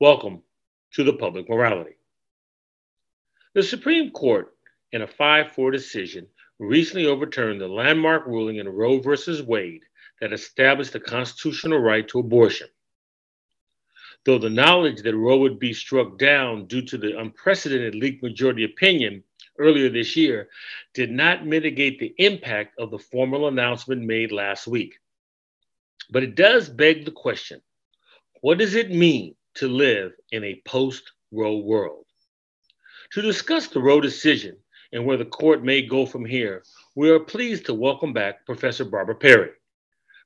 Welcome 0.00 0.42
to 0.92 1.02
the 1.02 1.14
public 1.14 1.48
morality. 1.48 1.96
The 3.54 3.64
Supreme 3.64 4.12
Court, 4.12 4.54
in 4.92 5.02
a 5.02 5.08
5 5.08 5.50
4 5.50 5.72
decision, 5.72 6.28
recently 6.60 7.06
overturned 7.06 7.60
the 7.60 7.66
landmark 7.66 8.24
ruling 8.24 8.58
in 8.58 8.68
Roe 8.68 9.00
v. 9.00 9.42
Wade 9.42 9.82
that 10.20 10.32
established 10.32 10.92
the 10.92 11.00
constitutional 11.00 11.80
right 11.80 12.06
to 12.10 12.20
abortion. 12.20 12.68
Though 14.24 14.38
the 14.38 14.48
knowledge 14.48 15.02
that 15.02 15.16
Roe 15.16 15.38
would 15.38 15.58
be 15.58 15.72
struck 15.72 16.16
down 16.16 16.66
due 16.66 16.82
to 16.82 16.96
the 16.96 17.18
unprecedented 17.18 17.96
leaked 17.96 18.22
majority 18.22 18.62
opinion 18.62 19.24
earlier 19.58 19.88
this 19.88 20.14
year 20.14 20.48
did 20.94 21.10
not 21.10 21.44
mitigate 21.44 21.98
the 21.98 22.14
impact 22.18 22.78
of 22.78 22.92
the 22.92 23.00
formal 23.00 23.48
announcement 23.48 24.02
made 24.02 24.30
last 24.30 24.68
week. 24.68 25.00
But 26.08 26.22
it 26.22 26.36
does 26.36 26.68
beg 26.68 27.04
the 27.04 27.10
question 27.10 27.60
what 28.40 28.58
does 28.58 28.76
it 28.76 28.92
mean 28.92 29.34
to 29.58 29.68
live 29.68 30.12
in 30.30 30.44
a 30.44 30.62
post 30.64 31.10
Roe 31.32 31.58
world? 31.58 32.04
To 33.12 33.22
discuss 33.22 33.66
the 33.66 33.80
Roe 33.80 34.00
decision 34.00 34.56
and 34.92 35.04
where 35.04 35.16
the 35.16 35.24
court 35.24 35.64
may 35.64 35.82
go 35.82 36.06
from 36.06 36.24
here, 36.24 36.62
we 36.94 37.10
are 37.10 37.18
pleased 37.18 37.66
to 37.66 37.74
welcome 37.74 38.12
back 38.12 38.46
Professor 38.46 38.84
Barbara 38.84 39.16
Perry. 39.16 39.50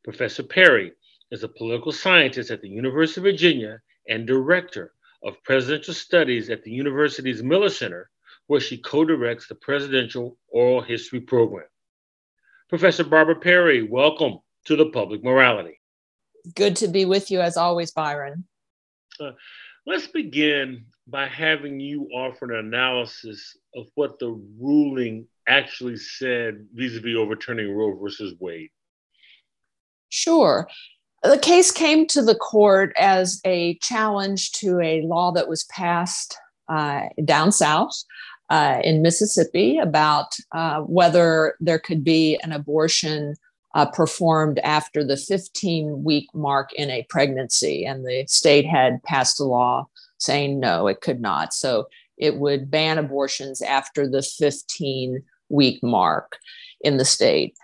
Professor 0.04 0.42
Perry 0.42 0.92
is 1.30 1.42
a 1.42 1.48
political 1.48 1.92
scientist 1.92 2.50
at 2.50 2.60
the 2.60 2.68
University 2.68 3.20
of 3.20 3.24
Virginia 3.24 3.80
and 4.06 4.26
director 4.26 4.92
of 5.22 5.42
presidential 5.44 5.94
studies 5.94 6.50
at 6.50 6.62
the 6.62 6.70
university's 6.70 7.42
Miller 7.42 7.70
Center, 7.70 8.10
where 8.48 8.60
she 8.60 8.76
co 8.76 9.04
directs 9.04 9.46
the 9.48 9.54
Presidential 9.54 10.36
Oral 10.48 10.82
History 10.82 11.20
Program. 11.20 11.66
Professor 12.68 13.04
Barbara 13.04 13.36
Perry, 13.36 13.82
welcome 13.82 14.40
to 14.66 14.76
the 14.76 14.90
Public 14.90 15.24
Morality. 15.24 15.80
Good 16.54 16.76
to 16.76 16.88
be 16.88 17.06
with 17.06 17.30
you 17.30 17.40
as 17.40 17.56
always, 17.56 17.92
Byron. 17.92 18.44
Let's 19.86 20.06
begin 20.06 20.84
by 21.08 21.26
having 21.26 21.80
you 21.80 22.08
offer 22.14 22.52
an 22.52 22.66
analysis 22.66 23.56
of 23.74 23.86
what 23.94 24.18
the 24.18 24.40
ruling 24.60 25.26
actually 25.48 25.96
said 25.96 26.66
vis 26.72 26.96
a 26.96 27.00
vis 27.00 27.16
overturning 27.16 27.74
Roe 27.74 27.96
versus 27.96 28.34
Wade. 28.38 28.70
Sure. 30.08 30.68
The 31.22 31.38
case 31.38 31.70
came 31.70 32.06
to 32.08 32.22
the 32.22 32.34
court 32.34 32.92
as 32.96 33.40
a 33.44 33.78
challenge 33.78 34.52
to 34.52 34.80
a 34.80 35.02
law 35.02 35.32
that 35.32 35.48
was 35.48 35.64
passed 35.64 36.36
uh, 36.68 37.02
down 37.24 37.52
south 37.52 38.04
uh, 38.50 38.80
in 38.84 39.02
Mississippi 39.02 39.78
about 39.78 40.36
uh, 40.52 40.80
whether 40.80 41.56
there 41.60 41.78
could 41.78 42.04
be 42.04 42.38
an 42.42 42.52
abortion 42.52 43.34
uh, 43.74 43.86
performed 43.86 44.58
after 44.60 45.04
the 45.04 45.16
15 45.16 46.04
week 46.04 46.28
mark 46.34 46.72
in 46.74 46.90
a 46.90 47.06
pregnancy. 47.08 47.84
And 47.84 48.04
the 48.04 48.24
state 48.28 48.66
had 48.66 49.02
passed 49.02 49.40
a 49.40 49.44
law 49.44 49.88
saying 50.18 50.60
no, 50.60 50.86
it 50.86 51.00
could 51.00 51.20
not. 51.20 51.52
So 51.52 51.86
it 52.16 52.36
would 52.36 52.70
ban 52.70 52.98
abortions 52.98 53.62
after 53.62 54.08
the 54.08 54.22
15 54.22 55.22
week 55.48 55.82
mark 55.82 56.38
in 56.82 56.96
the 56.96 57.04
state. 57.04 57.56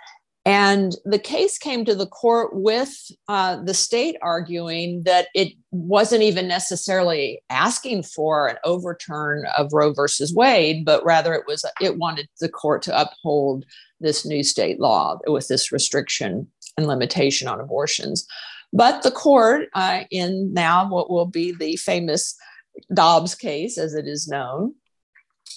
And 0.49 0.97
the 1.05 1.19
case 1.19 1.59
came 1.59 1.85
to 1.85 1.95
the 1.95 2.07
court 2.07 2.55
with 2.55 3.11
uh, 3.29 3.63
the 3.63 3.75
state 3.75 4.17
arguing 4.23 5.03
that 5.03 5.29
it 5.35 5.53
wasn't 5.73 6.23
even 6.23 6.49
necessarily 6.49 7.43
asking 7.51 8.05
for 8.05 8.49
an 8.49 8.57
overturn 8.65 9.45
of 9.59 9.75
Roe 9.75 9.93
versus 9.93 10.33
Wade, 10.33 10.87
but 10.87 11.05
rather 11.05 11.35
it 11.35 11.45
was 11.47 11.67
it 11.83 11.99
wanted 11.99 12.29
the 12.41 12.49
court 12.49 12.81
to 12.85 12.99
uphold 12.99 13.67
this 14.01 14.25
new 14.25 14.43
state 14.43 14.81
law 14.81 15.19
with 15.27 15.49
this 15.49 15.71
restriction 15.71 16.51
and 16.79 16.87
limitation 16.87 17.47
on 17.47 17.61
abortions. 17.61 18.27
But 18.73 19.03
the 19.03 19.11
court, 19.11 19.69
uh, 19.75 20.05
in 20.11 20.55
now 20.55 20.89
what 20.89 21.11
will 21.11 21.27
be 21.27 21.53
the 21.53 21.77
famous 21.77 22.35
Dobbs 22.95 23.35
case, 23.35 23.77
as 23.77 23.93
it 23.93 24.07
is 24.07 24.27
known, 24.27 24.77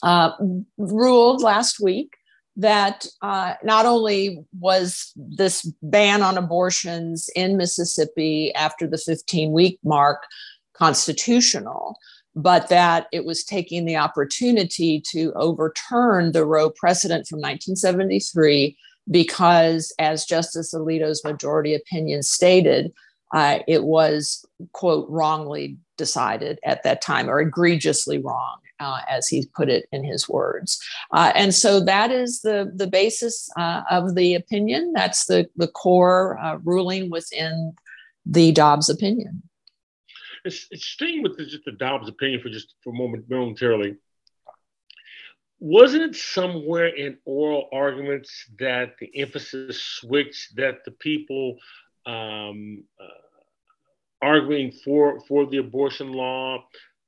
uh, 0.03 0.31
ruled 0.77 1.41
last 1.41 1.79
week 1.79 2.17
that 2.57 3.05
uh, 3.21 3.53
not 3.63 3.85
only 3.85 4.43
was 4.59 5.13
this 5.15 5.63
ban 5.81 6.21
on 6.21 6.37
abortions 6.37 7.29
in 7.35 7.57
Mississippi 7.57 8.53
after 8.55 8.87
the 8.87 8.97
15 8.97 9.51
week 9.51 9.79
mark 9.83 10.23
constitutional, 10.73 11.95
but 12.35 12.69
that 12.69 13.07
it 13.11 13.25
was 13.25 13.43
taking 13.43 13.85
the 13.85 13.97
opportunity 13.97 15.01
to 15.11 15.33
overturn 15.35 16.31
the 16.31 16.45
Roe 16.45 16.69
precedent 16.69 17.27
from 17.27 17.37
1973 17.37 18.77
because, 19.09 19.93
as 19.99 20.25
Justice 20.25 20.73
Alito's 20.73 21.23
majority 21.23 21.73
opinion 21.73 22.23
stated, 22.23 22.91
uh, 23.33 23.59
it 23.67 23.83
was, 23.83 24.45
quote, 24.73 25.09
wrongly 25.09 25.77
decided 26.05 26.55
at 26.71 26.81
that 26.83 26.99
time 27.11 27.29
or 27.29 27.39
egregiously 27.39 28.17
wrong 28.25 28.57
uh, 28.85 29.01
as 29.07 29.27
he 29.27 29.37
put 29.59 29.69
it 29.69 29.83
in 29.91 30.03
his 30.03 30.27
words. 30.27 30.69
Uh, 31.17 31.31
and 31.35 31.53
so 31.53 31.71
that 31.93 32.09
is 32.11 32.41
the, 32.41 32.59
the 32.81 32.87
basis 32.87 33.35
uh, 33.63 33.81
of 33.97 34.15
the 34.15 34.29
opinion. 34.41 34.81
That's 34.95 35.21
the, 35.25 35.39
the 35.55 35.67
core 35.67 36.39
uh, 36.45 36.57
ruling 36.71 37.11
within 37.11 37.53
the 38.25 38.51
Dobbs 38.51 38.89
opinion. 38.89 39.43
It's, 40.43 40.67
it's 40.71 40.87
staying 40.97 41.21
with 41.23 41.37
the, 41.37 41.45
just 41.45 41.65
the 41.65 41.77
Dobbs 41.85 42.09
opinion 42.09 42.41
for 42.41 42.49
just 42.49 42.73
for 42.83 42.91
a 42.95 42.97
moment 42.97 43.29
momentarily. 43.29 43.91
Wasn't 45.59 46.01
it 46.01 46.15
somewhere 46.15 46.87
in 46.87 47.11
oral 47.23 47.69
arguments 47.71 48.31
that 48.57 48.95
the 48.99 49.09
emphasis 49.15 49.79
switched 49.99 50.55
that 50.55 50.83
the 50.85 50.95
people 51.09 51.57
um, 52.07 52.83
uh, 52.99 53.21
arguing 54.21 54.71
for 54.71 55.19
for 55.21 55.45
the 55.45 55.57
abortion 55.57 56.13
law 56.13 56.63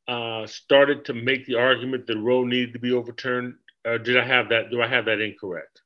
uh, 0.08 0.46
started 0.48 1.06
to 1.06 1.14
make 1.14 1.46
the 1.46 1.56
argument 1.56 2.08
that 2.08 2.18
Roe 2.18 2.44
needed 2.44 2.74
to 2.74 2.80
be 2.80 2.92
overturned? 2.92 3.56
Or 3.86 3.98
did 3.98 4.18
I 4.18 4.26
have 4.26 4.50
that? 4.50 4.72
Do 4.72 4.82
I 4.82 4.88
have 4.88 5.06
that 5.06 5.20
incorrect? 5.20 5.82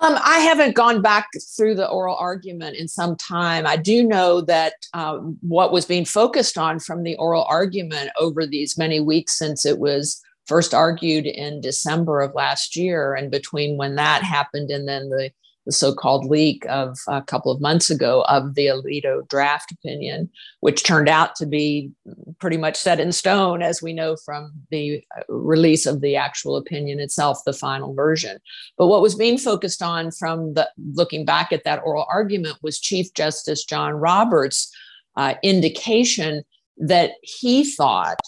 Um, 0.00 0.16
I 0.24 0.38
haven't 0.38 0.76
gone 0.76 1.02
back 1.02 1.26
through 1.56 1.74
the 1.74 1.88
oral 1.88 2.16
argument 2.16 2.76
in 2.76 2.86
some 2.86 3.16
time. 3.16 3.66
I 3.66 3.76
do 3.76 4.04
know 4.04 4.40
that 4.42 4.74
um, 4.94 5.36
what 5.40 5.72
was 5.72 5.86
being 5.86 6.04
focused 6.04 6.56
on 6.56 6.78
from 6.78 7.02
the 7.02 7.16
oral 7.16 7.44
argument 7.48 8.10
over 8.20 8.46
these 8.46 8.78
many 8.78 9.00
weeks 9.00 9.36
since 9.36 9.66
it 9.66 9.78
was 9.78 10.22
first 10.46 10.72
argued 10.72 11.26
in 11.26 11.60
December 11.60 12.20
of 12.20 12.34
last 12.34 12.76
year, 12.76 13.14
and 13.14 13.30
between 13.30 13.76
when 13.76 13.96
that 13.96 14.22
happened 14.22 14.70
and 14.70 14.86
then 14.86 15.08
the 15.08 15.30
the 15.68 15.72
so-called 15.72 16.24
leak 16.24 16.64
of 16.66 16.98
a 17.08 17.20
couple 17.20 17.52
of 17.52 17.60
months 17.60 17.90
ago 17.90 18.24
of 18.26 18.54
the 18.54 18.68
Alito 18.68 19.28
draft 19.28 19.70
opinion, 19.70 20.30
which 20.60 20.82
turned 20.82 21.10
out 21.10 21.36
to 21.36 21.44
be 21.44 21.90
pretty 22.38 22.56
much 22.56 22.74
set 22.74 22.98
in 22.98 23.12
stone, 23.12 23.60
as 23.60 23.82
we 23.82 23.92
know 23.92 24.16
from 24.16 24.50
the 24.70 25.04
uh, 25.14 25.22
release 25.28 25.84
of 25.84 26.00
the 26.00 26.16
actual 26.16 26.56
opinion 26.56 26.98
itself, 27.00 27.40
the 27.44 27.52
final 27.52 27.92
version. 27.92 28.38
But 28.78 28.86
what 28.86 29.02
was 29.02 29.14
being 29.14 29.36
focused 29.36 29.82
on 29.82 30.10
from 30.10 30.54
the 30.54 30.70
looking 30.94 31.26
back 31.26 31.52
at 31.52 31.64
that 31.64 31.82
oral 31.84 32.06
argument 32.10 32.56
was 32.62 32.80
Chief 32.80 33.12
Justice 33.12 33.62
John 33.64 33.92
Roberts' 33.92 34.74
uh, 35.16 35.34
indication 35.42 36.44
that 36.78 37.10
he 37.20 37.70
thought 37.70 38.20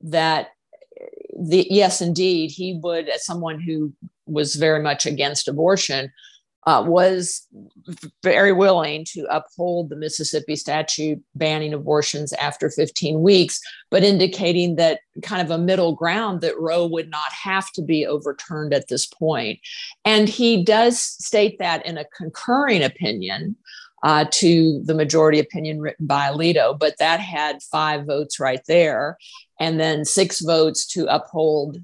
that 0.00 0.48
the, 1.38 1.66
yes, 1.68 2.00
indeed, 2.00 2.52
he 2.52 2.80
would, 2.82 3.10
as 3.10 3.26
someone 3.26 3.60
who 3.60 3.92
was 4.24 4.54
very 4.54 4.82
much 4.82 5.04
against 5.04 5.46
abortion, 5.46 6.10
uh, 6.66 6.82
was 6.84 7.46
very 8.24 8.52
willing 8.52 9.04
to 9.04 9.24
uphold 9.30 9.88
the 9.88 9.96
Mississippi 9.96 10.56
statute 10.56 11.22
banning 11.36 11.72
abortions 11.72 12.32
after 12.34 12.70
15 12.70 13.22
weeks, 13.22 13.60
but 13.88 14.02
indicating 14.02 14.74
that 14.74 14.98
kind 15.22 15.40
of 15.40 15.52
a 15.52 15.62
middle 15.62 15.94
ground 15.94 16.40
that 16.40 16.58
Roe 16.58 16.84
would 16.86 17.08
not 17.08 17.32
have 17.32 17.70
to 17.72 17.82
be 17.82 18.04
overturned 18.04 18.74
at 18.74 18.88
this 18.88 19.06
point. 19.06 19.60
And 20.04 20.28
he 20.28 20.64
does 20.64 21.00
state 21.00 21.56
that 21.60 21.86
in 21.86 21.98
a 21.98 22.04
concurring 22.16 22.82
opinion. 22.82 23.56
Uh, 24.02 24.26
to 24.30 24.82
the 24.84 24.94
majority 24.94 25.40
opinion 25.40 25.80
written 25.80 26.06
by 26.06 26.28
Alito, 26.28 26.78
but 26.78 26.94
that 26.98 27.18
had 27.18 27.60
five 27.62 28.06
votes 28.06 28.38
right 28.38 28.60
there, 28.68 29.16
and 29.58 29.80
then 29.80 30.04
six 30.04 30.42
votes 30.42 30.86
to 30.86 31.06
uphold 31.06 31.78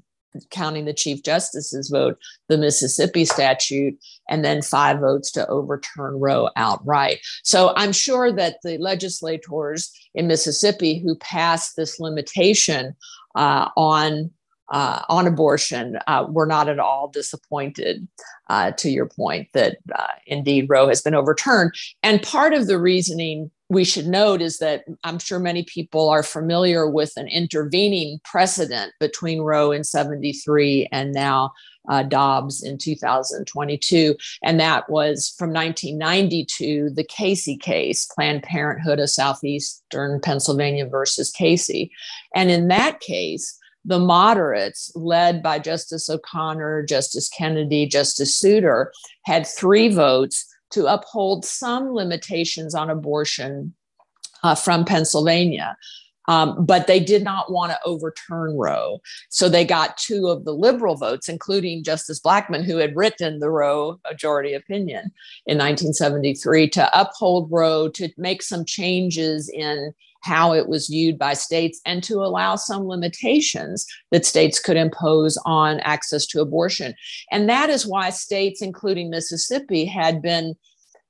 counting 0.49 0.85
the 0.85 0.93
Chief 0.93 1.23
Justice's 1.23 1.89
vote, 1.89 2.17
the 2.47 2.57
Mississippi 2.57 3.25
statute, 3.25 3.97
and 4.29 4.43
then 4.43 4.61
five 4.61 4.99
votes 4.99 5.31
to 5.31 5.47
overturn 5.47 6.19
Roe 6.19 6.49
outright. 6.55 7.19
So 7.43 7.73
I'm 7.75 7.91
sure 7.91 8.31
that 8.31 8.57
the 8.63 8.77
legislators 8.77 9.91
in 10.13 10.27
Mississippi 10.27 10.99
who 10.99 11.15
passed 11.15 11.75
this 11.75 11.99
limitation 11.99 12.95
uh, 13.35 13.69
on 13.75 14.31
uh, 14.71 15.03
on 15.09 15.27
abortion 15.27 15.99
uh, 16.07 16.25
were 16.27 16.47
not 16.47 16.67
at 16.67 16.79
all 16.79 17.07
disappointed, 17.07 18.07
uh, 18.49 18.71
to 18.71 18.89
your 18.89 19.05
point, 19.05 19.47
that 19.53 19.77
uh, 19.93 20.07
indeed 20.25 20.65
Roe 20.67 20.87
has 20.87 21.01
been 21.01 21.13
overturned. 21.13 21.73
And 22.01 22.23
part 22.23 22.53
of 22.53 22.65
the 22.65 22.79
reasoning 22.79 23.51
we 23.73 23.83
should 23.83 24.07
note 24.07 24.41
is 24.41 24.59
that 24.59 24.85
I'm 25.03 25.19
sure 25.19 25.39
many 25.39 25.63
people 25.63 26.09
are 26.09 26.23
familiar 26.23 26.89
with 26.89 27.13
an 27.17 27.27
intervening 27.27 28.19
precedent 28.23 28.93
between 28.99 29.41
Roe 29.41 29.71
in 29.71 29.83
73 29.83 30.87
and 30.91 31.13
now 31.13 31.53
uh, 31.89 32.03
Dobbs 32.03 32.63
in 32.63 32.77
2022. 32.77 34.15
And 34.43 34.59
that 34.59 34.89
was 34.89 35.33
from 35.37 35.51
1992, 35.51 36.91
the 36.91 37.03
Casey 37.03 37.57
case, 37.57 38.05
Planned 38.05 38.43
Parenthood 38.43 38.99
of 38.99 39.09
Southeastern 39.09 40.21
Pennsylvania 40.21 40.87
versus 40.87 41.31
Casey. 41.31 41.91
And 42.35 42.49
in 42.49 42.69
that 42.69 42.99
case, 42.99 43.57
the 43.85 43.99
moderates, 43.99 44.91
led 44.95 45.43
by 45.43 45.59
Justice 45.59 46.09
O'Connor, 46.09 46.83
Justice 46.83 47.27
Kennedy, 47.29 47.85
Justice 47.85 48.37
Souter, 48.37 48.93
had 49.25 49.45
three 49.45 49.89
votes 49.89 50.45
to 50.73 50.85
uphold 50.85 51.45
some 51.45 51.93
limitations 51.93 52.75
on 52.75 52.89
abortion 52.89 53.73
uh, 54.43 54.55
from 54.55 54.85
Pennsylvania. 54.85 55.77
Um, 56.27 56.65
but 56.65 56.87
they 56.87 57.01
did 57.01 57.23
not 57.23 57.51
want 57.51 57.71
to 57.71 57.79
overturn 57.85 58.57
Roe. 58.57 59.01
So 59.29 59.49
they 59.49 59.65
got 59.65 59.97
two 59.97 60.27
of 60.27 60.45
the 60.45 60.53
liberal 60.53 60.95
votes, 60.95 61.27
including 61.27 61.83
Justice 61.83 62.19
Blackmun, 62.19 62.63
who 62.63 62.77
had 62.77 62.95
written 62.95 63.39
the 63.39 63.49
Roe 63.49 63.99
majority 64.09 64.53
opinion 64.53 65.11
in 65.45 65.57
1973, 65.57 66.69
to 66.69 66.99
uphold 66.99 67.49
Roe, 67.51 67.89
to 67.89 68.09
make 68.17 68.41
some 68.41 68.63
changes 68.63 69.49
in 69.49 69.93
how 70.23 70.53
it 70.53 70.67
was 70.67 70.87
viewed 70.87 71.17
by 71.17 71.33
states, 71.33 71.79
and 71.85 72.03
to 72.03 72.15
allow 72.15 72.55
some 72.55 72.87
limitations 72.87 73.85
that 74.11 74.25
states 74.25 74.59
could 74.59 74.77
impose 74.77 75.37
on 75.45 75.79
access 75.81 76.25
to 76.27 76.41
abortion. 76.41 76.95
And 77.31 77.47
that 77.49 77.69
is 77.69 77.85
why 77.85 78.09
states, 78.09 78.61
including 78.61 79.09
Mississippi, 79.09 79.85
had 79.85 80.21
been 80.21 80.55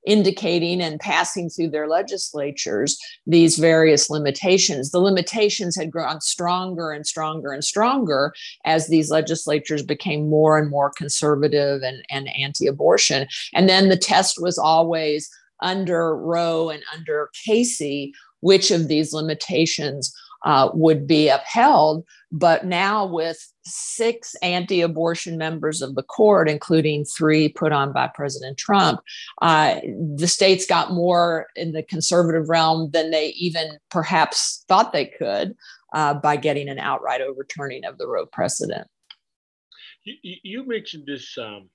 indicating 0.06 0.82
and 0.82 1.00
passing 1.00 1.48
through 1.48 1.70
their 1.70 1.88
legislatures 1.88 2.98
these 3.26 3.58
various 3.58 4.10
limitations. 4.10 4.90
The 4.90 5.00
limitations 5.00 5.76
had 5.76 5.90
grown 5.90 6.20
stronger 6.20 6.90
and 6.90 7.06
stronger 7.06 7.52
and 7.52 7.64
stronger 7.64 8.34
as 8.64 8.88
these 8.88 9.10
legislatures 9.10 9.82
became 9.82 10.28
more 10.28 10.58
and 10.58 10.70
more 10.70 10.90
conservative 10.90 11.82
and, 11.82 12.04
and 12.10 12.28
anti 12.38 12.66
abortion. 12.66 13.26
And 13.54 13.68
then 13.68 13.88
the 13.88 13.96
test 13.96 14.40
was 14.40 14.58
always 14.58 15.30
under 15.62 16.16
Roe 16.16 16.68
and 16.68 16.82
under 16.94 17.30
Casey, 17.44 18.12
which 18.44 18.70
of 18.70 18.88
these 18.88 19.14
limitations 19.14 20.14
uh, 20.44 20.68
would 20.74 21.06
be 21.06 21.28
upheld. 21.28 22.04
But 22.30 22.66
now, 22.66 23.06
with 23.06 23.38
six 23.64 24.34
anti 24.42 24.82
abortion 24.82 25.38
members 25.38 25.80
of 25.80 25.94
the 25.94 26.02
court, 26.02 26.50
including 26.50 27.06
three 27.06 27.48
put 27.48 27.72
on 27.72 27.92
by 27.92 28.08
President 28.08 28.58
Trump, 28.58 29.00
uh, 29.40 29.80
the 30.16 30.28
states 30.28 30.66
got 30.66 30.92
more 30.92 31.46
in 31.56 31.72
the 31.72 31.82
conservative 31.82 32.50
realm 32.50 32.90
than 32.90 33.10
they 33.10 33.28
even 33.28 33.78
perhaps 33.90 34.64
thought 34.68 34.92
they 34.92 35.06
could 35.06 35.56
uh, 35.94 36.12
by 36.12 36.36
getting 36.36 36.68
an 36.68 36.78
outright 36.78 37.22
overturning 37.22 37.86
of 37.86 37.96
the 37.96 38.06
Roe 38.06 38.26
precedent. 38.26 38.86
You, 40.04 40.36
you 40.42 40.68
mentioned 40.68 41.06
this 41.06 41.38
um, 41.38 41.70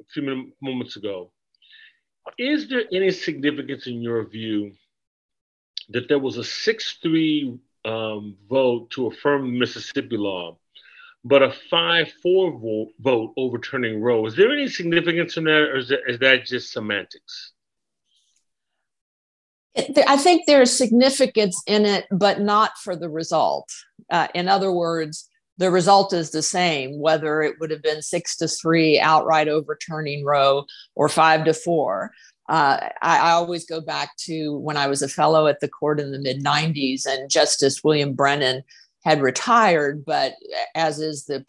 a 0.00 0.04
few 0.12 0.52
moments 0.60 0.96
ago. 0.96 1.32
Is 2.36 2.68
there 2.68 2.82
any 2.92 3.10
significance 3.10 3.86
in 3.86 4.02
your 4.02 4.28
view 4.28 4.72
that 5.90 6.08
there 6.08 6.18
was 6.18 6.36
a 6.36 6.44
6 6.44 6.98
3 7.02 7.58
um, 7.84 8.36
vote 8.48 8.90
to 8.90 9.06
affirm 9.06 9.52
the 9.52 9.58
Mississippi 9.58 10.16
law, 10.16 10.58
but 11.24 11.42
a 11.42 11.52
5 11.70 12.12
4 12.22 12.58
vote, 12.58 12.88
vote 13.00 13.32
overturning 13.36 14.00
Roe. 14.00 14.26
Is 14.26 14.36
there 14.36 14.52
any 14.52 14.68
significance 14.68 15.36
in 15.36 15.44
that, 15.44 15.52
or 15.52 15.78
is 15.78 15.88
that, 15.88 16.00
is 16.06 16.18
that 16.20 16.46
just 16.46 16.72
semantics? 16.72 17.52
I 19.76 20.16
think 20.16 20.42
there's 20.46 20.72
significance 20.72 21.62
in 21.66 21.86
it, 21.86 22.06
but 22.10 22.40
not 22.40 22.76
for 22.78 22.96
the 22.96 23.08
result. 23.08 23.68
Uh, 24.10 24.26
in 24.34 24.48
other 24.48 24.72
words, 24.72 25.28
the 25.58 25.70
result 25.70 26.12
is 26.12 26.30
the 26.30 26.42
same, 26.42 26.98
whether 26.98 27.42
it 27.42 27.56
would 27.60 27.70
have 27.70 27.82
been 27.82 28.02
six 28.02 28.36
to 28.38 28.48
three 28.48 28.98
outright 28.98 29.46
overturning 29.46 30.24
Roe 30.24 30.64
or 30.96 31.08
five 31.08 31.44
to 31.44 31.54
four 31.54 32.10
uh, 32.50 32.88
I, 33.00 33.18
I, 33.18 33.30
always 33.30 33.64
go 33.64 33.80
back 33.80 34.16
to 34.24 34.58
when 34.58 34.76
I 34.76 34.88
was 34.88 35.02
a 35.02 35.08
fellow 35.08 35.46
at 35.46 35.60
the 35.60 35.68
court 35.68 36.00
in 36.00 36.10
the 36.10 36.18
mid 36.18 36.42
90s, 36.42 37.06
and 37.06 37.30
Justice 37.30 37.84
William 37.84 38.12
Brennan 38.12 38.64
had 39.04 39.22
retired, 39.22 40.04
but 40.04 40.34
as 40.74 40.98
is 40.98 41.26
the 41.26 41.44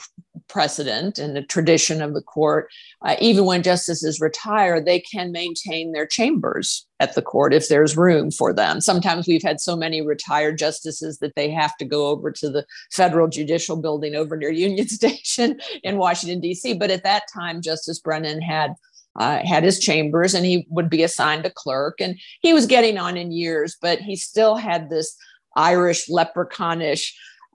precedent 0.47 1.17
and 1.17 1.35
the 1.35 1.41
tradition 1.41 2.03
of 2.03 2.13
the 2.13 2.21
court, 2.21 2.69
uh, 3.01 3.15
even 3.19 3.45
when 3.45 3.63
justices 3.63 4.21
retire, 4.21 4.79
they 4.79 4.99
can 4.99 5.31
maintain 5.31 5.91
their 5.91 6.05
chambers 6.05 6.85
at 6.99 7.15
the 7.15 7.21
court 7.21 7.51
if 7.51 7.67
there's 7.67 7.97
room 7.97 8.29
for 8.29 8.53
them. 8.53 8.79
Sometimes 8.79 9.27
we've 9.27 9.41
had 9.41 9.59
so 9.59 9.75
many 9.75 10.01
retired 10.01 10.59
justices 10.59 11.17
that 11.17 11.33
they 11.35 11.49
have 11.49 11.75
to 11.77 11.85
go 11.85 12.07
over 12.07 12.31
to 12.31 12.49
the 12.49 12.63
federal 12.91 13.27
judicial 13.27 13.75
building 13.75 14.13
over 14.13 14.37
near 14.37 14.51
Union 14.51 14.87
Station 14.87 15.59
in 15.83 15.97
Washington, 15.97 16.41
D.C. 16.41 16.75
But 16.75 16.91
at 16.91 17.03
that 17.03 17.23
time, 17.33 17.61
Justice 17.61 17.97
Brennan 17.97 18.41
had 18.41 18.75
uh, 19.17 19.39
had 19.45 19.63
his 19.63 19.79
chambers 19.79 20.33
and 20.33 20.45
he 20.45 20.65
would 20.69 20.89
be 20.89 21.03
assigned 21.03 21.45
a 21.45 21.49
clerk. 21.49 21.99
And 21.99 22.19
he 22.41 22.53
was 22.53 22.65
getting 22.65 22.97
on 22.97 23.17
in 23.17 23.31
years, 23.31 23.77
but 23.81 23.99
he 23.99 24.15
still 24.15 24.55
had 24.55 24.89
this 24.89 25.15
Irish 25.55 26.07
leprechaunish 26.09 27.11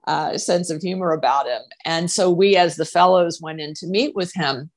uh, 0.07 0.39
sense 0.39 0.71
of 0.71 0.83
humor 0.83 1.13
about 1.13 1.47
him. 1.47 1.63
And 1.85 2.11
so 2.11 2.31
we, 2.31 2.57
as 2.57 2.77
the 2.77 2.85
fellows, 2.85 3.41
went 3.41 3.61
in 3.61 3.75
to 3.75 3.87
meet 3.87 4.15
with 4.15 4.33
him. 4.35 4.71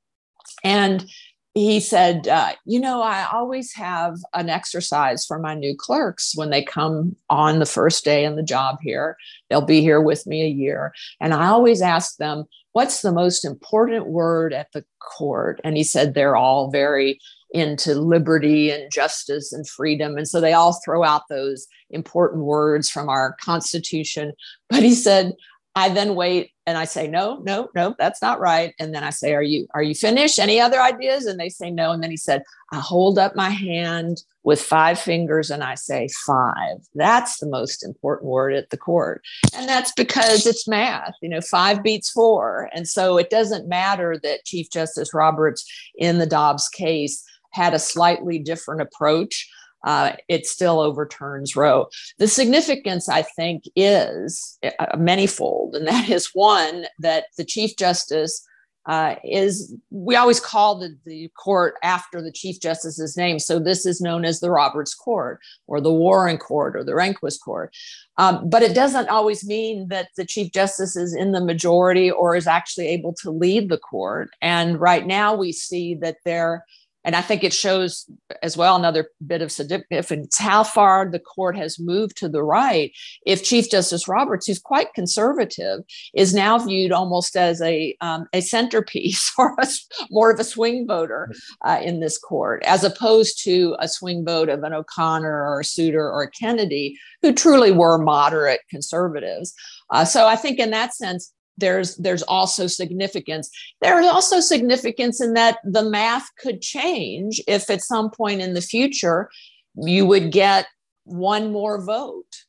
And 0.64 1.06
he 1.54 1.80
said, 1.80 2.28
uh, 2.28 2.54
You 2.66 2.80
know, 2.80 3.02
I 3.02 3.28
always 3.32 3.74
have 3.76 4.18
an 4.34 4.50
exercise 4.50 5.26
for 5.26 5.40
my 5.40 5.54
new 5.54 5.76
clerks 5.78 6.34
when 6.36 6.50
they 6.50 6.64
come 6.64 7.16
on 7.30 7.60
the 7.60 7.66
first 7.66 8.06
day 8.06 8.24
in 8.24 8.36
the 8.36 8.44
job 8.44 8.78
here. 8.82 9.18
They'll 9.50 9.62
be 9.62 9.82
here 9.82 10.02
with 10.02 10.26
me 10.26 10.44
a 10.44 10.50
year. 10.50 10.94
And 11.20 11.34
I 11.34 11.48
always 11.48 11.82
ask 11.82 12.18
them, 12.18 12.46
What's 12.74 13.02
the 13.02 13.12
most 13.12 13.46
important 13.46 14.08
word 14.08 14.54
at 14.54 14.68
the 14.74 14.86
court? 15.00 15.60
And 15.64 15.76
he 15.76 15.84
said, 15.84 16.14
They're 16.14 16.36
all 16.36 16.70
very 16.70 17.20
into 17.52 17.96
liberty 17.96 18.70
and 18.70 18.92
justice 18.92 19.52
and 19.52 19.68
freedom. 19.68 20.18
And 20.18 20.28
so 20.28 20.40
they 20.40 20.54
all 20.54 20.80
throw 20.86 21.04
out 21.04 21.24
those 21.30 21.68
important 21.90 22.44
words 22.44 22.90
from 22.90 23.10
our 23.10 23.36
Constitution. 23.42 24.34
But 24.70 24.84
he 24.84 24.94
said, 24.94 25.34
I 25.76 25.90
then 25.90 26.16
wait 26.16 26.52
and 26.66 26.78
I 26.78 26.86
say, 26.86 27.08
no, 27.08 27.42
no, 27.44 27.70
no, 27.76 27.96
that's 27.98 28.22
not 28.22 28.40
right. 28.40 28.74
And 28.80 28.94
then 28.94 29.04
I 29.04 29.12
say, 29.12 29.34
are 29.34 29.44
you, 29.44 29.68
are 29.74 29.84
you 29.84 29.96
finished? 29.96 30.40
Any 30.40 30.60
other 30.60 30.82
ideas? 30.82 31.26
And 31.26 31.40
they 31.40 31.50
say 31.50 31.72
no. 31.72 31.92
And 31.92 32.04
then 32.04 32.12
he 32.12 32.18
said, 32.18 32.44
I 32.72 32.80
hold 32.80 33.18
up 33.18 33.36
my 33.36 33.50
hand 33.50 34.24
with 34.44 34.62
five 34.62 35.00
fingers 35.00 35.52
and 35.52 35.64
I 35.64 35.76
say 35.76 36.10
five. 36.26 36.78
That's 36.96 37.40
the 37.40 37.48
most 37.48 37.84
important 37.84 38.30
word 38.30 38.54
at 38.54 38.72
the 38.72 38.78
court. 38.78 39.22
And 39.56 39.70
that's 39.70 39.92
because 39.94 40.46
it's 40.46 40.68
math, 40.68 41.14
you 41.22 41.30
know, 41.30 41.42
five 41.42 41.84
beats 41.84 42.10
four. 42.10 42.70
And 42.74 42.88
so 42.88 43.18
it 43.18 43.30
doesn't 43.30 43.70
matter 43.70 44.20
that 44.24 44.46
Chief 44.46 44.70
Justice 44.72 45.14
Roberts 45.14 45.66
in 45.98 46.18
the 46.18 46.26
Dobbs 46.26 46.68
case 46.68 47.24
had 47.52 47.74
a 47.74 47.80
slightly 47.80 48.40
different 48.40 48.82
approach 48.82 49.50
uh, 49.84 50.14
it 50.28 50.46
still 50.46 50.80
overturns 50.80 51.56
Roe. 51.56 51.88
The 52.18 52.28
significance, 52.28 53.08
I 53.08 53.22
think, 53.22 53.64
is 53.76 54.58
uh, 54.64 54.98
manyfold, 54.98 55.76
and 55.76 55.88
that 55.88 56.10
is 56.10 56.30
one 56.34 56.86
that 57.00 57.26
the 57.38 57.46
Chief 57.46 57.76
Justice 57.78 58.46
uh, 58.86 59.16
is. 59.24 59.76
We 59.92 60.16
always 60.16 60.40
call 60.40 60.80
the, 60.80 60.98
the 61.06 61.30
court 61.38 61.76
after 61.84 62.22
the 62.22 62.32
Chief 62.32 62.60
Justice's 62.60 63.16
name, 63.16 63.38
so 63.38 63.60
this 63.60 63.86
is 63.86 64.02
known 64.02 64.26
as 64.26 64.40
the 64.40 64.52
Roberts 64.52 64.96
Court 64.96 65.40
or 65.68 65.80
the 65.80 65.94
Warren 65.94 66.38
Court 66.38 66.76
or 66.76 66.84
the 66.84 66.94
Rehnquist 66.94 67.40
Court. 67.44 67.74
Um, 68.18 68.50
but 68.50 68.64
it 68.64 68.74
doesn't 68.74 69.10
always 69.10 69.46
mean 69.46 69.90
that 69.90 70.10
the 70.18 70.26
Chief 70.26 70.52
Justice 70.52 70.96
is 70.96 71.14
in 71.16 71.34
the 71.34 71.44
majority 71.44 72.10
or 72.10 72.36
is 72.36 72.48
actually 72.48 72.88
able 72.88 73.14
to 73.22 73.32
lead 73.32 73.70
the 73.70 73.78
court. 73.78 74.30
And 74.42 74.80
right 74.80 75.06
now, 75.06 75.36
we 75.36 75.52
see 75.52 75.96
that 75.96 76.18
there 76.26 76.66
and 77.06 77.16
I 77.16 77.22
think 77.22 77.44
it 77.44 77.54
shows 77.54 78.10
as 78.44 78.58
well 78.58 78.76
another 78.76 79.10
bit 79.26 79.42
of 79.42 79.52
significance 79.52 80.38
how 80.38 80.64
far 80.64 81.10
the 81.10 81.20
court 81.20 81.56
has 81.56 81.80
moved 81.80 82.18
to 82.18 82.30
the 82.30 82.44
right. 82.44 82.92
If 83.26 83.44
Chief 83.44 83.70
Justice 83.70 84.08
Roberts, 84.08 84.48
who's 84.48 84.60
quite 84.60 84.94
conservative, 84.94 85.82
is 86.14 86.34
now 86.34 86.60
viewed 86.60 86.92
almost 86.92 87.36
as 87.38 87.62
a 87.62 87.96
um, 88.02 88.28
a 88.34 88.42
centerpiece 88.42 89.32
or 89.38 89.56
a, 89.60 89.68
more 90.12 90.32
of 90.32 90.40
a 90.40 90.44
swing 90.44 90.88
voter 90.88 91.32
uh, 91.66 91.80
in 91.82 92.00
this 92.00 92.18
court, 92.18 92.64
as 92.66 92.84
opposed 92.84 93.44
to 93.44 93.76
a 93.80 93.88
swing 93.88 94.26
vote 94.26 94.50
of 94.50 94.64
an 94.64 94.74
O'Connor 94.74 95.50
or 95.50 95.62
a 95.62 95.66
Souter 95.66 96.10
or 96.10 96.24
a 96.24 96.32
Kennedy, 96.32 96.98
who 97.22 97.34
truly 97.34 97.72
were 97.72 97.98
moderate 97.98 98.62
conservatives. 98.70 99.54
Uh, 99.90 100.06
so 100.06 100.28
I 100.28 100.36
think 100.36 100.60
in 100.60 100.72
that 100.72 100.94
sense, 100.94 101.34
there's 101.60 101.96
there's 101.98 102.24
also 102.24 102.68
significance 102.68 103.50
there's 103.82 104.06
also 104.06 104.40
significance 104.40 105.22
in 105.22 105.34
that 105.34 105.58
the 105.64 105.84
math 105.84 106.30
could 106.38 106.62
change 106.62 107.42
if 107.48 107.70
at 107.70 107.82
some 107.82 108.10
point 108.10 108.42
in 108.42 108.54
the 108.54 108.62
future 108.62 109.30
you 109.76 110.06
would 110.06 110.32
get 110.32 110.68
one 111.04 111.52
more 111.52 111.84
vote 111.84 112.46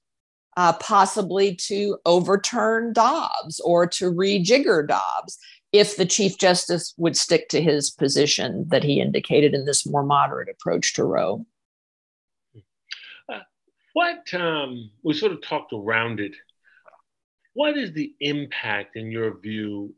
uh, 0.56 0.72
possibly 0.74 1.54
to 1.54 1.96
overturn 2.04 2.92
dobbs 2.92 3.60
or 3.60 3.86
to 3.86 4.12
rejigger 4.12 4.86
dobbs 4.86 5.38
if 5.72 5.96
the 5.96 6.06
chief 6.06 6.36
justice 6.36 6.92
would 6.96 7.16
stick 7.16 7.48
to 7.48 7.62
his 7.62 7.90
position 7.90 8.66
that 8.68 8.82
he 8.82 9.00
indicated 9.00 9.54
in 9.54 9.64
this 9.64 9.86
more 9.86 10.02
moderate 10.02 10.48
approach 10.48 10.94
to 10.94 11.04
roe 11.04 11.44
What 13.92 14.32
um, 14.34 14.90
we 15.02 15.14
sort 15.14 15.32
of 15.32 15.42
talked 15.42 15.72
around 15.72 16.20
it. 16.20 16.32
What 17.60 17.76
is 17.76 17.92
the 17.92 18.14
impact, 18.20 18.96
in 18.96 19.10
your 19.10 19.38
view, 19.38 19.94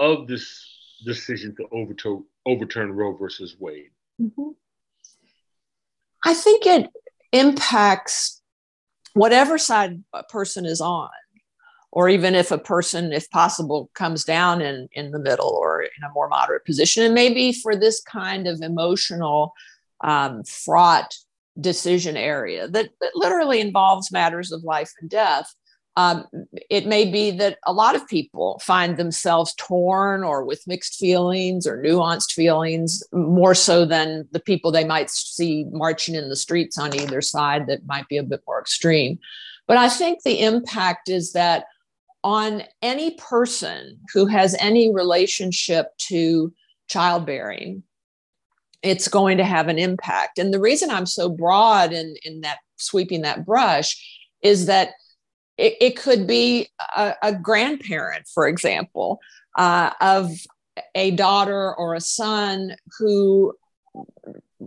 of 0.00 0.26
this 0.26 0.66
decision 1.06 1.54
to 1.54 1.68
overturn, 1.70 2.24
overturn 2.44 2.90
Roe 2.90 3.16
versus 3.16 3.54
Wade? 3.56 3.92
Mm-hmm. 4.20 4.48
I 6.24 6.34
think 6.34 6.66
it 6.66 6.90
impacts 7.30 8.42
whatever 9.12 9.58
side 9.58 10.02
a 10.12 10.24
person 10.24 10.66
is 10.66 10.80
on 10.80 11.08
or 11.92 12.08
even 12.08 12.34
if 12.34 12.50
a 12.50 12.58
person 12.58 13.12
if 13.12 13.30
possible 13.30 13.92
comes 13.94 14.24
down 14.24 14.60
in 14.60 14.88
in 14.94 15.12
the 15.12 15.20
middle 15.20 15.50
or 15.50 15.82
in 15.82 16.02
a 16.04 16.12
more 16.14 16.26
moderate 16.26 16.64
position 16.64 17.04
and 17.04 17.14
maybe 17.14 17.52
for 17.52 17.76
this 17.76 18.02
kind 18.02 18.48
of 18.48 18.60
emotional 18.60 19.52
um, 20.00 20.42
fraught 20.42 21.14
decision 21.60 22.16
area 22.16 22.66
that, 22.66 22.90
that, 23.00 23.12
literally 23.14 23.60
involves 23.60 24.10
matters 24.10 24.50
of 24.50 24.64
life 24.64 24.90
and 25.00 25.08
death 25.08 25.54
um, 25.96 26.24
it 26.70 26.86
may 26.86 27.08
be 27.08 27.30
that 27.30 27.58
a 27.66 27.72
lot 27.72 27.94
of 27.94 28.08
people 28.08 28.60
find 28.64 28.96
themselves 28.96 29.54
torn 29.56 30.24
or 30.24 30.44
with 30.44 30.66
mixed 30.66 30.96
feelings 30.96 31.66
or 31.66 31.80
nuanced 31.80 32.32
feelings 32.32 33.02
more 33.12 33.54
so 33.54 33.84
than 33.84 34.26
the 34.32 34.40
people 34.40 34.72
they 34.72 34.84
might 34.84 35.08
see 35.08 35.66
marching 35.70 36.16
in 36.16 36.28
the 36.28 36.36
streets 36.36 36.78
on 36.78 36.94
either 36.96 37.20
side 37.20 37.68
that 37.68 37.86
might 37.86 38.08
be 38.08 38.16
a 38.16 38.24
bit 38.24 38.40
more 38.46 38.60
extreme 38.60 39.18
but 39.66 39.76
i 39.76 39.88
think 39.88 40.22
the 40.22 40.40
impact 40.40 41.08
is 41.08 41.32
that 41.32 41.66
on 42.24 42.62
any 42.80 43.12
person 43.12 44.00
who 44.12 44.26
has 44.26 44.56
any 44.58 44.92
relationship 44.92 45.96
to 45.98 46.52
childbearing, 46.88 47.82
it's 48.82 49.08
going 49.08 49.36
to 49.36 49.44
have 49.44 49.68
an 49.68 49.78
impact. 49.78 50.38
And 50.38 50.52
the 50.52 50.60
reason 50.60 50.90
I'm 50.90 51.06
so 51.06 51.28
broad 51.28 51.92
in, 51.92 52.16
in 52.24 52.40
that 52.40 52.58
sweeping 52.76 53.22
that 53.22 53.44
brush 53.44 53.96
is 54.42 54.66
that 54.66 54.92
it, 55.56 55.76
it 55.80 55.96
could 55.96 56.26
be 56.26 56.68
a, 56.96 57.14
a, 57.22 57.34
grandparent, 57.34 58.26
for 58.26 58.48
example, 58.48 59.20
uh, 59.56 59.90
of 60.00 60.30
a 60.94 61.12
daughter 61.12 61.74
or 61.74 61.94
a 61.94 62.00
son 62.00 62.74
who 62.98 63.54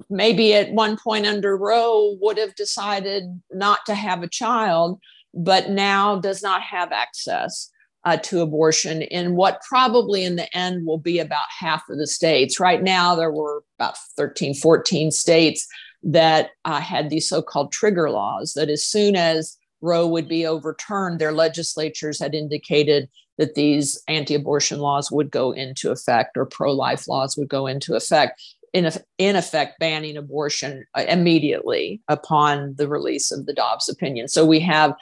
maybe 0.10 0.54
at 0.54 0.72
one 0.72 0.98
point 0.98 1.26
under 1.26 1.58
Roe 1.58 2.18
would 2.22 2.38
have 2.38 2.56
decided 2.56 3.24
not 3.52 3.80
to 3.88 3.96
have 3.96 4.24
a 4.24 4.30
child 4.30 5.00
but 5.38 5.70
now 5.70 6.20
does 6.20 6.42
not 6.42 6.62
have 6.62 6.92
access 6.92 7.70
uh, 8.06 8.18
to 8.18 8.42
abortion 8.42 9.02
in 9.02 9.36
what 9.36 9.62
probably 9.62 10.24
in 10.24 10.36
the 10.36 10.58
end 10.58 10.86
will 10.86 10.98
be 10.98 11.20
about 11.20 11.46
half 11.60 11.84
of 11.90 11.98
the 11.98 12.08
states. 12.08 12.60
Right 12.60 12.82
now, 12.82 13.16
there 13.16 13.32
were 13.32 13.64
about 13.78 13.98
13, 14.16 14.56
14 14.56 15.12
states 15.12 15.68
that 16.04 16.52
uh, 16.66 16.80
had 16.80 17.10
these 17.10 17.28
so 17.28 17.42
called 17.42 17.72
trigger 17.72 18.10
laws 18.10 18.54
that 18.54 18.70
as 18.70 18.84
soon 18.86 19.16
as 19.16 19.57
Roe 19.82 20.08
would 20.08 20.28
be 20.28 20.46
overturned, 20.46 21.20
their 21.20 21.32
legislatures 21.32 22.20
had 22.20 22.34
indicated 22.34 23.10
that 23.38 23.56
these 23.56 24.02
anti 24.08 24.36
abortion 24.36 24.80
laws 24.80 25.12
would 25.12 25.32
go 25.32 25.52
into 25.52 25.92
effect 25.92 26.38
or 26.38 26.46
pro 26.46 26.72
life 26.72 27.08
laws 27.08 27.38
would 27.38 27.50
go 27.50 27.68
into 27.68 27.96
effect. 27.96 28.42
In, 28.74 28.92
in 29.18 29.36
effect, 29.36 29.80
banning 29.80 30.18
abortion 30.18 30.86
uh, 30.94 31.06
immediately 31.08 32.02
upon 32.10 32.76
the 32.78 32.88
release 32.88 33.32
of 33.32 33.46
the 33.46 33.54
Dobbs 33.54 33.88
opinion. 33.88 34.28
So 34.28 34.46
we 34.46 34.60
have 34.60 34.94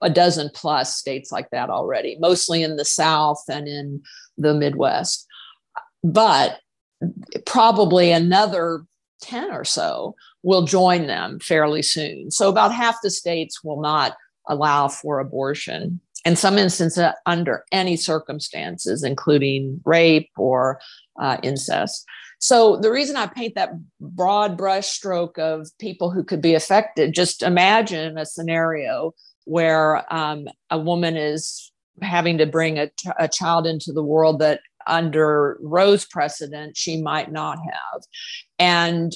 a 0.00 0.08
dozen 0.08 0.50
plus 0.54 0.96
states 0.96 1.30
like 1.30 1.50
that 1.50 1.68
already, 1.68 2.16
mostly 2.18 2.62
in 2.62 2.76
the 2.76 2.84
South 2.84 3.42
and 3.48 3.68
in 3.68 4.02
the 4.38 4.54
Midwest. 4.54 5.26
But 6.02 6.58
probably 7.44 8.10
another 8.10 8.84
10 9.22 9.50
or 9.52 9.64
so 9.64 10.14
will 10.42 10.62
join 10.62 11.06
them 11.06 11.38
fairly 11.40 11.82
soon. 11.82 12.30
So 12.30 12.48
about 12.48 12.72
half 12.72 12.96
the 13.02 13.10
states 13.10 13.62
will 13.62 13.80
not 13.80 14.16
allow 14.48 14.88
for 14.88 15.18
abortion. 15.18 16.00
In 16.24 16.36
some 16.36 16.58
instances, 16.58 17.12
under 17.24 17.64
any 17.72 17.96
circumstances, 17.96 19.02
including 19.02 19.80
rape 19.84 20.30
or 20.36 20.80
uh, 21.20 21.38
incest. 21.42 22.04
So 22.38 22.76
the 22.76 22.90
reason 22.90 23.16
I 23.16 23.26
paint 23.26 23.54
that 23.54 23.72
broad 24.00 24.58
brushstroke 24.58 25.38
of 25.38 25.68
people 25.78 26.10
who 26.10 26.24
could 26.24 26.40
be 26.40 26.54
affected, 26.54 27.14
just 27.14 27.42
imagine 27.42 28.18
a 28.18 28.26
scenario 28.26 29.12
where 29.44 30.12
um, 30.12 30.46
a 30.70 30.78
woman 30.78 31.16
is 31.16 31.70
having 32.02 32.38
to 32.38 32.46
bring 32.46 32.78
a, 32.78 32.90
a 33.18 33.28
child 33.28 33.66
into 33.66 33.92
the 33.92 34.02
world 34.02 34.38
that 34.38 34.60
under 34.86 35.58
Roe's 35.60 36.06
precedent 36.06 36.76
she 36.76 37.00
might 37.00 37.30
not 37.30 37.58
have. 37.58 38.02
And 38.58 39.12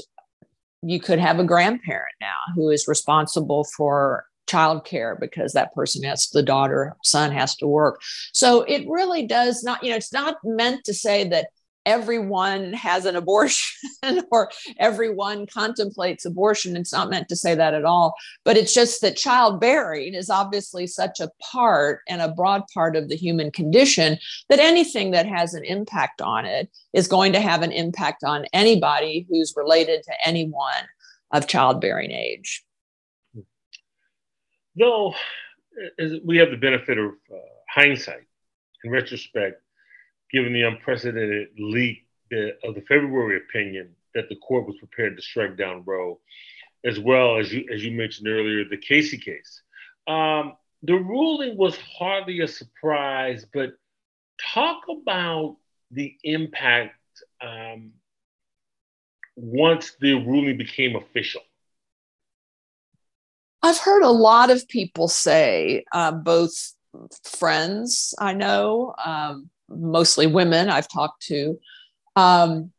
you 0.84 1.00
could 1.00 1.18
have 1.18 1.38
a 1.38 1.44
grandparent 1.44 2.14
now 2.20 2.34
who 2.54 2.70
is 2.70 2.88
responsible 2.88 3.64
for 3.76 4.26
childcare 4.46 5.18
because 5.18 5.52
that 5.52 5.72
person 5.74 6.02
has 6.02 6.28
the 6.28 6.42
daughter 6.42 6.96
son 7.02 7.32
has 7.32 7.56
to 7.56 7.66
work. 7.66 8.00
So 8.32 8.62
it 8.62 8.86
really 8.88 9.26
does 9.26 9.62
not 9.62 9.82
you 9.82 9.90
know 9.90 9.96
it's 9.96 10.12
not 10.12 10.36
meant 10.44 10.84
to 10.84 10.94
say 10.94 11.28
that 11.28 11.48
everyone 11.86 12.72
has 12.72 13.04
an 13.04 13.16
abortion 13.16 13.92
or 14.30 14.50
everyone 14.78 15.46
contemplates 15.46 16.24
abortion. 16.24 16.76
It's 16.76 16.92
not 16.92 17.10
meant 17.10 17.28
to 17.28 17.36
say 17.36 17.54
that 17.54 17.74
at 17.74 17.84
all. 17.84 18.14
But 18.44 18.56
it's 18.56 18.74
just 18.74 19.00
that 19.00 19.16
childbearing 19.16 20.14
is 20.14 20.30
obviously 20.30 20.86
such 20.86 21.20
a 21.20 21.30
part 21.52 22.00
and 22.08 22.20
a 22.20 22.28
broad 22.28 22.62
part 22.72 22.96
of 22.96 23.08
the 23.08 23.16
human 23.16 23.50
condition 23.50 24.18
that 24.48 24.58
anything 24.58 25.10
that 25.12 25.26
has 25.26 25.54
an 25.54 25.64
impact 25.64 26.20
on 26.20 26.44
it 26.46 26.70
is 26.92 27.08
going 27.08 27.32
to 27.32 27.40
have 27.40 27.62
an 27.62 27.72
impact 27.72 28.24
on 28.24 28.46
anybody 28.52 29.26
who's 29.28 29.54
related 29.56 30.02
to 30.04 30.12
anyone 30.24 30.88
of 31.32 31.46
childbearing 31.46 32.12
age. 32.12 32.64
Though 34.76 35.14
we 36.24 36.38
have 36.38 36.50
the 36.50 36.56
benefit 36.56 36.98
of 36.98 37.12
uh, 37.32 37.36
hindsight, 37.68 38.26
in 38.84 38.90
retrospect, 38.90 39.63
given 40.34 40.52
the 40.52 40.62
unprecedented 40.62 41.48
leak 41.58 42.06
of 42.64 42.74
the 42.74 42.82
February 42.88 43.36
opinion 43.36 43.94
that 44.14 44.28
the 44.28 44.34
court 44.36 44.66
was 44.66 44.76
prepared 44.78 45.16
to 45.16 45.22
strike 45.22 45.56
down 45.56 45.84
Roe, 45.86 46.18
as 46.84 46.98
well 46.98 47.38
as 47.38 47.52
you 47.52 47.64
as 47.72 47.84
you 47.84 47.92
mentioned 47.92 48.26
earlier, 48.28 48.64
the 48.68 48.76
Casey 48.76 49.16
case. 49.16 49.62
Um, 50.08 50.54
the 50.82 50.94
ruling 50.94 51.56
was 51.56 51.78
hardly 51.78 52.40
a 52.40 52.48
surprise, 52.48 53.46
but 53.54 53.74
talk 54.52 54.82
about 54.90 55.56
the 55.92 56.16
impact 56.24 56.98
um, 57.40 57.92
once 59.36 59.92
the 60.00 60.14
ruling 60.14 60.58
became 60.58 60.96
official. 60.96 61.42
I've 63.62 63.78
heard 63.78 64.02
a 64.02 64.10
lot 64.10 64.50
of 64.50 64.68
people 64.68 65.06
say, 65.08 65.84
uh, 65.92 66.10
both 66.12 66.74
friends 67.24 68.14
I 68.18 68.34
know, 68.34 68.94
um, 69.02 69.48
mostly 69.76 70.26
women 70.26 70.68
I've 70.68 70.88
talked 70.88 71.22
to, 71.26 71.58
um, 72.16 72.72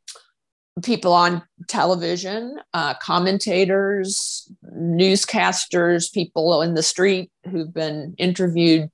people 0.84 1.14
on 1.14 1.42
television, 1.68 2.60
uh, 2.74 2.96
commentators, 2.96 4.52
newscasters, 4.74 6.12
people 6.12 6.62
in 6.62 6.74
the 6.74 6.84
street 6.84 7.32
who've 7.50 7.74
been 7.74 8.14
interviewed. 8.18 8.90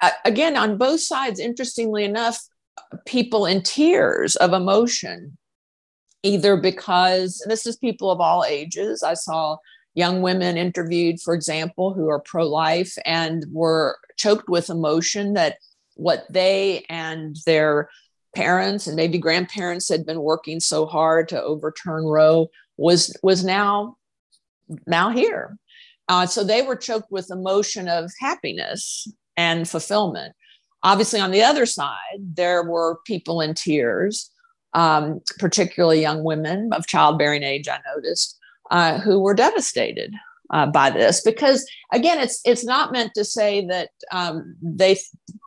Uh, 0.00 0.10
again, 0.24 0.56
on 0.56 0.76
both 0.76 1.00
sides, 1.00 1.38
interestingly 1.38 2.04
enough, 2.04 2.40
people 3.06 3.46
in 3.46 3.62
tears 3.62 4.34
of 4.36 4.52
emotion, 4.52 5.38
either 6.22 6.56
because 6.56 7.44
this 7.48 7.66
is 7.66 7.76
people 7.76 8.10
of 8.10 8.20
all 8.20 8.44
ages. 8.44 9.02
I 9.02 9.14
saw 9.14 9.58
young 9.94 10.22
women 10.22 10.56
interviewed, 10.56 11.20
for 11.20 11.34
example, 11.34 11.94
who 11.94 12.08
are 12.08 12.20
pro 12.20 12.48
life 12.48 12.94
and 13.04 13.46
were 13.52 13.98
choked 14.16 14.48
with 14.48 14.68
emotion 14.68 15.34
that 15.34 15.58
what 15.94 16.26
they 16.30 16.84
and 16.88 17.36
their 17.46 17.88
parents 18.34 18.86
and 18.86 18.96
maybe 18.96 19.18
grandparents 19.18 19.88
had 19.88 20.04
been 20.04 20.20
working 20.20 20.60
so 20.60 20.86
hard 20.86 21.28
to 21.28 21.42
overturn 21.42 22.04
Roe 22.04 22.48
was 22.76 23.16
was 23.22 23.44
now 23.44 23.96
now 24.86 25.10
here. 25.10 25.56
Uh, 26.08 26.26
so 26.26 26.44
they 26.44 26.62
were 26.62 26.76
choked 26.76 27.10
with 27.10 27.30
emotion 27.30 27.88
of 27.88 28.10
happiness 28.20 29.08
and 29.36 29.68
fulfillment. 29.68 30.34
Obviously, 30.82 31.20
on 31.20 31.30
the 31.30 31.42
other 31.42 31.64
side, 31.64 32.18
there 32.18 32.62
were 32.62 32.98
people 33.06 33.40
in 33.40 33.54
tears, 33.54 34.30
um, 34.74 35.20
particularly 35.38 36.00
young 36.02 36.22
women 36.24 36.70
of 36.72 36.86
childbearing 36.86 37.42
age. 37.42 37.68
I 37.68 37.78
noticed 37.94 38.38
uh, 38.70 38.98
who 38.98 39.20
were 39.20 39.34
devastated 39.34 40.12
uh, 40.50 40.66
by 40.66 40.90
this 40.90 41.20
because 41.22 41.66
again 41.92 42.18
it's 42.18 42.40
it's 42.44 42.64
not 42.64 42.92
meant 42.92 43.12
to 43.14 43.24
say 43.24 43.66
that 43.66 43.90
um, 44.12 44.56
they 44.62 44.96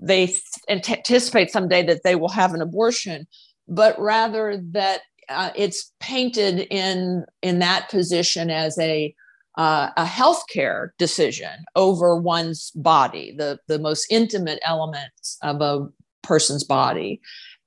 they 0.01 0.33
anticipate 0.69 1.51
someday 1.51 1.85
that 1.85 2.03
they 2.03 2.15
will 2.15 2.29
have 2.29 2.53
an 2.53 2.61
abortion 2.61 3.27
but 3.67 3.99
rather 3.99 4.61
that 4.71 5.01
uh, 5.29 5.51
it's 5.55 5.91
painted 5.99 6.67
in 6.71 7.25
in 7.41 7.59
that 7.59 7.89
position 7.89 8.49
as 8.49 8.77
a 8.79 9.13
uh, 9.57 9.89
a 9.97 10.05
healthcare 10.05 10.89
decision 10.99 11.65
over 11.75 12.15
one's 12.15 12.71
body, 12.75 13.33
the 13.37 13.59
the 13.67 13.79
most 13.79 14.05
intimate 14.09 14.59
elements 14.63 15.37
of 15.41 15.61
a 15.61 15.87
person's 16.21 16.63
body, 16.63 17.19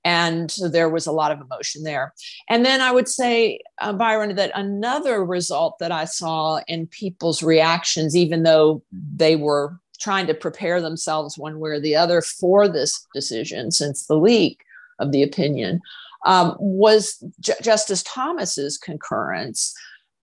And 0.04 0.54
there 0.70 0.88
was 0.88 1.06
a 1.06 1.12
lot 1.12 1.30
of 1.30 1.40
emotion 1.40 1.82
there. 1.82 2.14
And 2.48 2.64
then 2.64 2.80
I 2.80 2.90
would 2.90 3.08
say, 3.08 3.60
uh, 3.80 3.92
Byron, 3.92 4.34
that 4.36 4.52
another 4.54 5.24
result 5.24 5.78
that 5.78 5.92
I 5.92 6.06
saw 6.06 6.60
in 6.68 6.86
people's 6.86 7.42
reactions, 7.42 8.16
even 8.16 8.42
though 8.42 8.82
they 8.92 9.36
were 9.36 9.78
trying 10.00 10.26
to 10.26 10.34
prepare 10.34 10.80
themselves 10.80 11.36
one 11.36 11.58
way 11.60 11.70
or 11.70 11.80
the 11.80 11.94
other 11.96 12.22
for 12.22 12.66
this 12.66 13.06
decision 13.14 13.70
since 13.70 14.06
the 14.06 14.16
leak 14.16 14.64
of 14.98 15.12
the 15.12 15.22
opinion, 15.22 15.80
um, 16.24 16.56
was 16.58 17.22
J- 17.40 17.54
Justice 17.62 18.02
Thomas's 18.02 18.78
concurrence 18.78 19.74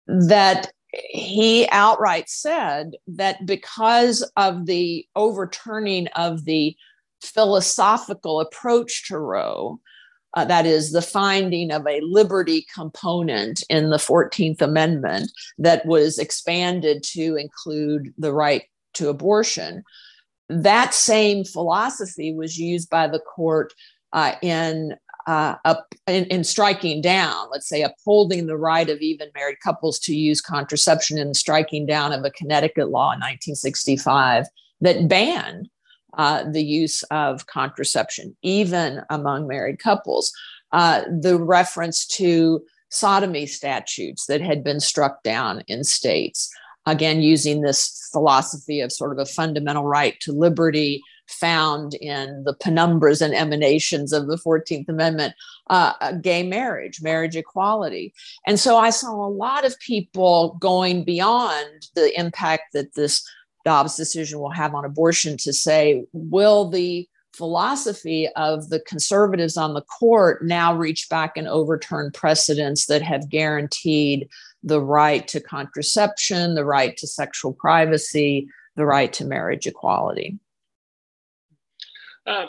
that 0.07 0.71
he 0.91 1.67
outright 1.71 2.29
said 2.29 2.95
that 3.07 3.45
because 3.45 4.29
of 4.37 4.65
the 4.65 5.05
overturning 5.15 6.07
of 6.15 6.45
the 6.45 6.75
philosophical 7.21 8.39
approach 8.39 9.07
to 9.07 9.17
Roe, 9.17 9.79
uh, 10.35 10.45
that 10.45 10.65
is, 10.65 10.91
the 10.91 11.01
finding 11.01 11.71
of 11.71 11.87
a 11.87 12.01
liberty 12.01 12.65
component 12.73 13.63
in 13.69 13.89
the 13.89 13.97
14th 13.97 14.61
Amendment 14.61 15.31
that 15.57 15.85
was 15.85 16.19
expanded 16.19 17.01
to 17.03 17.35
include 17.35 18.13
the 18.17 18.33
right 18.33 18.63
to 18.93 19.09
abortion. 19.09 19.83
That 20.49 20.93
same 20.93 21.43
philosophy 21.43 22.33
was 22.33 22.57
used 22.57 22.89
by 22.89 23.07
the 23.07 23.19
court 23.19 23.73
uh, 24.13 24.33
in 24.41 24.95
uh, 25.27 25.55
up 25.65 25.93
in, 26.07 26.23
in, 26.25 26.41
striking 26.41 27.01
down, 27.01 27.47
let's 27.51 27.67
say, 27.67 27.81
upholding 27.81 28.47
the 28.47 28.55
right 28.55 28.89
of 28.89 28.99
even 28.99 29.27
married 29.35 29.59
couples 29.59 29.99
to 29.99 30.15
use 30.15 30.39
contraception 30.39 31.17
and 31.17 31.35
striking 31.35 31.85
down 31.85 32.13
of 32.13 32.23
a 32.23 32.31
Connecticut 32.31 32.87
law 32.87 33.11
in 33.11 33.19
1965 33.19 34.45
that 34.79 35.09
banned 35.09 35.67
uh, 36.17 36.43
the 36.49 36.63
use 36.63 37.03
of 37.03 37.47
contraception, 37.47 38.35
even 38.41 39.01
among 39.09 39.47
married 39.47 39.79
couples. 39.79 40.31
Uh, 40.71 41.03
the 41.21 41.39
reference 41.39 42.05
to 42.05 42.61
sodomy 42.89 43.45
statutes 43.45 44.25
that 44.25 44.41
had 44.41 44.63
been 44.63 44.79
struck 44.79 45.23
down 45.23 45.63
in 45.67 45.83
states, 45.83 46.49
again, 46.85 47.21
using 47.21 47.61
this 47.61 48.09
philosophy 48.11 48.81
of 48.81 48.91
sort 48.91 49.11
of 49.11 49.19
a 49.19 49.25
fundamental 49.25 49.85
right 49.85 50.19
to 50.19 50.31
liberty 50.31 51.01
found 51.27 51.93
in 51.95 52.43
the 52.45 52.55
penumbras 52.55 53.21
and 53.21 53.35
emanations 53.35 54.13
of 54.13 54.27
the 54.27 54.37
14th 54.37 54.87
Amendment, 54.87 55.33
uh, 55.69 56.13
gay 56.13 56.43
marriage, 56.43 57.01
marriage 57.01 57.35
equality. 57.35 58.13
And 58.45 58.59
so 58.59 58.77
I 58.77 58.89
saw 58.89 59.13
a 59.13 59.29
lot 59.29 59.65
of 59.65 59.79
people 59.79 60.57
going 60.59 61.03
beyond 61.03 61.87
the 61.95 62.17
impact 62.17 62.73
that 62.73 62.95
this 62.95 63.27
Dobbs 63.67 63.97
decision 63.97 64.39
will 64.39 64.51
have 64.51 64.73
on 64.73 64.85
abortion 64.85 65.35
to 65.39 65.51
say, 65.51 66.05
will 66.13 66.69
the 66.69 67.05
philosophy 67.33 68.29
of 68.37 68.69
the 68.69 68.79
conservatives 68.79 69.57
on 69.57 69.73
the 69.73 69.81
court 69.81 70.41
now 70.45 70.73
reach 70.73 71.09
back 71.09 71.35
and 71.35 71.49
overturn 71.49 72.11
precedents 72.13 72.85
that 72.85 73.01
have 73.01 73.27
guaranteed 73.27 74.29
the 74.63 74.79
right 74.79 75.27
to 75.27 75.41
contraception, 75.41 76.55
the 76.55 76.63
right 76.63 76.95
to 76.95 77.05
sexual 77.07 77.51
privacy, 77.51 78.47
the 78.77 78.85
right 78.85 79.11
to 79.11 79.25
marriage 79.25 79.67
equality? 79.67 80.39
Uh, 82.25 82.45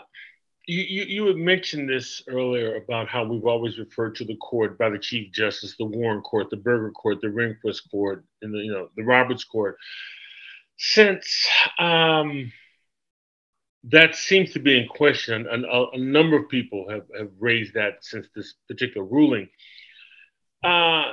you, 0.68 0.84
you, 0.84 1.02
you 1.02 1.26
had 1.26 1.36
mentioned 1.36 1.90
this 1.90 2.22
earlier 2.28 2.76
about 2.76 3.08
how 3.08 3.24
we've 3.24 3.44
always 3.44 3.76
referred 3.76 4.14
to 4.14 4.24
the 4.24 4.36
court 4.36 4.78
by 4.78 4.88
the 4.88 5.00
Chief 5.00 5.32
Justice, 5.32 5.74
the 5.76 5.84
Warren 5.84 6.20
Court, 6.20 6.48
the 6.48 6.56
Burger 6.56 6.92
Court, 6.92 7.20
the 7.20 7.26
Rehnquist 7.26 7.90
Court, 7.90 8.24
and 8.40 8.54
the 8.54 8.58
you 8.58 8.70
know 8.70 8.88
the 8.96 9.02
Roberts 9.02 9.42
Court. 9.42 9.76
Since 10.78 11.48
um, 11.78 12.52
that 13.84 14.14
seems 14.14 14.52
to 14.52 14.58
be 14.60 14.78
in 14.78 14.88
question, 14.88 15.46
and 15.50 15.64
a, 15.64 15.86
a, 15.92 15.98
number 15.98 16.36
of 16.36 16.48
people 16.48 16.88
have, 16.88 17.06
have 17.18 17.30
raised 17.38 17.74
that 17.74 17.98
since 18.02 18.26
this 18.34 18.54
particular 18.68 19.06
ruling. 19.06 19.48
Uh, 20.62 21.12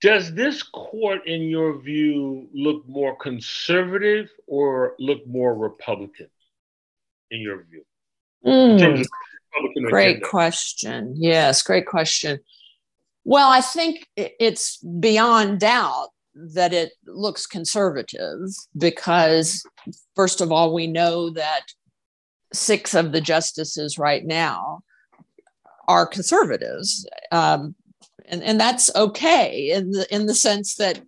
does 0.00 0.34
this 0.34 0.62
court, 0.62 1.26
in 1.26 1.42
your 1.42 1.78
view, 1.78 2.48
look 2.54 2.88
more 2.88 3.14
conservative 3.16 4.30
or 4.46 4.94
look 4.98 5.26
more 5.26 5.54
Republican? 5.54 6.28
in 7.30 7.40
your 7.40 7.64
view? 7.64 7.84
Mm, 8.44 9.06
great 9.88 10.16
agenda? 10.16 10.28
question. 10.28 11.14
Yes, 11.16 11.62
great 11.62 11.86
question. 11.86 12.40
Well, 13.24 13.50
I 13.50 13.60
think 13.60 14.06
it's 14.16 14.78
beyond 14.78 15.60
doubt 15.60 16.08
that 16.54 16.72
it 16.72 16.92
looks 17.06 17.46
conservative 17.46 18.38
because, 18.76 19.62
first 20.14 20.40
of 20.40 20.50
all, 20.52 20.72
we 20.72 20.86
know 20.86 21.30
that 21.30 21.66
six 22.52 22.94
of 22.94 23.12
the 23.12 23.20
justices 23.20 23.98
right 23.98 24.24
now 24.24 24.80
are 25.88 26.06
conservatives. 26.06 27.06
Um, 27.32 27.74
and, 28.26 28.42
and 28.42 28.60
that's 28.60 28.94
okay 28.94 29.70
in 29.70 29.90
the 29.90 30.14
in 30.14 30.26
the 30.26 30.34
sense 30.34 30.76
that 30.76 31.00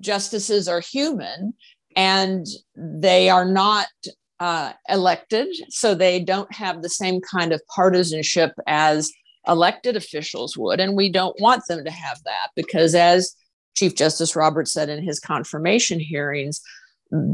justices 0.00 0.68
are 0.68 0.80
human 0.80 1.54
and 1.96 2.46
they 2.76 3.30
are 3.30 3.44
not 3.44 3.86
uh, 4.40 4.72
elected, 4.88 5.48
so 5.68 5.94
they 5.94 6.20
don't 6.20 6.52
have 6.54 6.82
the 6.82 6.88
same 6.88 7.20
kind 7.20 7.52
of 7.52 7.60
partisanship 7.74 8.52
as 8.66 9.10
elected 9.48 9.96
officials 9.96 10.56
would. 10.56 10.78
And 10.78 10.96
we 10.96 11.10
don't 11.10 11.40
want 11.40 11.64
them 11.66 11.84
to 11.84 11.90
have 11.90 12.22
that 12.24 12.50
because, 12.54 12.94
as 12.94 13.34
Chief 13.74 13.94
Justice 13.94 14.34
Roberts 14.34 14.72
said 14.72 14.88
in 14.88 15.02
his 15.02 15.20
confirmation 15.20 16.00
hearings, 16.00 16.60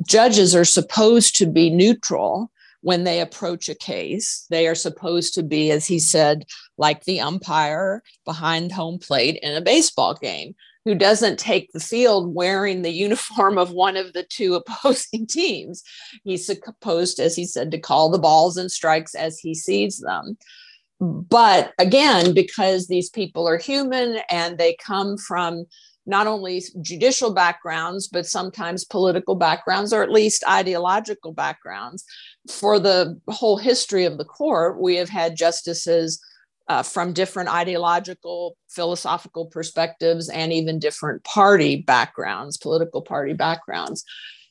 judges 0.06 0.54
are 0.54 0.64
supposed 0.64 1.36
to 1.36 1.46
be 1.46 1.70
neutral 1.70 2.50
when 2.82 3.04
they 3.04 3.20
approach 3.20 3.68
a 3.68 3.74
case. 3.74 4.46
They 4.50 4.66
are 4.68 4.74
supposed 4.74 5.34
to 5.34 5.42
be, 5.42 5.70
as 5.70 5.86
he 5.86 5.98
said, 5.98 6.44
like 6.76 7.04
the 7.04 7.20
umpire 7.20 8.02
behind 8.24 8.72
home 8.72 8.98
plate 8.98 9.38
in 9.42 9.56
a 9.56 9.62
baseball 9.62 10.14
game 10.14 10.54
who 10.84 10.94
doesn't 10.94 11.38
take 11.38 11.72
the 11.72 11.80
field 11.80 12.34
wearing 12.34 12.82
the 12.82 12.92
uniform 12.92 13.56
of 13.56 13.72
one 13.72 13.96
of 13.96 14.12
the 14.12 14.22
two 14.24 14.54
opposing 14.66 15.26
teams. 15.26 15.82
He's 16.24 16.46
supposed, 16.46 17.18
as 17.18 17.34
he 17.34 17.46
said, 17.46 17.70
to 17.70 17.78
call 17.78 18.10
the 18.10 18.18
balls 18.18 18.56
and 18.56 18.70
strikes 18.70 19.14
as 19.14 19.38
he 19.38 19.54
sees 19.54 19.98
them. 19.98 20.36
But 21.00 21.72
again, 21.78 22.34
because 22.34 22.86
these 22.86 23.10
people 23.10 23.48
are 23.48 23.58
human 23.58 24.18
and 24.30 24.58
they 24.58 24.76
come 24.78 25.16
from 25.16 25.64
not 26.06 26.26
only 26.26 26.62
judicial 26.82 27.32
backgrounds, 27.32 28.08
but 28.08 28.26
sometimes 28.26 28.84
political 28.84 29.34
backgrounds, 29.34 29.92
or 29.92 30.02
at 30.02 30.10
least 30.10 30.44
ideological 30.48 31.32
backgrounds. 31.32 32.04
For 32.50 32.78
the 32.78 33.18
whole 33.28 33.56
history 33.56 34.04
of 34.04 34.18
the 34.18 34.24
court, 34.24 34.80
we 34.80 34.96
have 34.96 35.08
had 35.08 35.36
justices 35.36 36.20
uh, 36.68 36.82
from 36.82 37.12
different 37.12 37.50
ideological, 37.50 38.56
philosophical 38.68 39.46
perspectives, 39.46 40.28
and 40.28 40.52
even 40.52 40.78
different 40.78 41.24
party 41.24 41.82
backgrounds, 41.82 42.56
political 42.56 43.02
party 43.02 43.32
backgrounds. 43.32 44.04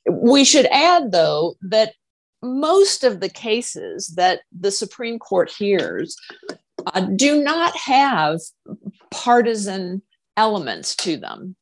We 0.10 0.44
should 0.44 0.66
add, 0.68 1.12
though, 1.12 1.56
that 1.62 1.94
most 2.42 3.04
of 3.04 3.20
the 3.20 3.30
cases 3.30 4.14
that 4.16 4.42
the 4.52 4.72
Supreme 4.72 5.18
Court 5.18 5.50
hears 5.50 6.18
uh, 6.88 7.02
do 7.16 7.42
not 7.42 7.76
have 7.78 8.40
partisan 9.12 10.02
elements 10.38 10.96
to 10.98 11.18
them. 11.18 11.56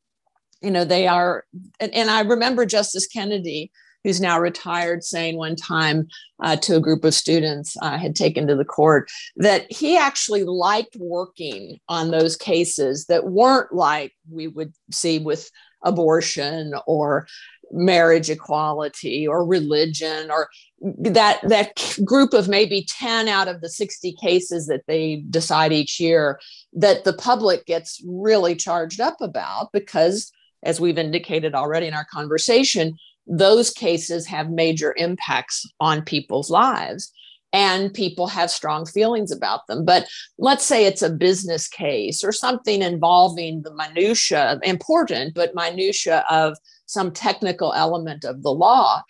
You 0.60 0.70
know, 0.70 0.84
they 0.84 1.08
are, 1.08 1.44
and, 1.80 1.92
and 1.94 2.10
I 2.10 2.20
remember 2.20 2.64
Justice 2.66 3.06
Kennedy 3.06 3.70
who's 4.04 4.20
now 4.20 4.38
retired, 4.38 5.04
saying 5.04 5.36
one 5.36 5.56
time 5.56 6.08
uh, 6.42 6.56
to 6.56 6.76
a 6.76 6.80
group 6.80 7.04
of 7.04 7.14
students 7.14 7.76
I 7.80 7.94
uh, 7.94 7.98
had 7.98 8.16
taken 8.16 8.46
to 8.48 8.56
the 8.56 8.64
court 8.64 9.10
that 9.36 9.70
he 9.70 9.96
actually 9.96 10.44
liked 10.44 10.96
working 10.96 11.78
on 11.88 12.10
those 12.10 12.36
cases 12.36 13.06
that 13.06 13.28
weren't 13.28 13.72
like 13.72 14.12
we 14.30 14.48
would 14.48 14.72
see 14.90 15.18
with 15.18 15.50
abortion 15.84 16.74
or 16.86 17.26
marriage 17.70 18.28
equality 18.28 19.26
or 19.26 19.46
religion 19.46 20.30
or 20.30 20.48
that 20.82 21.40
that 21.48 21.96
group 22.04 22.32
of 22.32 22.48
maybe 22.48 22.84
10 22.88 23.28
out 23.28 23.48
of 23.48 23.60
the 23.60 23.68
60 23.68 24.14
cases 24.14 24.66
that 24.66 24.82
they 24.88 25.22
decide 25.30 25.72
each 25.72 26.00
year 26.00 26.40
that 26.72 27.04
the 27.04 27.12
public 27.12 27.66
gets 27.66 28.02
really 28.06 28.56
charged 28.56 29.00
up 29.00 29.16
about 29.20 29.70
because 29.72 30.32
as 30.64 30.80
we've 30.80 30.98
indicated 30.98 31.54
already 31.54 31.86
in 31.86 31.94
our 31.94 32.06
conversation 32.12 32.96
those 33.26 33.70
cases 33.70 34.26
have 34.26 34.50
major 34.50 34.92
impacts 34.96 35.64
on 35.78 36.02
people's 36.02 36.50
lives 36.50 37.12
and 37.52 37.92
people 37.92 38.26
have 38.26 38.50
strong 38.50 38.86
feelings 38.86 39.30
about 39.30 39.66
them. 39.66 39.84
But 39.84 40.08
let's 40.38 40.64
say 40.64 40.86
it's 40.86 41.02
a 41.02 41.10
business 41.10 41.68
case 41.68 42.24
or 42.24 42.32
something 42.32 42.82
involving 42.82 43.62
the 43.62 43.74
minutia 43.74 44.58
important 44.62 45.34
but 45.34 45.54
minutia 45.54 46.24
of 46.30 46.56
some 46.86 47.12
technical 47.12 47.72
element 47.74 48.24
of 48.24 48.42
the 48.42 48.50
law. 48.50 49.02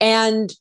And 0.00 0.52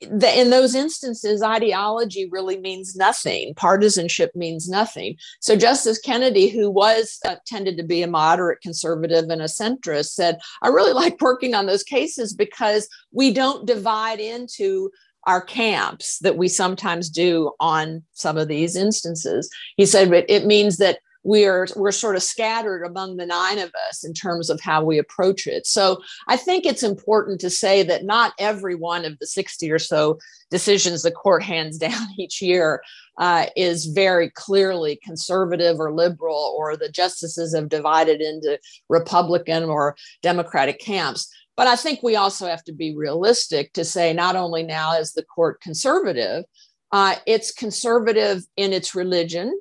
the, 0.00 0.40
in 0.40 0.50
those 0.50 0.74
instances, 0.74 1.42
ideology 1.42 2.28
really 2.30 2.58
means 2.58 2.94
nothing. 2.96 3.54
Partisanship 3.54 4.30
means 4.34 4.68
nothing. 4.68 5.16
So 5.40 5.56
Justice 5.56 5.98
Kennedy, 5.98 6.48
who 6.48 6.70
was 6.70 7.18
uh, 7.26 7.36
tended 7.46 7.76
to 7.78 7.82
be 7.82 8.02
a 8.02 8.08
moderate 8.08 8.60
conservative 8.60 9.28
and 9.28 9.42
a 9.42 9.46
centrist, 9.46 10.10
said, 10.10 10.38
"I 10.62 10.68
really 10.68 10.92
like 11.04 11.20
working 11.20 11.54
on 11.54 11.66
those 11.66 11.82
cases 11.82 12.34
because 12.34 12.88
we 13.12 13.32
don't 13.32 13.66
divide 13.66 14.20
into." 14.20 14.90
our 15.26 15.40
camps 15.40 16.18
that 16.18 16.36
we 16.36 16.48
sometimes 16.48 17.08
do 17.08 17.50
on 17.58 18.02
some 18.12 18.36
of 18.36 18.46
these 18.46 18.76
instances. 18.76 19.48
He 19.78 19.86
said 19.86 20.12
it, 20.12 20.26
it 20.28 20.44
means 20.44 20.76
that 20.76 20.98
we're 21.24 21.66
we're 21.74 21.90
sort 21.90 22.16
of 22.16 22.22
scattered 22.22 22.84
among 22.84 23.16
the 23.16 23.26
nine 23.26 23.58
of 23.58 23.72
us 23.88 24.04
in 24.04 24.12
terms 24.12 24.50
of 24.50 24.60
how 24.60 24.84
we 24.84 24.98
approach 24.98 25.46
it. 25.46 25.66
So 25.66 26.02
i 26.28 26.36
think 26.36 26.64
it's 26.64 26.82
important 26.82 27.40
to 27.40 27.50
say 27.50 27.82
that 27.82 28.04
not 28.04 28.34
every 28.38 28.74
one 28.74 29.04
of 29.04 29.18
the 29.18 29.26
60 29.26 29.70
or 29.70 29.78
so 29.78 30.18
decisions 30.50 31.02
the 31.02 31.10
court 31.10 31.42
hands 31.54 31.78
down 31.78 32.06
each 32.18 32.40
year 32.40 32.82
uh, 33.18 33.46
is 33.56 33.86
very 33.86 34.28
clearly 34.30 34.98
conservative 35.02 35.78
or 35.78 35.92
liberal 35.92 36.54
or 36.58 36.76
the 36.76 36.88
justices 36.88 37.54
have 37.54 37.68
divided 37.68 38.20
into 38.20 38.58
republican 38.88 39.64
or 39.64 39.96
democratic 40.22 40.78
camps. 40.78 41.28
But 41.56 41.68
i 41.68 41.76
think 41.76 42.02
we 42.02 42.16
also 42.16 42.46
have 42.46 42.64
to 42.64 42.72
be 42.72 42.94
realistic 42.94 43.72
to 43.72 43.84
say 43.84 44.12
not 44.12 44.36
only 44.36 44.62
now 44.62 44.98
is 44.98 45.12
the 45.12 45.24
court 45.24 45.60
conservative 45.62 46.44
uh, 46.92 47.16
it's 47.26 47.50
conservative 47.50 48.44
in 48.56 48.72
its 48.72 48.94
religion 48.94 49.58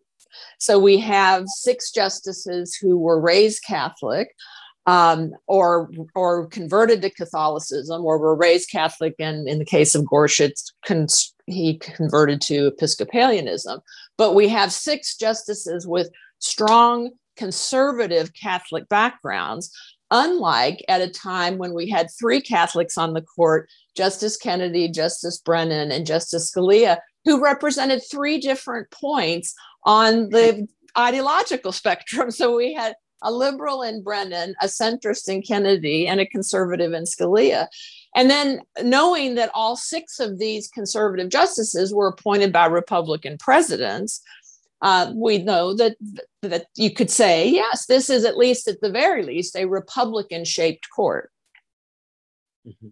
so 0.60 0.80
we 0.80 1.00
have 1.00 1.46
six 1.48 1.92
justices 1.92 2.76
who 2.76 2.98
were 2.98 3.20
raised 3.20 3.64
Catholic. 3.68 4.30
Um, 4.86 5.32
or 5.48 5.90
or 6.14 6.48
converted 6.48 7.02
to 7.04 7.10
Catholicism, 7.10 8.04
or 8.04 8.18
were 8.18 8.36
raised 8.36 8.70
Catholic, 8.70 9.16
and 9.18 9.48
in 9.48 9.58
the 9.58 9.64
case 9.64 9.96
of 9.96 10.06
Gorsuch, 10.06 10.60
con- 10.86 11.08
he 11.48 11.78
converted 11.78 12.42
to 12.42 12.68
Episcopalianism. 12.68 13.80
But 14.18 14.36
we 14.36 14.50
have 14.50 14.74
six 14.74 15.16
justices 15.16 15.88
with 15.88 16.10
strong 16.40 17.12
conservative 17.38 18.34
Catholic 18.34 18.88
backgrounds, 18.90 19.72
unlike 20.12 20.84
at 20.88 21.02
a 21.02 21.10
time 21.10 21.58
when 21.58 21.74
we 21.74 21.90
had 21.90 22.10
three 22.20 22.42
Catholics 22.42 22.98
on 22.98 23.14
the 23.14 23.22
court 23.22 23.70
Justice 23.96 24.38
Kennedy, 24.38 24.88
Justice 24.88 25.38
Brennan, 25.38 25.92
and 25.92 26.06
Justice 26.06 26.52
Scalia, 26.52 26.98
who 27.26 27.44
represented 27.44 28.02
three 28.10 28.40
different 28.40 28.90
points 28.92 29.54
on 29.86 30.30
the 30.30 30.68
ideological 30.98 31.72
spectrum. 31.72 32.32
So 32.32 32.56
we 32.56 32.74
had 32.74 32.96
a 33.24 33.32
liberal 33.32 33.82
in 33.82 34.04
Brennan, 34.04 34.54
a 34.62 34.68
centrist 34.68 35.30
in 35.30 35.42
Kennedy, 35.42 36.08
and 36.08 36.20
a 36.20 36.26
conservative 36.26 36.94
in 36.94 37.04
Scalia. 37.04 37.68
And 38.16 38.30
then 38.30 38.62
knowing 38.82 39.36
that 39.36 39.50
all 39.54 39.76
six 39.76 40.20
of 40.20 40.38
these 40.38 40.68
conservative 40.68 41.30
justices 41.30 41.94
were 41.94 42.08
appointed 42.08 42.52
by 42.54 42.66
Republican 42.66 43.38
presidents, 43.38 44.22
uh, 44.82 45.14
we 45.16 45.38
know 45.38 45.74
that 45.74 45.96
that 46.42 46.66
you 46.76 46.94
could 46.94 47.10
say 47.10 47.48
yes, 47.50 47.86
this 47.86 48.10
is 48.10 48.26
at 48.26 48.38
least 48.38 48.68
at 48.68 48.82
the 48.82 48.92
very 48.92 49.24
least 49.24 49.56
a 49.56 49.66
Republican-shaped 49.66 50.90
court. 50.94 51.32
Mm-hmm. 52.68 52.88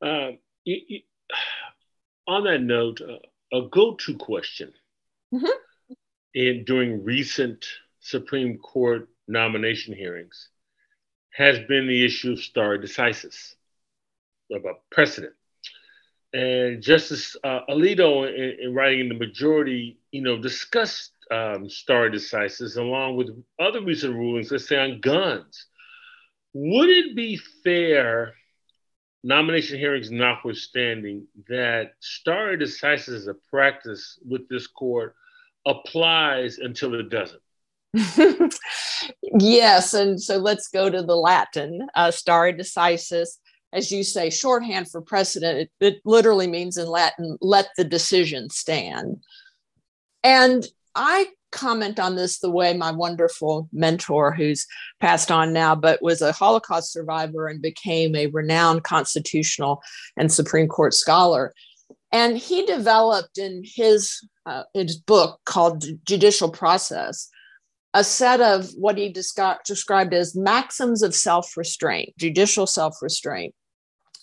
Uh, 0.00 0.36
you, 0.64 0.80
you, 0.88 1.00
on 2.26 2.44
that 2.44 2.62
note, 2.62 3.02
uh, 3.02 3.18
a 3.56 3.68
go-to 3.68 4.16
question 4.16 4.72
mm-hmm 5.32 5.46
in 6.36 6.64
during 6.64 7.02
recent 7.02 7.66
Supreme 8.00 8.58
Court 8.58 9.08
nomination 9.26 9.94
hearings 9.94 10.50
has 11.30 11.58
been 11.66 11.88
the 11.88 12.04
issue 12.04 12.32
of 12.32 12.40
stare 12.40 12.78
decisis, 12.78 13.54
of 14.52 14.64
a 14.66 14.74
precedent. 14.90 15.32
And 16.34 16.82
Justice 16.82 17.36
uh, 17.42 17.60
Alito, 17.70 18.28
in, 18.28 18.66
in, 18.66 18.74
writing 18.74 19.00
in 19.00 19.08
the 19.08 19.14
majority, 19.14 19.98
you 20.10 20.20
know, 20.20 20.36
discussed 20.36 21.12
um, 21.30 21.70
stare 21.70 22.10
decisis 22.10 22.76
along 22.76 23.16
with 23.16 23.30
other 23.58 23.80
recent 23.80 24.14
rulings, 24.14 24.50
let's 24.50 24.68
say 24.68 24.78
on 24.78 25.00
guns. 25.00 25.66
Would 26.52 26.90
it 26.90 27.16
be 27.16 27.40
fair, 27.64 28.34
nomination 29.24 29.78
hearings 29.78 30.10
notwithstanding, 30.10 31.26
that 31.48 31.92
stare 32.00 32.58
decisis 32.58 33.08
is 33.08 33.26
a 33.26 33.34
practice 33.50 34.18
with 34.28 34.46
this 34.50 34.66
court 34.66 35.14
applies 35.66 36.58
until 36.58 36.94
it 36.94 37.10
doesn't. 37.10 37.42
yes, 39.38 39.94
and 39.94 40.20
so 40.20 40.36
let's 40.36 40.68
go 40.68 40.90
to 40.90 41.02
the 41.02 41.16
Latin 41.16 41.86
uh, 41.94 42.10
stare 42.10 42.52
decisis. 42.52 43.28
As 43.72 43.90
you 43.90 44.04
say, 44.04 44.30
shorthand 44.30 44.90
for 44.90 45.00
precedent, 45.00 45.58
it, 45.58 45.70
it 45.80 46.00
literally 46.04 46.46
means 46.46 46.76
in 46.76 46.86
Latin, 46.86 47.36
let 47.40 47.68
the 47.76 47.84
decision 47.84 48.48
stand. 48.48 49.18
And 50.22 50.66
I 50.94 51.26
comment 51.52 51.98
on 51.98 52.16
this 52.16 52.38
the 52.38 52.50
way 52.50 52.76
my 52.76 52.90
wonderful 52.90 53.68
mentor, 53.72 54.32
who's 54.32 54.66
passed 55.00 55.30
on 55.30 55.52
now, 55.52 55.74
but 55.74 56.02
was 56.02 56.22
a 56.22 56.32
Holocaust 56.32 56.92
survivor 56.92 57.48
and 57.48 57.62
became 57.62 58.14
a 58.14 58.26
renowned 58.28 58.84
constitutional 58.84 59.82
and 60.16 60.32
Supreme 60.32 60.68
Court 60.68 60.94
scholar. 60.94 61.54
And 62.12 62.38
he 62.38 62.64
developed 62.64 63.38
in 63.38 63.62
his 63.64 64.20
uh, 64.46 64.62
his 64.74 64.96
book 64.96 65.40
called 65.44 65.84
Judicial 66.04 66.50
Process, 66.50 67.28
a 67.94 68.04
set 68.04 68.40
of 68.40 68.70
what 68.76 68.96
he 68.96 69.12
descri- 69.12 69.62
described 69.64 70.14
as 70.14 70.36
maxims 70.36 71.02
of 71.02 71.14
self 71.14 71.56
restraint, 71.56 72.16
judicial 72.18 72.66
self 72.66 73.02
restraint. 73.02 73.54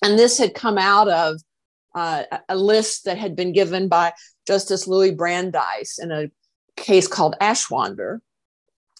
And 0.01 0.17
this 0.17 0.37
had 0.37 0.53
come 0.53 0.77
out 0.77 1.09
of 1.09 1.41
uh, 1.95 2.23
a 2.49 2.55
list 2.55 3.05
that 3.05 3.17
had 3.17 3.35
been 3.35 3.53
given 3.53 3.87
by 3.87 4.13
Justice 4.47 4.87
Louis 4.87 5.11
Brandeis 5.11 5.99
in 5.99 6.11
a 6.11 6.29
case 6.75 7.07
called 7.07 7.35
Ashwander. 7.41 8.19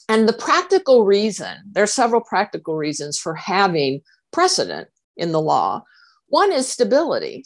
And 0.10 0.28
the 0.28 0.34
practical 0.34 1.06
reason, 1.06 1.56
there 1.72 1.84
are 1.84 1.88
several 1.88 2.22
practical 2.22 2.76
reasons 2.76 3.17
for 3.17 3.36
having 3.36 4.02
precedent 4.32 4.89
in 5.17 5.32
the 5.32 5.41
law. 5.41 5.84
One 6.28 6.52
is 6.52 6.67
stability. 6.67 7.46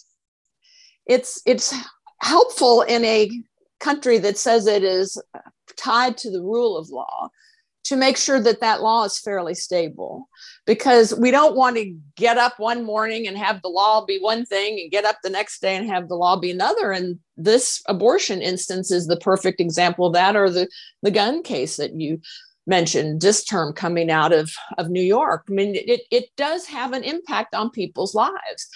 It's, 1.07 1.41
it's 1.45 1.73
helpful 2.21 2.81
in 2.81 3.03
a 3.05 3.29
country 3.79 4.17
that 4.19 4.37
says 4.37 4.67
it 4.67 4.83
is 4.83 5.21
tied 5.77 6.17
to 6.17 6.31
the 6.31 6.41
rule 6.41 6.77
of 6.77 6.89
law 6.89 7.29
to 7.87 7.95
make 7.95 8.17
sure 8.17 8.41
that 8.41 8.59
that 8.59 8.81
law 8.81 9.05
is 9.05 9.17
fairly 9.17 9.53
stable 9.53 10.27
because 10.65 11.17
we 11.17 11.31
don't 11.31 11.55
want 11.55 11.77
to 11.77 11.95
get 12.17 12.37
up 12.37 12.59
one 12.59 12.83
morning 12.83 13.25
and 13.25 13.37
have 13.37 13.61
the 13.61 13.69
law 13.69 14.03
be 14.03 14.19
one 14.19 14.45
thing 14.45 14.77
and 14.77 14.91
get 14.91 15.05
up 15.05 15.15
the 15.23 15.29
next 15.29 15.61
day 15.61 15.73
and 15.73 15.87
have 15.87 16.09
the 16.09 16.15
law 16.15 16.37
be 16.37 16.51
another. 16.51 16.91
And 16.91 17.17
this 17.37 17.81
abortion 17.87 18.41
instance 18.41 18.91
is 18.91 19.07
the 19.07 19.15
perfect 19.15 19.61
example 19.61 20.07
of 20.07 20.13
that 20.13 20.35
or 20.35 20.49
the 20.49 20.67
the 21.01 21.11
gun 21.11 21.43
case 21.43 21.77
that 21.77 21.97
you 21.97 22.19
mentioned 22.65 23.21
this 23.21 23.45
term 23.45 23.71
coming 23.71 24.11
out 24.11 24.33
of 24.33 24.51
of 24.77 24.89
new 24.89 25.01
york. 25.01 25.45
I 25.49 25.53
mean 25.53 25.75
it, 25.75 26.01
it 26.11 26.25
does 26.35 26.65
have 26.65 26.91
an 26.91 27.03
impact 27.03 27.55
on 27.55 27.69
people's 27.69 28.13
lives 28.13 28.67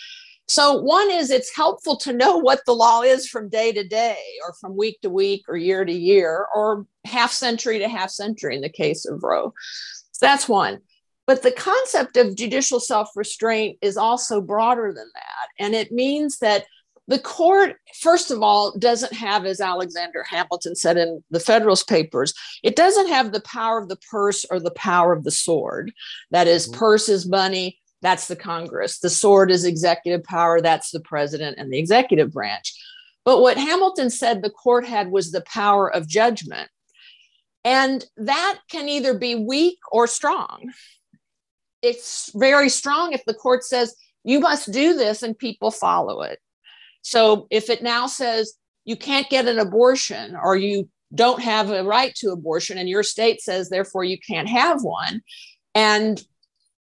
so, 0.51 0.73
one 0.73 1.09
is 1.09 1.31
it's 1.31 1.55
helpful 1.55 1.95
to 1.99 2.11
know 2.11 2.35
what 2.35 2.59
the 2.65 2.75
law 2.75 3.03
is 3.03 3.25
from 3.25 3.47
day 3.47 3.71
to 3.71 3.87
day, 3.87 4.17
or 4.45 4.53
from 4.59 4.75
week 4.75 4.99
to 4.99 5.09
week, 5.09 5.45
or 5.47 5.55
year 5.55 5.85
to 5.85 5.93
year, 5.93 6.45
or 6.53 6.85
half 7.05 7.31
century 7.31 7.79
to 7.79 7.87
half 7.87 8.09
century 8.09 8.57
in 8.57 8.61
the 8.61 8.67
case 8.67 9.05
of 9.05 9.23
Roe. 9.23 9.53
So 10.11 10.25
that's 10.25 10.49
one. 10.49 10.79
But 11.25 11.41
the 11.41 11.53
concept 11.53 12.17
of 12.17 12.35
judicial 12.35 12.81
self 12.81 13.11
restraint 13.15 13.77
is 13.81 13.95
also 13.95 14.41
broader 14.41 14.91
than 14.93 15.09
that. 15.15 15.63
And 15.63 15.73
it 15.73 15.93
means 15.93 16.39
that 16.39 16.65
the 17.07 17.19
court, 17.19 17.77
first 18.01 18.29
of 18.29 18.43
all, 18.43 18.77
doesn't 18.77 19.13
have, 19.13 19.45
as 19.45 19.61
Alexander 19.61 20.25
Hamilton 20.29 20.75
said 20.75 20.97
in 20.97 21.23
the 21.31 21.39
Federalist 21.39 21.87
Papers, 21.87 22.33
it 22.61 22.75
doesn't 22.75 23.07
have 23.07 23.31
the 23.31 23.41
power 23.41 23.79
of 23.79 23.87
the 23.87 23.99
purse 24.11 24.45
or 24.51 24.59
the 24.59 24.71
power 24.71 25.13
of 25.13 25.23
the 25.23 25.31
sword. 25.31 25.93
That 26.31 26.47
is, 26.47 26.67
mm-hmm. 26.67 26.77
purse 26.77 27.07
is 27.07 27.25
money, 27.25 27.80
that's 28.01 28.27
the 28.27 28.35
Congress. 28.35 28.99
The 28.99 29.09
sword 29.09 29.51
is 29.51 29.65
executive 29.65 30.23
power, 30.23 30.61
that's 30.61 30.91
the 30.91 30.99
president 31.01 31.57
and 31.57 31.71
the 31.71 31.79
executive 31.79 32.31
branch. 32.31 32.73
But 33.23 33.41
what 33.41 33.57
Hamilton 33.57 34.09
said 34.09 34.41
the 34.41 34.49
court 34.49 34.85
had 34.85 35.11
was 35.11 35.31
the 35.31 35.41
power 35.41 35.91
of 35.93 36.07
judgment. 36.07 36.69
And 37.63 38.03
that 38.17 38.59
can 38.71 38.89
either 38.89 39.17
be 39.17 39.35
weak 39.35 39.77
or 39.91 40.07
strong. 40.07 40.71
It's 41.83 42.31
very 42.33 42.69
strong 42.69 43.13
if 43.13 43.23
the 43.25 43.35
court 43.35 43.63
says, 43.63 43.95
you 44.23 44.39
must 44.39 44.71
do 44.71 44.95
this 44.95 45.21
and 45.23 45.37
people 45.37 45.69
follow 45.69 46.21
it. 46.21 46.39
So 47.03 47.47
if 47.51 47.69
it 47.69 47.83
now 47.83 48.07
says 48.07 48.53
you 48.85 48.95
can't 48.95 49.29
get 49.29 49.47
an 49.47 49.59
abortion 49.59 50.35
or 50.41 50.55
you 50.55 50.89
don't 51.13 51.41
have 51.41 51.69
a 51.69 51.83
right 51.83 52.15
to 52.15 52.31
abortion 52.31 52.77
and 52.77 52.89
your 52.89 53.03
state 53.03 53.41
says, 53.41 53.69
therefore, 53.69 54.03
you 54.03 54.17
can't 54.17 54.49
have 54.49 54.81
one, 54.81 55.21
and 55.75 56.23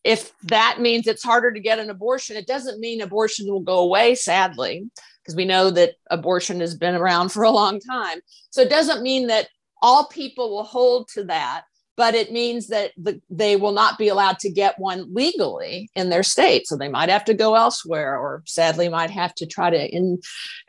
if 0.05 0.33
that 0.45 0.79
means 0.81 1.07
it's 1.07 1.23
harder 1.23 1.53
to 1.53 1.61
get 1.61 1.79
an 1.79 1.91
abortion, 1.91 2.37
it 2.37 2.47
doesn't 2.47 2.81
mean 2.81 3.01
abortion 3.01 3.47
will 3.51 3.61
go 3.61 3.79
away, 3.79 4.15
sadly, 4.15 4.89
because 5.23 5.37
we 5.37 5.45
know 5.45 5.71
that 5.71 5.95
abortion 6.11 6.61
has 6.61 6.75
been 6.75 6.95
around 6.95 7.31
for 7.31 7.43
a 7.43 7.51
long 7.51 7.81
time. 7.81 8.21
So 8.51 8.63
it 8.63 8.71
doesn't 8.71 9.03
mean 9.03 9.27
that 9.27 9.49
all 9.83 10.07
people 10.07 10.51
will 10.51 10.65
hold 10.65 11.09
to 11.15 11.25
that, 11.25 11.65
but 11.97 12.15
it 12.15 12.33
means 12.33 12.69
that 12.69 12.93
the, 12.97 13.21
they 13.29 13.57
will 13.57 13.73
not 13.73 13.99
be 13.99 14.09
allowed 14.09 14.39
to 14.39 14.51
get 14.51 14.79
one 14.79 15.13
legally 15.13 15.91
in 15.95 16.09
their 16.09 16.23
state. 16.23 16.67
So 16.67 16.77
they 16.77 16.89
might 16.89 17.11
have 17.11 17.25
to 17.27 17.35
go 17.35 17.55
elsewhere, 17.55 18.19
or 18.19 18.43
sadly, 18.47 18.89
might 18.89 19.11
have 19.11 19.35
to 19.35 19.47
try 19.47 19.69
to 19.69 19.89
in, 19.89 20.19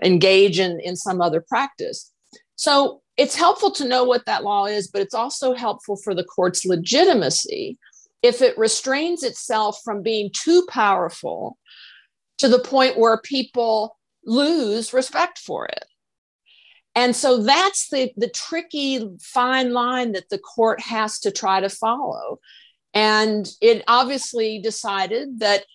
engage 0.04 0.60
in, 0.60 0.80
in 0.82 0.98
some 0.98 1.22
other 1.22 1.40
practice. 1.40 2.12
So 2.58 3.02
it's 3.16 3.36
helpful 3.36 3.72
to 3.72 3.88
know 3.88 4.04
what 4.04 4.26
that 4.26 4.44
law 4.44 4.66
is, 4.66 4.88
but 4.88 5.02
it's 5.02 5.14
also 5.14 5.54
helpful 5.54 5.96
for 5.96 6.14
the 6.14 6.24
court's 6.24 6.66
legitimacy 6.66 7.78
if 8.22 8.42
it 8.42 8.58
restrains 8.58 9.24
itself 9.24 9.80
from 9.84 10.04
being 10.04 10.30
too 10.34 10.66
powerful 10.70 11.58
to 12.38 12.48
the 12.48 12.60
point 12.60 12.98
where 12.98 13.20
people 13.22 13.98
lose 14.26 14.94
respect 14.94 15.40
for 15.40 15.66
it. 15.66 15.86
And 16.94 17.16
so 17.16 17.42
that's 17.42 17.90
the, 17.90 18.12
the 18.18 18.30
tricky 18.30 19.08
fine 19.22 19.74
line 19.74 20.12
that 20.12 20.30
the 20.30 20.40
court 20.40 20.82
has 20.82 21.20
to 21.20 21.32
try 21.32 21.62
to 21.62 21.70
follow. 21.70 22.40
And 22.94 23.50
it 23.62 23.84
obviously 23.88 24.60
decided 24.60 25.40
that 25.40 25.66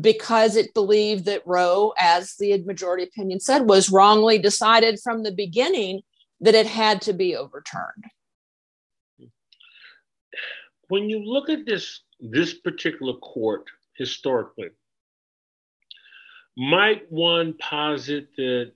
because 0.00 0.54
it 0.54 0.72
believed 0.72 1.24
that 1.24 1.42
Roe, 1.44 1.92
as 1.98 2.36
the 2.38 2.62
majority 2.62 3.02
opinion 3.02 3.40
said, 3.40 3.68
was 3.68 3.90
wrongly 3.90 4.38
decided 4.38 5.00
from 5.02 5.24
the 5.24 5.32
beginning, 5.32 6.02
that 6.40 6.54
it 6.54 6.66
had 6.66 7.02
to 7.02 7.12
be 7.12 7.36
overturned. 7.36 8.04
When 10.90 11.08
you 11.08 11.24
look 11.24 11.48
at 11.48 11.66
this, 11.66 12.00
this 12.18 12.52
particular 12.52 13.14
court 13.14 13.70
historically, 13.96 14.70
might 16.56 17.10
one 17.12 17.54
posit 17.54 18.34
that 18.36 18.72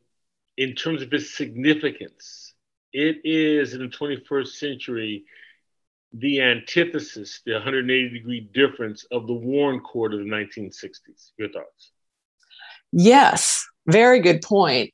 in 0.57 0.77
terms 0.77 1.03
of 1.03 1.12
its 1.12 1.37
significance, 1.37 2.55
it 2.92 3.16
is 3.24 3.74
in 3.74 3.81
the 3.81 3.88
21st 3.88 4.46
century 4.46 5.24
the 6.12 6.40
antithesis, 6.40 7.40
the 7.44 7.55
180 7.55 8.11
degree 8.11 8.48
difference 8.55 9.05
of 9.11 9.27
the 9.27 9.35
Warren 9.35 9.81
Court 9.81 10.14
of 10.14 10.20
the 10.20 10.27
1960s. 10.27 11.33
Your 11.37 11.48
thoughts? 11.48 11.90
Yes, 12.92 13.66
very 13.88 14.20
good 14.20 14.40
point. 14.40 14.93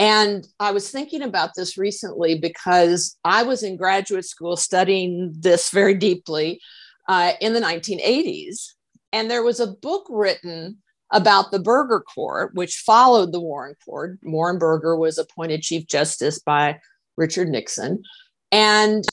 And 0.00 0.48
I 0.58 0.70
was 0.70 0.90
thinking 0.90 1.20
about 1.20 1.50
this 1.54 1.76
recently 1.76 2.38
because 2.38 3.18
I 3.22 3.42
was 3.42 3.62
in 3.62 3.76
graduate 3.76 4.24
school 4.24 4.56
studying 4.56 5.34
this 5.38 5.68
very 5.68 5.92
deeply 5.92 6.58
uh, 7.06 7.32
in 7.42 7.52
the 7.52 7.60
1980s. 7.60 8.72
And 9.12 9.30
there 9.30 9.42
was 9.42 9.60
a 9.60 9.66
book 9.66 10.06
written 10.08 10.78
about 11.12 11.50
the 11.50 11.58
Burger 11.58 12.00
Court, 12.00 12.54
which 12.54 12.78
followed 12.78 13.30
the 13.30 13.40
Warren 13.40 13.74
Court. 13.84 14.18
Warren 14.22 14.58
Burger 14.58 14.96
was 14.96 15.18
appointed 15.18 15.60
Chief 15.60 15.86
Justice 15.86 16.38
by 16.38 16.80
Richard 17.18 17.48
Nixon. 17.48 18.02
And, 18.50 19.04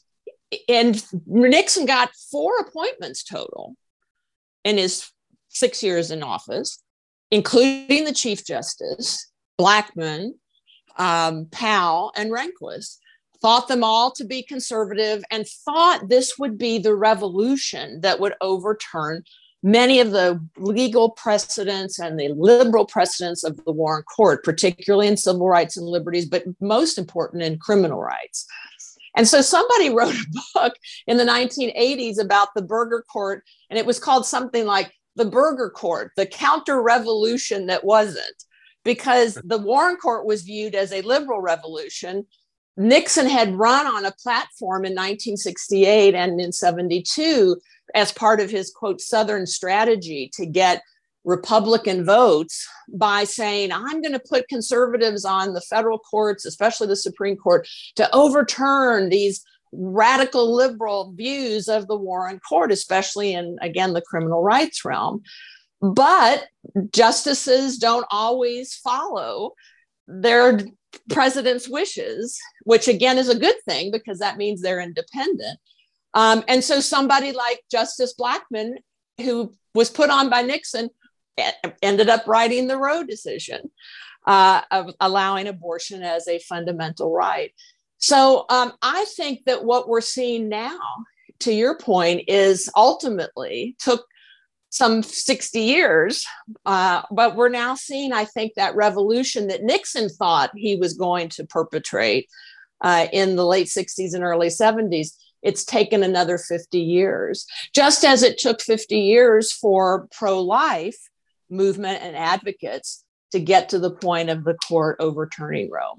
and 0.69 1.04
Nixon 1.26 1.86
got 1.86 2.12
four 2.32 2.60
appointments 2.60 3.26
total 3.26 3.76
in 4.63 4.78
his 4.78 5.12
six 5.50 5.84
years 5.84 6.12
in 6.12 6.23
office, 6.23 6.82
including 7.30 8.06
the 8.06 8.13
Chief 8.13 8.45
Justice, 8.45 9.30
Blackmun, 9.60 10.32
um, 10.98 11.48
Powell, 11.52 12.12
and 12.16 12.32
Rehnquist. 12.32 12.98
Thought 13.40 13.68
them 13.68 13.84
all 13.84 14.12
to 14.14 14.26
be 14.26 14.42
conservative 14.42 15.24
and 15.30 15.48
thought 15.48 16.10
this 16.10 16.40
would 16.40 16.58
be 16.58 16.80
the 16.80 16.96
revolution 16.96 18.02
that 18.02 18.20
would 18.20 18.34
overturn 18.42 19.24
many 19.64 20.00
of 20.00 20.12
the 20.12 20.44
legal 20.58 21.10
precedents 21.12 22.00
and 22.00 22.20
the 22.20 22.30
liberal 22.30 22.86
precedents 22.86 23.44
of 23.44 23.64
the 23.66 23.72
Warren 23.72 24.04
Court, 24.04 24.44
particularly 24.44 25.08
in 25.08 25.18
civil 25.18 25.48
rights 25.48 25.78
and 25.78 25.86
liberties, 25.86 26.26
but 26.26 26.46
most 26.62 26.98
important 26.98 27.44
in 27.44 27.60
criminal 27.60 28.02
rights. 28.02 28.46
And 29.16 29.28
so 29.28 29.42
somebody 29.42 29.90
wrote 29.94 30.16
a 30.16 30.26
book 30.54 30.74
in 31.08 31.18
the 31.18 31.26
1980s 31.26 32.20
about 32.20 32.50
the 32.56 32.62
Burger 32.62 33.04
Court, 33.12 33.44
and 33.70 33.78
it 33.78 33.86
was 33.86 34.00
called 34.00 34.26
something 34.26 34.66
like 34.66 34.94
The 35.16 35.26
Burger 35.26 35.70
Court, 35.70 36.12
the 36.16 36.26
counter 36.26 36.82
revolution 36.82 37.68
that 37.68 37.84
wasn't, 37.84 38.44
because 38.88 39.38
the 39.43 39.58
Warren 39.58 39.97
Court 39.97 40.26
was 40.26 40.43
viewed 40.43 40.73
as 40.73 40.93
a 40.93 41.02
liberal 41.02 41.41
revolution. 41.41 42.26
Nixon 42.78 43.28
had 43.28 43.54
run 43.54 43.86
on 43.86 44.06
a 44.06 44.13
platform 44.13 44.86
in 44.86 44.93
1968 44.93 46.15
and 46.15 46.39
in 46.39 46.54
72 46.54 47.58
as 47.95 48.13
part 48.13 48.39
of 48.39 48.50
his 48.50 48.71
quote 48.71 49.02
southern 49.02 49.45
strategy 49.45 50.32
to 50.34 50.45
get 50.45 50.84
republican 51.26 52.06
votes 52.06 52.65
by 52.93 53.26
saying 53.26 53.71
i'm 53.71 54.02
going 54.02 54.13
to 54.13 54.19
put 54.19 54.47
conservatives 54.47 55.26
on 55.26 55.54
the 55.54 55.62
federal 55.62 56.00
courts 56.00 56.45
especially 56.45 56.88
the 56.88 56.95
supreme 56.95 57.36
court 57.36 57.67
to 57.95 58.13
overturn 58.15 59.10
these 59.10 59.43
radical 59.73 60.54
liberal 60.54 61.12
views 61.13 61.67
of 61.67 61.88
the 61.88 61.97
warren 61.97 62.39
court 62.47 62.71
especially 62.71 63.34
in 63.34 63.58
again 63.62 63.93
the 63.93 64.02
criminal 64.02 64.41
rights 64.41 64.86
realm 64.86 65.21
but 65.82 66.48
justices 66.94 67.78
don't 67.78 68.06
always 68.10 68.76
follow 68.76 69.54
their 70.08 70.60
president's 71.10 71.68
wishes 71.70 72.40
which 72.63 72.88
again 72.88 73.18
is 73.18 73.30
a 73.30 73.38
good 73.38 73.56
thing 73.68 73.92
because 73.92 74.20
that 74.20 74.38
means 74.38 74.62
they're 74.62 74.80
independent 74.80 75.60
um, 76.18 76.44
and 76.48 76.63
so 76.63 76.80
somebody 76.80 77.32
like 77.32 77.62
Justice 77.70 78.16
Blackmun, 78.20 78.78
who 79.22 79.54
was 79.76 79.92
put 79.92 80.10
on 80.10 80.32
by 80.32 80.42
Nixon, 80.42 80.90
ended 81.84 82.10
up 82.10 82.28
writing 82.28 82.68
the 82.68 82.78
Roe 82.78 83.04
decision 83.04 83.70
uh, 84.26 84.62
of 84.72 84.96
allowing 85.00 85.48
abortion 85.48 86.02
as 86.02 86.28
a 86.28 86.40
fundamental 86.40 87.13
right. 87.13 87.52
So 88.00 88.46
um, 88.50 88.74
I 88.82 89.06
think 89.16 89.46
that 89.46 89.63
what 89.63 89.88
we're 89.88 90.02
seeing 90.02 90.50
now, 90.50 90.80
to 91.42 91.54
your 91.54 91.78
point, 91.78 92.24
is 92.28 92.68
ultimately 92.76 93.76
took 93.80 94.04
some 94.78 95.04
60 95.04 95.60
years, 95.60 96.26
uh, 96.66 97.02
but 97.12 97.36
we're 97.36 97.50
now 97.50 97.76
seeing, 97.76 98.13
I 98.13 98.26
think, 98.26 98.54
that 98.56 98.76
revolution 98.76 99.48
that 99.48 99.63
Nixon 99.63 100.10
thought 100.10 100.52
he 100.56 100.76
was 100.76 100.94
going 100.94 101.30
to 101.30 101.46
perpetrate 101.46 102.30
uh, 102.82 103.08
in 103.12 103.36
the 103.36 103.46
late 103.46 103.68
60s 103.68 104.13
and 104.13 104.24
early 104.24 104.48
70s 104.48 105.13
it's 105.44 105.63
taken 105.63 106.04
another 106.04 106.38
50 106.38 106.80
years, 106.80 107.46
just 107.74 108.04
as 108.04 108.24
it 108.24 108.38
took 108.38 108.62
50 108.62 109.00
years 109.00 109.52
for 109.52 110.08
pro 110.12 110.42
life 110.42 110.98
movement 111.50 112.02
and 112.02 112.16
advocates 112.16 113.04
to 113.32 113.40
get 113.40 113.70
to 113.70 113.80
the 113.80 113.92
point 113.92 114.30
of 114.30 114.44
the 114.44 114.56
court 114.56 114.98
overturning 115.00 115.70
Roe. 115.70 115.98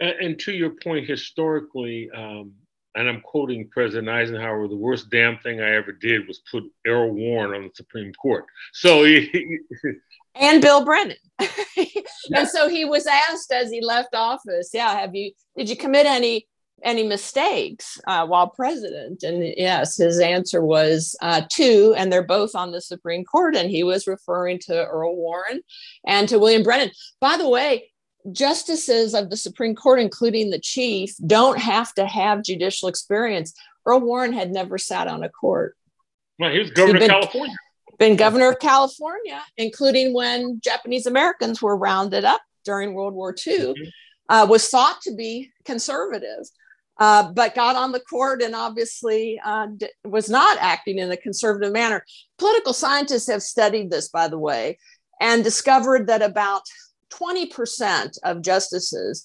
And, 0.00 0.10
and 0.20 0.38
to 0.40 0.52
your 0.52 0.70
point, 0.70 1.08
historically, 1.08 2.10
um, 2.14 2.52
and 2.94 3.08
I'm 3.08 3.20
quoting 3.20 3.68
President 3.68 4.08
Eisenhower, 4.08 4.68
the 4.68 4.76
worst 4.76 5.10
damn 5.10 5.38
thing 5.38 5.60
I 5.60 5.74
ever 5.74 5.92
did 5.92 6.26
was 6.26 6.42
put 6.50 6.64
Earl 6.86 7.12
Warren 7.12 7.54
on 7.54 7.62
the 7.68 7.74
Supreme 7.74 8.12
Court. 8.14 8.44
So 8.72 9.04
he, 9.04 9.58
and 10.34 10.60
Bill 10.60 10.84
Brennan. 10.84 11.16
and 12.34 12.48
so 12.48 12.68
he 12.68 12.84
was 12.84 13.06
asked 13.06 13.52
as 13.52 13.70
he 13.70 13.80
left 13.80 14.14
office, 14.14 14.70
yeah, 14.72 14.98
have 14.98 15.14
you 15.14 15.32
did 15.56 15.68
you 15.68 15.76
commit 15.76 16.06
any 16.06 16.46
any 16.84 17.04
mistakes 17.04 18.00
uh, 18.06 18.26
while 18.26 18.48
president? 18.48 19.22
And 19.22 19.54
yes, 19.56 19.96
his 19.96 20.18
answer 20.20 20.64
was 20.64 21.16
uh, 21.22 21.42
two, 21.50 21.94
and 21.96 22.12
they're 22.12 22.22
both 22.22 22.54
on 22.54 22.72
the 22.72 22.80
Supreme 22.80 23.24
Court. 23.24 23.56
And 23.56 23.70
he 23.70 23.84
was 23.84 24.06
referring 24.06 24.58
to 24.66 24.84
Earl 24.84 25.16
Warren 25.16 25.60
and 26.06 26.28
to 26.28 26.38
William 26.38 26.62
Brennan. 26.62 26.90
By 27.20 27.36
the 27.36 27.48
way, 27.48 27.91
justices 28.30 29.14
of 29.14 29.30
the 29.30 29.36
Supreme 29.36 29.74
Court, 29.74 29.98
including 29.98 30.50
the 30.50 30.58
chief, 30.58 31.14
don't 31.26 31.58
have 31.58 31.92
to 31.94 32.06
have 32.06 32.42
judicial 32.42 32.88
experience. 32.88 33.54
Earl 33.84 34.00
Warren 34.00 34.32
had 34.32 34.52
never 34.52 34.78
sat 34.78 35.08
on 35.08 35.24
a 35.24 35.28
court. 35.28 35.76
Well, 36.38 36.52
he 36.52 36.60
was 36.60 36.70
governor 36.70 37.00
been, 37.00 37.10
of 37.10 37.22
California. 37.22 37.56
Been 37.98 38.16
governor 38.16 38.50
of 38.50 38.58
California, 38.58 39.42
including 39.56 40.14
when 40.14 40.60
Japanese 40.62 41.06
Americans 41.06 41.60
were 41.60 41.76
rounded 41.76 42.24
up 42.24 42.42
during 42.64 42.94
World 42.94 43.14
War 43.14 43.34
II. 43.46 43.58
Mm-hmm. 43.58 43.82
Uh, 44.28 44.46
was 44.46 44.68
thought 44.68 45.00
to 45.02 45.14
be 45.14 45.50
conservative. 45.64 46.46
Uh, 46.98 47.32
but 47.32 47.54
got 47.54 47.74
on 47.74 47.90
the 47.90 48.00
court 48.00 48.42
and 48.42 48.54
obviously 48.54 49.40
uh, 49.44 49.66
d- 49.76 49.88
was 50.04 50.30
not 50.30 50.58
acting 50.60 50.98
in 50.98 51.10
a 51.10 51.16
conservative 51.16 51.72
manner. 51.72 52.04
Political 52.38 52.72
scientists 52.74 53.26
have 53.26 53.42
studied 53.42 53.90
this, 53.90 54.08
by 54.08 54.28
the 54.28 54.38
way, 54.38 54.78
and 55.20 55.42
discovered 55.42 56.06
that 56.06 56.22
about 56.22 56.62
20% 57.20 58.18
of 58.24 58.42
justices 58.42 59.24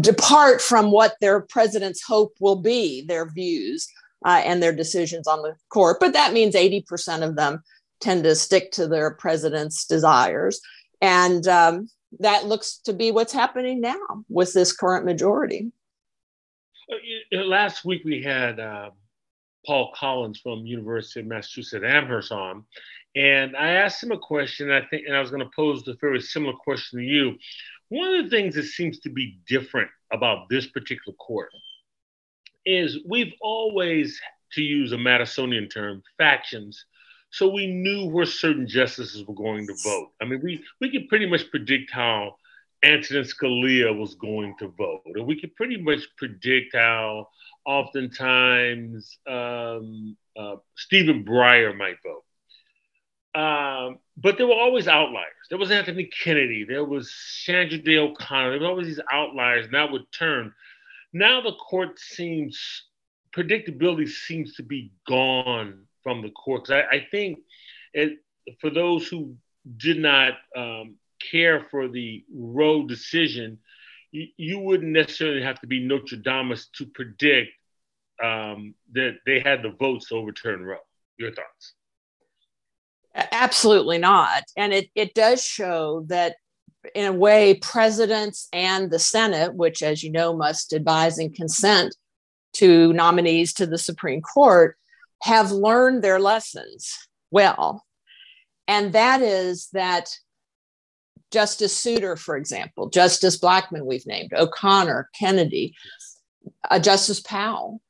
depart 0.00 0.60
from 0.60 0.90
what 0.90 1.16
their 1.20 1.40
president's 1.40 2.02
hope 2.02 2.34
will 2.40 2.56
be, 2.56 3.04
their 3.06 3.30
views 3.30 3.86
uh, 4.24 4.42
and 4.44 4.62
their 4.62 4.74
decisions 4.74 5.26
on 5.26 5.42
the 5.42 5.54
court. 5.68 5.98
But 6.00 6.14
that 6.14 6.32
means 6.32 6.54
80% 6.54 7.22
of 7.22 7.36
them 7.36 7.62
tend 8.00 8.24
to 8.24 8.34
stick 8.34 8.72
to 8.72 8.86
their 8.86 9.12
president's 9.12 9.86
desires. 9.86 10.60
And 11.00 11.46
um, 11.46 11.88
that 12.20 12.46
looks 12.46 12.78
to 12.84 12.92
be 12.92 13.10
what's 13.10 13.32
happening 13.32 13.80
now 13.80 14.24
with 14.28 14.52
this 14.52 14.72
current 14.72 15.04
majority. 15.04 15.72
Uh, 16.90 17.38
last 17.44 17.84
week 17.84 18.02
we 18.04 18.22
had 18.22 18.60
uh, 18.60 18.90
Paul 19.66 19.92
Collins 19.94 20.40
from 20.40 20.66
University 20.66 21.20
of 21.20 21.26
Massachusetts 21.26 21.84
Amherst 21.86 22.32
on, 22.32 22.64
and 23.16 23.56
I 23.56 23.70
asked 23.70 24.02
him 24.02 24.12
a 24.12 24.18
question. 24.18 24.70
I 24.70 24.82
think, 24.86 25.06
and 25.06 25.16
I 25.16 25.20
was 25.20 25.30
going 25.30 25.42
to 25.42 25.50
pose 25.54 25.86
a 25.88 25.94
very 26.00 26.20
similar 26.20 26.54
question 26.54 26.98
to 26.98 27.04
you. 27.04 27.36
One 27.88 28.14
of 28.14 28.24
the 28.24 28.30
things 28.30 28.54
that 28.54 28.64
seems 28.64 28.98
to 29.00 29.10
be 29.10 29.38
different 29.46 29.90
about 30.12 30.48
this 30.48 30.66
particular 30.66 31.14
court 31.16 31.50
is 32.66 32.98
we've 33.08 33.34
always, 33.40 34.20
to 34.52 34.62
use 34.62 34.92
a 34.92 34.96
Madisonian 34.96 35.72
term, 35.72 36.02
factions. 36.18 36.84
So 37.30 37.48
we 37.48 37.66
knew 37.66 38.06
where 38.06 38.26
certain 38.26 38.66
justices 38.66 39.24
were 39.26 39.34
going 39.34 39.66
to 39.66 39.74
vote. 39.84 40.08
I 40.20 40.24
mean, 40.24 40.40
we 40.42 40.64
we 40.80 40.90
could 40.90 41.08
pretty 41.08 41.26
much 41.26 41.50
predict 41.50 41.90
how 41.92 42.36
Antonin 42.84 43.24
Scalia 43.24 43.96
was 43.96 44.14
going 44.14 44.54
to 44.58 44.68
vote. 44.68 45.02
And 45.06 45.26
we 45.26 45.40
could 45.40 45.54
pretty 45.56 45.80
much 45.80 46.00
predict 46.16 46.74
how 46.74 47.28
oftentimes 47.64 49.18
um, 49.26 50.16
uh, 50.36 50.56
Stephen 50.76 51.24
Breyer 51.24 51.76
might 51.76 51.96
vote. 52.04 52.23
Um, 53.34 53.98
but 54.16 54.38
there 54.38 54.46
were 54.46 54.54
always 54.54 54.86
outliers. 54.86 55.32
There 55.50 55.58
was 55.58 55.70
Anthony 55.70 56.04
Kennedy. 56.04 56.64
There 56.64 56.84
was 56.84 57.12
Sandra 57.12 57.78
Day 57.78 57.98
O'Connor. 57.98 58.52
There 58.52 58.60
were 58.60 58.66
always 58.66 58.86
these 58.86 59.00
outliers, 59.12 59.66
and 59.66 59.74
that 59.74 59.90
would 59.90 60.10
turn. 60.12 60.52
Now 61.12 61.40
the 61.40 61.52
court 61.52 61.98
seems 61.98 62.84
predictability 63.34 64.08
seems 64.08 64.54
to 64.54 64.62
be 64.62 64.92
gone 65.08 65.86
from 66.02 66.22
the 66.22 66.30
court. 66.30 66.70
I, 66.70 66.82
I 66.82 67.06
think 67.10 67.40
it, 67.92 68.18
for 68.60 68.70
those 68.70 69.08
who 69.08 69.34
did 69.76 69.98
not 69.98 70.34
um, 70.56 70.96
care 71.30 71.60
for 71.70 71.88
the 71.88 72.24
Roe 72.32 72.86
decision, 72.86 73.58
you, 74.12 74.28
you, 74.36 74.58
wouldn't 74.60 74.92
necessarily 74.92 75.42
have 75.42 75.60
to 75.60 75.66
be 75.66 75.80
Nostradamus 75.80 76.68
to 76.76 76.86
predict 76.86 77.50
um, 78.22 78.74
that 78.92 79.16
they 79.26 79.40
had 79.40 79.62
the 79.62 79.70
votes 79.70 80.08
to 80.08 80.14
overturn 80.14 80.62
Roe. 80.64 80.76
Your 81.18 81.32
thoughts? 81.32 81.74
Absolutely 83.14 83.98
not. 83.98 84.42
And 84.56 84.72
it, 84.72 84.90
it 84.94 85.14
does 85.14 85.42
show 85.44 86.04
that, 86.08 86.36
in 86.94 87.06
a 87.06 87.12
way, 87.12 87.54
presidents 87.54 88.48
and 88.52 88.90
the 88.90 88.98
Senate, 88.98 89.54
which, 89.54 89.82
as 89.82 90.02
you 90.02 90.10
know, 90.10 90.36
must 90.36 90.72
advise 90.72 91.18
and 91.18 91.34
consent 91.34 91.94
to 92.54 92.92
nominees 92.92 93.52
to 93.54 93.66
the 93.66 93.78
Supreme 93.78 94.20
Court, 94.20 94.76
have 95.22 95.50
learned 95.52 96.02
their 96.02 96.18
lessons 96.20 97.08
well. 97.30 97.84
And 98.66 98.92
that 98.92 99.22
is 99.22 99.68
that 99.72 100.10
Justice 101.30 101.76
Souter, 101.76 102.16
for 102.16 102.36
example, 102.36 102.88
Justice 102.88 103.38
Blackmun, 103.38 103.84
we've 103.84 104.06
named, 104.06 104.32
O'Connor, 104.34 105.10
Kennedy, 105.18 105.74
uh, 106.70 106.78
Justice 106.78 107.20
Powell, 107.20 107.80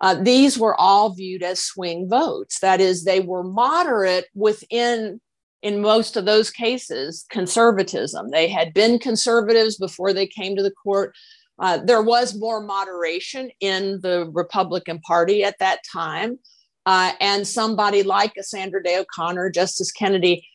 uh, 0.00 0.14
these 0.14 0.58
were 0.58 0.78
all 0.78 1.14
viewed 1.14 1.42
as 1.42 1.62
swing 1.62 2.08
votes. 2.08 2.60
That 2.60 2.80
is, 2.80 3.04
they 3.04 3.20
were 3.20 3.42
moderate 3.42 4.26
within, 4.34 5.20
in 5.62 5.80
most 5.80 6.16
of 6.16 6.26
those 6.26 6.50
cases, 6.50 7.24
conservatism. 7.30 8.30
They 8.30 8.48
had 8.48 8.74
been 8.74 8.98
conservatives 8.98 9.76
before 9.76 10.12
they 10.12 10.26
came 10.26 10.54
to 10.56 10.62
the 10.62 10.70
court. 10.70 11.14
Uh, 11.58 11.78
there 11.78 12.02
was 12.02 12.38
more 12.38 12.60
moderation 12.60 13.50
in 13.60 14.00
the 14.02 14.30
Republican 14.32 14.98
Party 15.00 15.42
at 15.42 15.58
that 15.60 15.80
time. 15.90 16.38
Uh, 16.84 17.12
and 17.20 17.46
somebody 17.46 18.02
like 18.02 18.32
Sandra 18.40 18.82
Day 18.82 18.98
O'Connor, 18.98 19.50
Justice 19.50 19.90
Kennedy, 19.90 20.46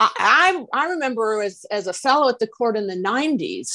I, 0.00 0.10
I, 0.18 0.64
I 0.74 0.86
remember 0.86 1.42
as, 1.42 1.64
as 1.70 1.86
a 1.86 1.92
fellow 1.92 2.28
at 2.28 2.38
the 2.38 2.46
court 2.46 2.76
in 2.76 2.86
the 2.86 2.96
90s 2.96 3.70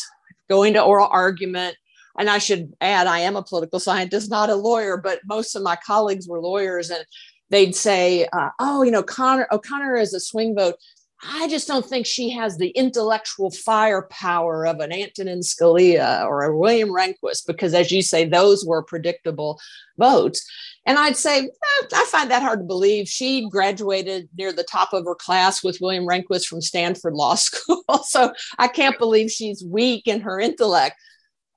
going 0.49 0.73
to 0.73 0.83
oral 0.83 1.07
argument 1.09 1.77
and 2.17 2.29
I 2.29 2.37
should 2.37 2.73
add, 2.81 3.07
I 3.07 3.19
am 3.19 3.35
a 3.35 3.43
political 3.43 3.79
scientist, 3.79 4.29
not 4.29 4.49
a 4.49 4.55
lawyer, 4.55 4.97
but 4.97 5.19
most 5.25 5.55
of 5.55 5.63
my 5.63 5.75
colleagues 5.85 6.27
were 6.27 6.39
lawyers, 6.39 6.89
and 6.89 7.05
they'd 7.49 7.75
say, 7.75 8.27
uh, 8.31 8.49
"Oh, 8.59 8.83
you 8.83 8.91
know, 8.91 9.03
Connor 9.03 9.47
O'Connor 9.51 9.97
is 9.97 10.13
a 10.13 10.19
swing 10.19 10.55
vote. 10.55 10.75
I 11.23 11.47
just 11.47 11.67
don't 11.67 11.85
think 11.85 12.05
she 12.05 12.29
has 12.31 12.57
the 12.57 12.69
intellectual 12.69 13.49
firepower 13.49 14.67
of 14.67 14.79
an 14.79 14.91
Antonin 14.91 15.39
Scalia 15.39 16.25
or 16.27 16.43
a 16.43 16.55
William 16.55 16.89
Rehnquist, 16.89 17.47
because, 17.47 17.73
as 17.73 17.91
you 17.91 18.01
say, 18.01 18.25
those 18.25 18.65
were 18.65 18.83
predictable 18.83 19.59
votes." 19.97 20.45
And 20.87 20.99
I'd 20.99 21.17
say, 21.17 21.39
eh, 21.39 21.87
I 21.95 22.05
find 22.11 22.29
that 22.29 22.43
hard 22.43 22.59
to 22.59 22.65
believe. 22.65 23.07
She 23.07 23.49
graduated 23.49 24.29
near 24.37 24.53
the 24.53 24.63
top 24.63 24.93
of 24.93 25.03
her 25.05 25.15
class 25.15 25.63
with 25.63 25.79
William 25.81 26.05
Rehnquist 26.05 26.45
from 26.45 26.61
Stanford 26.61 27.13
Law 27.13 27.35
School. 27.35 27.83
so 28.03 28.31
I 28.59 28.67
can't 28.67 28.99
believe 28.99 29.31
she's 29.31 29.63
weak 29.65 30.07
in 30.07 30.21
her 30.21 30.39
intellect 30.39 30.95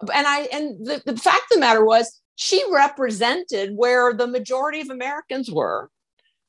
and 0.00 0.26
I 0.26 0.42
and 0.52 0.87
the, 0.87 1.02
the 1.04 1.16
fact 1.16 1.42
of 1.50 1.54
the 1.54 1.61
matter 1.61 1.84
was 1.84 2.20
she 2.37 2.62
represented 2.72 3.74
where 3.74 4.14
the 4.14 4.26
majority 4.26 4.80
of 4.80 4.90
Americans 4.90 5.50
were 5.50 5.90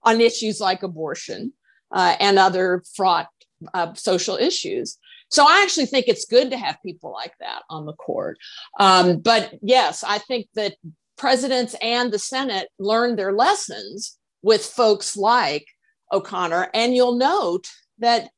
on 0.03 0.21
issues 0.21 0.62
like 0.62 0.83
abortion 0.83 1.53
uh, 1.91 2.15
and 2.19 2.38
other 2.38 2.83
fraught 2.95 3.27
uh, 3.73 3.93
social 3.93 4.35
issues. 4.35 4.97
So 5.29 5.45
I 5.47 5.62
actually 5.63 5.85
think 5.85 6.07
it's 6.07 6.25
good 6.25 6.51
to 6.51 6.57
have 6.57 6.77
people 6.83 7.12
like 7.12 7.33
that 7.39 7.63
on 7.69 7.85
the 7.85 7.93
court. 7.93 8.38
Um, 8.79 9.19
but 9.19 9.53
yes, 9.62 10.03
I 10.03 10.17
think 10.19 10.47
that 10.55 10.75
presidents 11.17 11.75
and 11.81 12.12
the 12.12 12.19
Senate 12.19 12.69
learned 12.79 13.19
their 13.19 13.33
lessons 13.33 14.17
with 14.41 14.65
folks 14.65 15.17
like 15.17 15.65
O'Connor. 16.12 16.69
And 16.73 16.95
you'll 16.95 17.17
note 17.17 17.67
that 17.99 18.29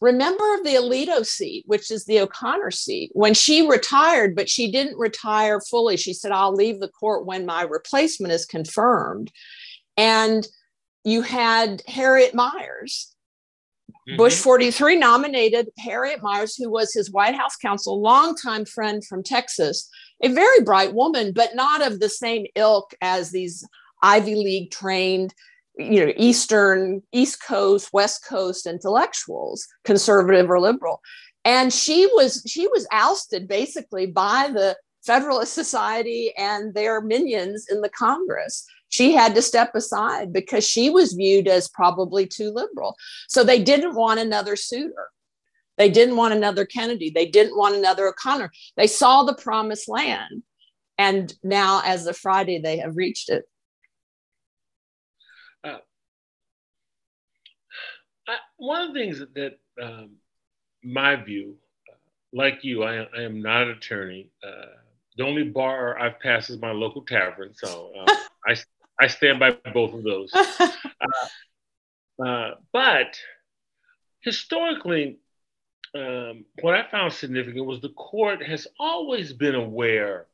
Remember 0.00 0.62
the 0.62 0.74
Alito 0.74 1.24
seat, 1.24 1.64
which 1.66 1.90
is 1.90 2.04
the 2.04 2.20
O'Connor 2.20 2.70
seat, 2.70 3.10
when 3.14 3.34
she 3.34 3.66
retired, 3.66 4.36
but 4.36 4.48
she 4.48 4.70
didn't 4.70 4.98
retire 4.98 5.60
fully. 5.60 5.96
She 5.96 6.12
said, 6.12 6.32
I'll 6.32 6.54
leave 6.54 6.80
the 6.80 6.88
court 6.88 7.26
when 7.26 7.46
my 7.46 7.62
replacement 7.62 8.32
is 8.32 8.46
confirmed. 8.46 9.32
And 9.96 10.46
you 11.04 11.22
had 11.22 11.82
Harriet 11.86 12.34
Miers. 12.34 13.14
Mm-hmm. 14.08 14.16
Bush 14.16 14.36
43 14.36 14.96
nominated 14.96 15.68
Harriet 15.78 16.20
Miers, 16.22 16.56
who 16.56 16.70
was 16.70 16.92
his 16.92 17.10
White 17.10 17.34
House 17.34 17.56
counsel, 17.56 18.00
longtime 18.00 18.64
friend 18.64 19.04
from 19.04 19.22
Texas, 19.22 19.88
a 20.22 20.28
very 20.28 20.60
bright 20.62 20.94
woman, 20.94 21.32
but 21.32 21.54
not 21.54 21.86
of 21.86 22.00
the 22.00 22.08
same 22.08 22.46
ilk 22.54 22.94
as 23.00 23.30
these 23.30 23.66
Ivy 24.02 24.34
League 24.34 24.70
trained 24.70 25.34
you 25.78 26.04
know 26.04 26.12
eastern 26.16 27.00
east 27.12 27.42
coast 27.46 27.90
west 27.92 28.26
coast 28.28 28.66
intellectuals 28.66 29.66
conservative 29.84 30.50
or 30.50 30.60
liberal. 30.60 31.00
And 31.44 31.72
she 31.72 32.06
was 32.14 32.42
she 32.46 32.66
was 32.66 32.86
ousted 32.92 33.48
basically 33.48 34.06
by 34.06 34.50
the 34.52 34.76
federalist 35.06 35.54
society 35.62 36.32
and 36.36 36.74
their 36.74 37.00
minions 37.00 37.66
in 37.70 37.80
the 37.80 37.88
congress. 37.88 38.66
She 38.90 39.12
had 39.12 39.34
to 39.34 39.42
step 39.42 39.74
aside 39.74 40.32
because 40.32 40.66
she 40.66 40.88
was 40.90 41.12
viewed 41.12 41.46
as 41.46 41.68
probably 41.68 42.26
too 42.26 42.50
liberal. 42.50 42.96
So 43.28 43.44
they 43.44 43.62
didn't 43.62 43.94
want 43.94 44.18
another 44.18 44.56
Souter. 44.56 45.08
They 45.76 45.90
didn't 45.90 46.16
want 46.16 46.34
another 46.34 46.64
kennedy. 46.64 47.10
They 47.10 47.26
didn't 47.26 47.56
want 47.56 47.76
another 47.76 48.08
o'connor. 48.08 48.50
They 48.76 48.86
saw 48.86 49.22
the 49.22 49.34
promised 49.34 49.88
land. 49.88 50.42
And 50.96 51.32
now 51.44 51.80
as 51.84 52.06
of 52.06 52.16
friday 52.16 52.58
they 52.58 52.78
have 52.78 52.96
reached 52.96 53.28
it 53.28 53.44
I, 58.28 58.36
one 58.58 58.82
of 58.82 58.94
the 58.94 59.00
things 59.00 59.18
that, 59.20 59.34
that 59.34 59.58
um, 59.82 60.10
my 60.84 61.16
view, 61.16 61.56
uh, 61.90 61.96
like 62.32 62.62
you, 62.62 62.84
I, 62.84 63.06
I, 63.16 63.22
am 63.22 63.40
not 63.40 63.62
an 63.62 63.70
attorney. 63.70 64.30
Uh, 64.46 64.66
the 65.16 65.24
only 65.24 65.44
bar 65.44 65.98
I've 65.98 66.20
passed 66.20 66.50
is 66.50 66.60
my 66.60 66.72
local 66.72 67.02
tavern, 67.02 67.54
so 67.54 67.92
uh, 67.98 68.14
I 68.46 68.56
I 69.00 69.06
stand 69.06 69.38
by 69.38 69.52
both 69.72 69.94
of 69.94 70.02
those. 70.02 70.32
Uh, 71.00 72.24
uh, 72.24 72.54
but 72.72 73.16
historically, 74.20 75.20
um, 75.94 76.44
what 76.60 76.74
I 76.74 76.90
found 76.90 77.12
significant 77.12 77.66
was 77.66 77.80
the 77.80 77.90
court 77.90 78.44
has 78.44 78.66
always 78.80 79.32
been 79.32 79.54
aware 79.54 80.26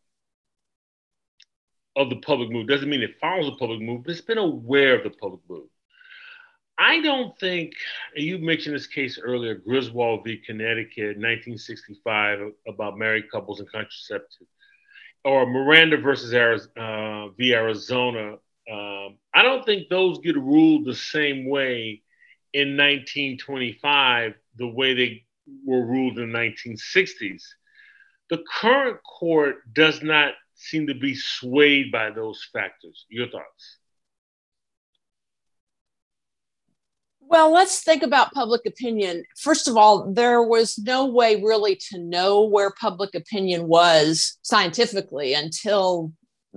of 1.96 2.10
the 2.10 2.16
public 2.16 2.50
mood. 2.50 2.66
Doesn't 2.66 2.88
mean 2.88 3.02
it 3.02 3.18
follows 3.20 3.46
the 3.46 3.56
public 3.56 3.80
mood, 3.80 4.04
but 4.04 4.12
it's 4.12 4.20
been 4.20 4.38
aware 4.38 4.96
of 4.96 5.04
the 5.04 5.10
public 5.10 5.42
mood. 5.48 5.68
I 6.84 7.00
don't 7.00 7.36
think 7.38 7.72
you 8.14 8.36
mentioned 8.36 8.74
this 8.74 8.86
case 8.86 9.18
earlier, 9.18 9.54
Griswold 9.54 10.22
v. 10.22 10.36
Connecticut, 10.36 11.16
1965, 11.16 12.52
about 12.68 12.98
married 12.98 13.30
couples 13.30 13.60
and 13.60 13.72
contraceptive, 13.72 14.46
or 15.24 15.46
Miranda 15.46 15.96
versus 15.96 16.34
Arizona, 16.34 16.72
uh, 16.76 17.28
v. 17.38 17.54
Arizona. 17.54 18.32
Um, 18.70 19.16
I 19.34 19.40
don't 19.42 19.64
think 19.64 19.88
those 19.88 20.18
get 20.18 20.36
ruled 20.36 20.84
the 20.84 20.94
same 20.94 21.48
way 21.48 22.02
in 22.52 22.76
1925 22.76 24.34
the 24.56 24.68
way 24.68 24.92
they 24.92 25.24
were 25.64 25.86
ruled 25.86 26.18
in 26.18 26.32
the 26.32 26.38
1960s. 26.38 27.44
The 28.28 28.44
current 28.60 28.98
court 29.04 29.72
does 29.72 30.02
not 30.02 30.34
seem 30.54 30.88
to 30.88 30.94
be 30.94 31.14
swayed 31.14 31.90
by 31.90 32.10
those 32.10 32.46
factors. 32.52 33.06
Your 33.08 33.28
thoughts? 33.28 33.78
Well, 37.34 37.52
let's 37.52 37.82
think 37.82 38.04
about 38.04 38.32
public 38.32 38.60
opinion. 38.64 39.24
First 39.36 39.66
of 39.66 39.76
all, 39.76 40.12
there 40.12 40.40
was 40.40 40.78
no 40.78 41.06
way 41.06 41.42
really 41.42 41.74
to 41.90 41.98
know 41.98 42.44
where 42.44 42.70
public 42.70 43.12
opinion 43.16 43.66
was 43.66 44.38
scientifically 44.42 45.34
until 45.34 46.12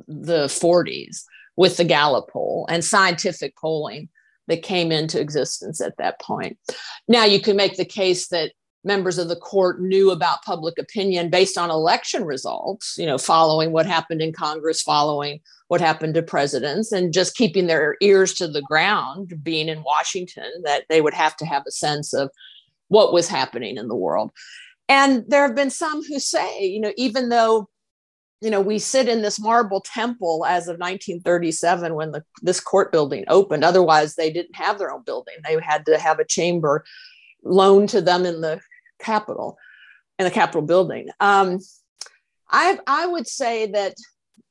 the 0.08 0.46
40s 0.46 1.24
with 1.56 1.78
the 1.78 1.84
Gallup 1.84 2.30
poll 2.30 2.68
and 2.70 2.86
scientific 2.86 3.58
polling 3.58 4.10
that 4.46 4.62
came 4.62 4.92
into 4.92 5.20
existence 5.20 5.82
at 5.82 5.98
that 5.98 6.22
point. 6.22 6.60
Now, 7.08 7.26
you 7.26 7.42
can 7.42 7.58
make 7.58 7.78
the 7.78 7.84
case 7.84 8.28
that 8.28 8.52
members 8.84 9.18
of 9.18 9.30
the 9.30 9.36
court 9.36 9.82
knew 9.82 10.12
about 10.12 10.44
public 10.44 10.78
opinion 10.78 11.32
based 11.32 11.58
on 11.58 11.72
election 11.72 12.24
results, 12.24 13.00
you 13.00 13.08
know, 13.08 13.18
following 13.18 13.72
what 13.72 13.88
happened 13.88 14.22
in 14.22 14.32
Congress, 14.32 14.84
following 14.84 15.40
what 15.68 15.82
happened 15.82 16.14
to 16.14 16.22
presidents, 16.22 16.92
and 16.92 17.14
just 17.14 17.36
keeping 17.36 17.68
their 17.68 17.98
ears 18.02 18.34
to 18.36 18.48
the 18.48 18.62
ground, 18.62 19.34
being 19.44 19.68
in 19.68 19.84
Washington, 19.84 20.50
that 20.64 20.86
they 20.90 21.02
would 21.02 21.14
have 21.14 21.36
to 21.38 21.46
have 21.46 21.64
a 21.68 21.72
sense 21.72 22.14
of 22.14 22.30
what 22.88 23.14
was 23.14 23.28
happening 23.28 23.78
in 23.78 23.88
the 23.88 23.96
world. 23.96 24.32
And 24.88 25.26
there 25.28 25.46
have 25.46 25.56
been 25.56 25.70
some 25.70 26.04
who 26.04 26.20
say, 26.20 26.66
you 26.66 26.80
know, 26.80 26.94
even 26.96 27.30
though 27.30 27.70
you 28.42 28.52
know, 28.52 28.62
we 28.62 28.78
sit 28.78 29.10
in 29.10 29.22
this 29.22 29.40
marble 29.40 29.82
temple 29.82 30.46
as 30.46 30.68
of 30.68 30.78
1937 30.78 31.96
when 31.96 32.12
the, 32.12 32.24
this 32.42 32.60
court 32.60 32.92
building 32.92 33.26
opened. 33.28 33.64
Otherwise, 33.64 34.16
they 34.16 34.32
didn't 34.32 34.56
have 34.56 34.78
their 34.78 34.92
own 34.92 35.02
building. 35.04 35.34
They 35.44 35.58
had 35.62 35.86
to 35.88 35.98
have 35.98 36.20
a 36.20 36.26
chamber 36.26 36.86
loaned 37.44 37.90
to 37.90 38.02
them 38.02 38.26
in 38.26 38.42
the 38.42 38.60
Capitol, 39.00 39.58
in 40.20 40.26
the 40.26 40.32
Capitol 40.32 40.62
building. 40.62 41.10
Um, 41.20 41.60
I, 42.50 42.78
I 42.86 43.08
would 43.08 43.28
say 43.28 43.72
that 43.72 43.96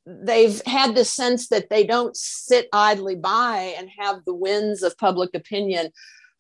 they've 0.07 0.63
had 0.67 0.95
this 0.95 1.13
sense 1.13 1.49
that 1.49 1.69
they 1.69 1.85
don't 1.85 2.17
sit 2.17 2.69
idly 2.73 3.17
by 3.17 3.75
and 3.77 3.91
have 3.99 4.25
the 4.25 4.35
winds 4.35 4.83
of 4.83 4.97
public 4.99 5.35
opinion 5.35 5.91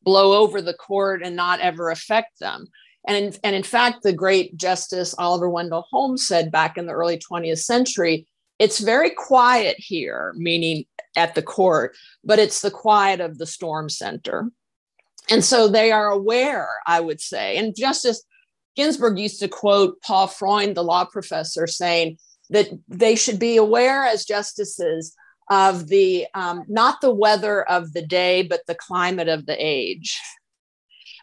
blow 0.02 0.40
over 0.40 0.62
the 0.62 0.74
court 0.74 1.22
and 1.24 1.34
not 1.34 1.60
ever 1.60 1.90
affect 1.90 2.38
them. 2.38 2.68
And 3.06 3.38
and 3.44 3.54
in 3.54 3.62
fact, 3.62 4.02
the 4.02 4.12
great 4.12 4.56
Justice 4.56 5.14
Oliver 5.18 5.48
Wendell 5.48 5.86
Holmes 5.90 6.26
said 6.26 6.50
back 6.50 6.76
in 6.76 6.86
the 6.86 6.92
early 6.92 7.18
20th 7.18 7.58
century, 7.58 8.26
it's 8.58 8.78
very 8.78 9.10
quiet 9.10 9.76
here, 9.78 10.32
meaning 10.36 10.84
at 11.16 11.34
the 11.34 11.42
court, 11.42 11.96
but 12.24 12.38
it's 12.38 12.60
the 12.60 12.70
quiet 12.70 13.20
of 13.20 13.38
the 13.38 13.46
storm 13.46 13.88
center. 13.88 14.50
And 15.28 15.44
so 15.44 15.66
they 15.66 15.90
are 15.90 16.08
aware, 16.08 16.68
I 16.86 17.00
would 17.00 17.20
say. 17.20 17.56
And 17.56 17.74
Justice 17.76 18.22
Ginsburg 18.76 19.18
used 19.18 19.40
to 19.40 19.48
quote 19.48 20.00
Paul 20.02 20.28
Freund, 20.28 20.76
the 20.76 20.84
law 20.84 21.04
professor, 21.04 21.66
saying 21.66 22.18
that 22.50 22.68
they 22.88 23.16
should 23.16 23.38
be 23.38 23.56
aware 23.56 24.04
as 24.04 24.24
justices 24.24 25.14
of 25.50 25.88
the 25.88 26.26
um, 26.34 26.64
not 26.68 27.00
the 27.00 27.14
weather 27.14 27.62
of 27.62 27.92
the 27.92 28.02
day, 28.02 28.42
but 28.42 28.60
the 28.66 28.74
climate 28.74 29.28
of 29.28 29.46
the 29.46 29.56
age 29.58 30.18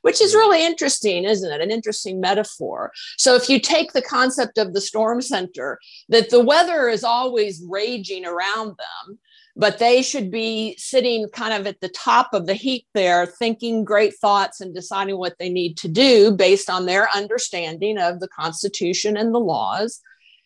which 0.03 0.21
is 0.21 0.36
really 0.36 0.63
interesting, 0.63 1.24
isn't 1.24 1.51
it? 1.51 1.61
An 1.61 1.71
interesting 1.71 2.19
metaphor. 2.19 2.91
So, 3.17 3.36
if 3.36 3.49
you 3.49 3.59
take 3.59 3.93
the 3.93 4.01
concept 4.01 4.57
of 4.57 4.74
the 4.74 4.82
storm 4.82 5.21
center, 5.21 5.80
that 6.09 6.30
the 6.30 6.41
weather 6.41 6.88
is 6.89 7.03
always 7.03 7.63
raging 7.67 8.26
around 8.26 8.67
them, 8.67 9.17
but 9.55 9.80
they 9.80 10.01
should 10.01 10.30
be 10.30 10.76
sitting 10.78 11.30
kind 11.30 11.53
of 11.53 11.65
at 11.65 11.80
the 11.80 11.89
top 11.89 12.34
of 12.34 12.47
the 12.47 12.53
heap 12.53 12.86
there, 12.93 13.26
thinking 13.26 13.86
great 13.86 14.13
thoughts 14.19 14.59
and 14.59 14.76
deciding 14.76 15.17
what 15.17 15.38
they 15.39 15.49
need 15.49 15.78
to 15.78 15.88
do 15.88 16.32
based 16.32 16.69
on 16.69 16.86
their 16.86 17.07
understanding 17.15 17.97
of 17.97 18.19
the 18.19 18.28
Constitution 18.28 19.15
and 19.15 19.34
the 19.34 19.39
laws. 19.39 20.01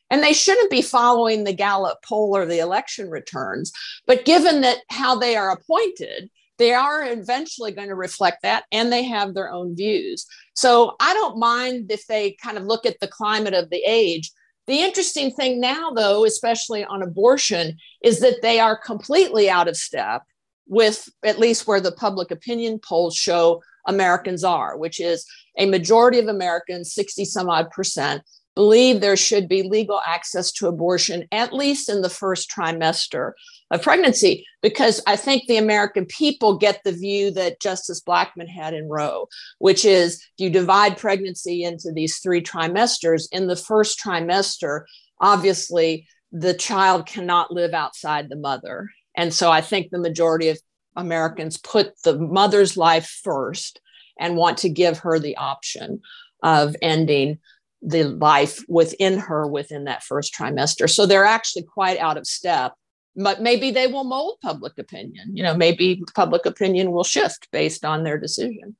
And 0.10 0.24
they 0.24 0.34
shouldn't 0.34 0.72
be 0.72 0.82
following 0.82 1.44
the 1.44 1.54
Gallup 1.54 1.98
poll 2.04 2.36
or 2.36 2.46
the 2.46 2.60
election 2.60 3.10
returns. 3.10 3.72
But 4.06 4.26
given 4.26 4.62
that 4.62 4.80
how 4.90 5.16
they 5.16 5.36
are 5.36 5.52
appointed, 5.52 6.30
they 6.58 6.74
are 6.74 7.06
eventually 7.06 7.72
going 7.72 7.90
to 7.90 7.96
reflect 7.96 8.42
that 8.44 8.64
and 8.72 8.92
they 8.92 9.04
have 9.04 9.34
their 9.34 9.52
own 9.52 9.76
views. 9.76 10.26
So 10.56 10.96
I 11.00 11.14
don't 11.14 11.38
mind 11.38 11.92
if 11.92 12.08
they 12.08 12.36
kind 12.42 12.58
of 12.58 12.66
look 12.66 12.86
at 12.86 13.00
the 13.00 13.08
climate 13.08 13.54
of 13.54 13.70
the 13.70 13.84
age. 13.86 14.32
The 14.66 14.82
interesting 14.82 15.32
thing 15.32 15.62
now, 15.62 15.92
though, 15.92 16.26
especially 16.26 16.84
on 16.84 17.02
abortion, 17.02 17.78
is 18.04 18.20
that 18.20 18.42
they 18.42 18.60
are 18.60 18.76
completely 18.76 19.50
out 19.50 19.68
of 19.68 19.78
step 19.78 20.24
with 20.68 21.10
at 21.24 21.40
least 21.40 21.68
where 21.68 21.80
the 21.80 21.92
public 21.92 22.32
opinion 22.32 22.80
polls 22.80 23.16
show 23.16 23.62
Americans 23.88 24.44
are, 24.44 24.78
which 24.78 25.00
is 25.00 25.26
a 25.58 25.66
majority 25.66 26.20
of 26.20 26.28
Americans, 26.28 26.94
60 26.94 27.24
some 27.26 27.50
odd 27.50 27.72
percent, 27.72 28.24
believe 28.58 29.02
there 29.02 29.16
should 29.16 29.48
be 29.48 29.62
legal 29.62 30.02
access 30.04 30.52
to 30.52 30.68
abortion 30.68 31.28
at 31.32 31.54
least 31.54 31.90
in 31.90 32.02
the 32.02 32.10
first 32.10 32.50
trimester 32.50 33.34
of 33.70 33.84
pregnancy 33.84 34.44
because 34.64 35.00
I 35.06 35.16
think 35.16 35.44
the 35.44 35.58
American 35.58 36.08
people 36.08 36.58
get 36.58 36.82
the 36.84 36.92
view 36.92 37.30
that 37.34 37.62
Justice 37.62 38.02
Blackmun 38.02 38.50
had 38.50 38.74
in 38.74 38.90
Roe, 38.90 39.28
which 39.60 39.86
is 39.86 40.26
you 40.40 40.50
divide 40.50 40.98
pregnancy 40.98 41.64
into 41.64 41.92
these 41.92 42.18
three 42.18 42.42
trimesters. 42.42 43.28
In 43.32 43.46
the 43.46 43.56
first 43.56 44.00
trimester, 44.04 44.86
obviously, 45.22 46.08
the 46.32 46.56
child 46.56 47.06
cannot 47.06 47.52
live 47.52 47.76
outside 47.76 48.28
the 48.28 48.38
mother. 48.38 48.90
And 49.16 49.32
so 49.32 49.52
I 49.52 49.62
think 49.62 49.92
the 49.92 50.00
majority 50.00 50.50
of 50.50 50.60
Americans 50.96 51.58
put 51.58 51.94
the 52.04 52.18
mother's 52.18 52.76
life 52.76 53.20
first 53.24 53.82
and 54.20 54.36
want 54.36 54.58
to 54.60 54.70
give 54.70 54.98
her 54.98 55.20
the 55.20 55.38
option 55.38 56.02
of 56.42 56.76
ending 56.82 57.38
the 57.82 58.04
life 58.06 58.64
within 58.68 59.20
her 59.20 59.48
within 59.48 59.84
that 59.86 60.04
first 60.04 60.34
trimester. 60.34 60.90
So 60.90 61.06
they're 61.06 61.26
actually 61.26 61.64
quite 61.64 62.00
out 62.00 62.18
of 62.18 62.26
step 62.26 62.74
but 63.18 63.42
maybe 63.42 63.72
they 63.72 63.88
will 63.88 64.04
mold 64.04 64.38
public 64.42 64.78
opinion. 64.78 65.36
You 65.36 65.44
know, 65.44 65.56
maybe 65.56 66.04
public 66.16 66.46
opinion 66.46 66.92
will 66.92 67.04
shift 67.04 67.50
based 67.52 67.84
on 67.84 68.04
their 68.04 68.18
decision. 68.18 68.76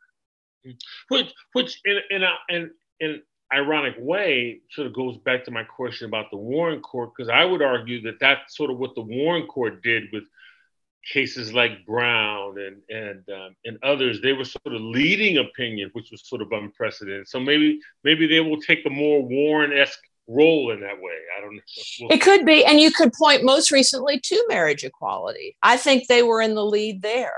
Mm-hmm. 0.66 1.16
Which, 1.16 1.34
which, 1.54 1.82
in 1.86 1.98
in 2.12 2.24
a, 2.24 2.34
in, 2.50 2.72
in 3.00 3.22
ironic 3.52 3.96
way, 3.98 4.60
sort 4.72 4.88
of 4.88 4.94
goes 4.94 5.18
back 5.18 5.44
to 5.46 5.52
my 5.52 5.64
question 5.64 6.08
about 6.08 6.30
the 6.30 6.38
Warren 6.38 6.82
Court, 6.82 7.12
because 7.16 7.30
I 7.30 7.46
would 7.46 7.62
argue 7.62 8.02
that 8.04 8.20
that's 8.20 8.56
sort 8.56 8.70
of 8.70 8.78
what 8.78 8.94
the 8.94 9.02
Warren 9.02 9.48
Court 9.48 9.82
did 9.82 10.04
with 10.14 10.26
cases 11.12 11.54
like 11.54 11.86
Brown 11.86 12.58
and 12.60 12.82
and 12.90 13.24
um, 13.30 13.56
and 13.66 13.78
others. 13.84 14.22
They 14.22 14.34
were 14.34 14.46
sort 14.46 14.76
of 14.76 14.82
leading 14.82 15.38
opinion, 15.38 15.90
which 15.94 16.12
was 16.12 16.28
sort 16.28 16.42
of 16.42 16.52
unprecedented. 16.52 17.28
So 17.28 17.40
maybe 17.40 17.80
maybe 18.04 18.28
they 18.28 18.40
will 18.40 18.60
take 18.62 18.86
a 18.86 18.90
more 18.90 19.22
Warren 19.22 19.78
esque 19.78 20.00
role 20.28 20.72
in 20.72 20.82
that 20.82 21.02
way. 21.02 21.18
I 21.38 21.42
don't 21.42 21.56
know. 21.56 21.62
We'll 22.00 22.12
it 22.12 22.22
could 22.22 22.46
be. 22.46 22.66
And 22.66 22.80
you 22.80 22.92
could 22.92 23.14
point 23.14 23.44
most 23.44 23.72
recently 23.72 24.20
to 24.20 24.46
marriage 24.50 24.84
equality. 24.84 25.56
I 25.64 25.78
think 25.78 26.08
they 26.08 26.22
were 26.22 26.42
in 26.42 26.54
the 26.54 26.66
lead 26.66 27.02
there. 27.02 27.34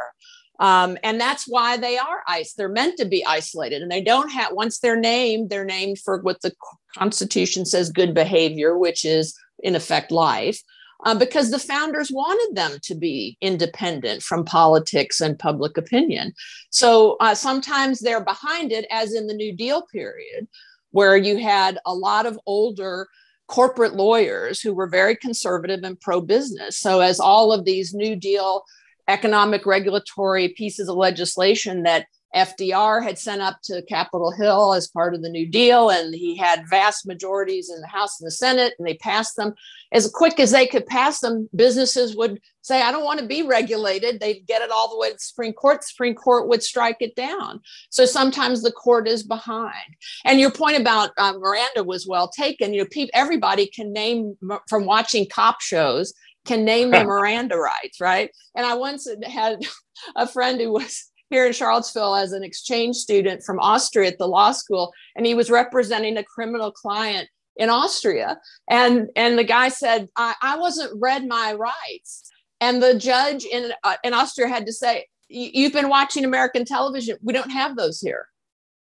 Um, 0.60 0.98
and 1.04 1.22
that's 1.22 1.46
why 1.48 1.78
they 1.78 1.98
are 1.98 2.22
ice. 2.28 2.54
They're 2.54 2.68
meant 2.68 2.98
to 2.98 3.06
be 3.06 3.26
isolated, 3.26 3.82
and 3.82 3.90
they 3.90 4.02
don't 4.02 4.30
have. 4.30 4.52
Once 4.52 4.80
they're 4.80 5.00
named, 5.00 5.50
they're 5.50 5.64
named 5.64 6.00
for 6.00 6.20
what 6.20 6.42
the 6.42 6.52
Constitution 6.98 7.66
says 7.66 7.90
good 7.90 8.14
behavior, 8.14 8.78
which 8.78 9.06
is 9.06 9.38
in 9.64 9.76
effect 9.76 10.12
life, 10.12 10.62
uh, 11.06 11.16
because 11.16 11.50
the 11.50 11.60
founders 11.60 12.12
wanted 12.12 12.56
them 12.56 12.78
to 12.84 12.96
be 12.96 13.38
independent 13.42 14.22
from 14.22 14.44
politics 14.44 15.22
and 15.22 15.40
public 15.40 15.78
opinion. 15.78 16.34
So 16.70 17.16
uh, 17.20 17.36
sometimes 17.36 18.00
they're 18.00 18.24
behind 18.24 18.72
it, 18.72 18.86
as 18.92 19.14
in 19.14 19.28
the 19.28 19.34
New 19.34 19.56
Deal 19.56 19.84
period, 19.84 20.48
where 20.92 21.16
you 21.16 21.38
had 21.38 21.80
a 21.86 21.94
lot 21.94 22.26
of 22.26 22.40
older 22.46 23.08
corporate 23.48 23.96
lawyers 23.96 24.62
who 24.62 24.74
were 24.74 24.88
very 24.88 25.16
conservative 25.16 25.82
and 25.84 26.00
pro 26.00 26.22
business. 26.22 26.78
So, 26.78 27.00
as 27.00 27.20
all 27.20 27.52
of 27.52 27.66
these 27.66 27.94
New 27.94 28.16
Deal 28.16 28.64
economic 29.08 29.66
regulatory 29.66 30.50
pieces 30.50 30.88
of 30.88 30.96
legislation 30.96 31.84
that 31.84 32.06
FDR 32.36 33.04
had 33.04 33.18
sent 33.18 33.42
up 33.42 33.60
to 33.64 33.82
Capitol 33.84 34.32
Hill 34.32 34.74
as 34.74 34.88
part 34.88 35.16
of 35.16 35.22
the 35.22 35.30
New 35.30 35.48
Deal, 35.48 35.90
and 35.90 36.14
he 36.14 36.36
had 36.36 36.70
vast 36.70 37.08
majorities 37.08 37.70
in 37.70 37.82
the 37.82 37.88
House 37.88 38.20
and 38.20 38.28
the 38.28 38.32
Senate, 38.32 38.74
and 38.78 38.88
they 38.88 38.96
passed 38.96 39.36
them 39.36 39.54
as 39.92 40.10
quick 40.10 40.40
as 40.40 40.52
they 40.52 40.68
could 40.68 40.86
pass 40.86 41.20
them. 41.20 41.50
Businesses 41.56 42.16
would 42.16 42.40
say, 42.62 42.82
"I 42.82 42.92
don't 42.92 43.04
want 43.04 43.20
to 43.20 43.26
be 43.26 43.42
regulated." 43.42 44.20
They'd 44.20 44.46
get 44.46 44.62
it 44.62 44.70
all 44.70 44.90
the 44.90 44.98
way 44.98 45.10
to 45.10 45.16
the 45.16 45.20
Supreme 45.20 45.54
Court. 45.54 45.82
The 45.82 45.88
Supreme 45.88 46.16
Court 46.16 46.48
would 46.48 46.62
strike 46.62 46.98
it 47.00 47.16
down. 47.16 47.62
So 47.90 48.06
sometimes 48.06 48.62
the 48.62 48.72
court 48.72 49.08
is 49.08 49.24
behind. 49.24 49.96
And 50.24 50.40
your 50.40 50.52
point 50.52 50.80
about 50.80 51.12
uh, 51.18 51.34
Miranda 51.34 51.84
was 51.84 52.08
well 52.08 52.28
taken. 52.28 52.74
You 52.74 52.84
know, 52.84 52.90
people, 52.92 53.12
everybody 53.14 53.66
can 53.66 53.92
name 53.92 54.38
from 54.68 54.86
watching 54.86 55.28
cop 55.28 55.62
shows 55.62 56.14
can 56.46 56.66
name 56.66 56.92
the 56.92 57.04
Miranda 57.06 57.58
rights, 57.58 58.00
right? 58.00 58.32
And 58.56 58.66
I 58.66 58.76
once 58.76 59.08
had 59.24 59.60
a 60.16 60.28
friend 60.28 60.60
who 60.60 60.74
was 60.74 61.10
here 61.30 61.46
in 61.46 61.54
Charlottesville 61.54 62.16
as 62.16 62.34
an 62.34 62.44
exchange 62.44 62.96
student 62.96 63.44
from 63.44 63.60
Austria 63.60 64.10
at 64.10 64.18
the 64.18 64.28
law 64.28 64.52
school, 64.52 64.92
and 65.16 65.26
he 65.26 65.34
was 65.34 65.50
representing 65.50 66.18
a 66.18 66.24
criminal 66.24 66.72
client 66.72 67.30
in 67.56 67.70
Austria. 67.70 68.40
And, 68.70 69.10
and 69.16 69.38
the 69.38 69.44
guy 69.44 69.70
said, 69.70 70.08
I, 70.16 70.34
I 70.42 70.58
wasn't 70.58 71.00
read 71.00 71.28
my 71.28 71.54
rights. 71.54 72.32
And 72.62 72.82
the 72.82 72.98
judge 72.98 73.46
in, 73.46 73.72
uh, 73.84 73.96
in 74.04 74.14
Austria 74.14 74.48
had 74.48 74.66
to 74.66 74.74
say, 74.74 75.06
You've 75.32 75.74
been 75.74 75.90
watching 75.90 76.26
American 76.26 76.66
television. 76.66 77.20
We 77.22 77.34
don't 77.34 77.52
have 77.52 77.76
those 77.76 78.02
here. 78.02 78.28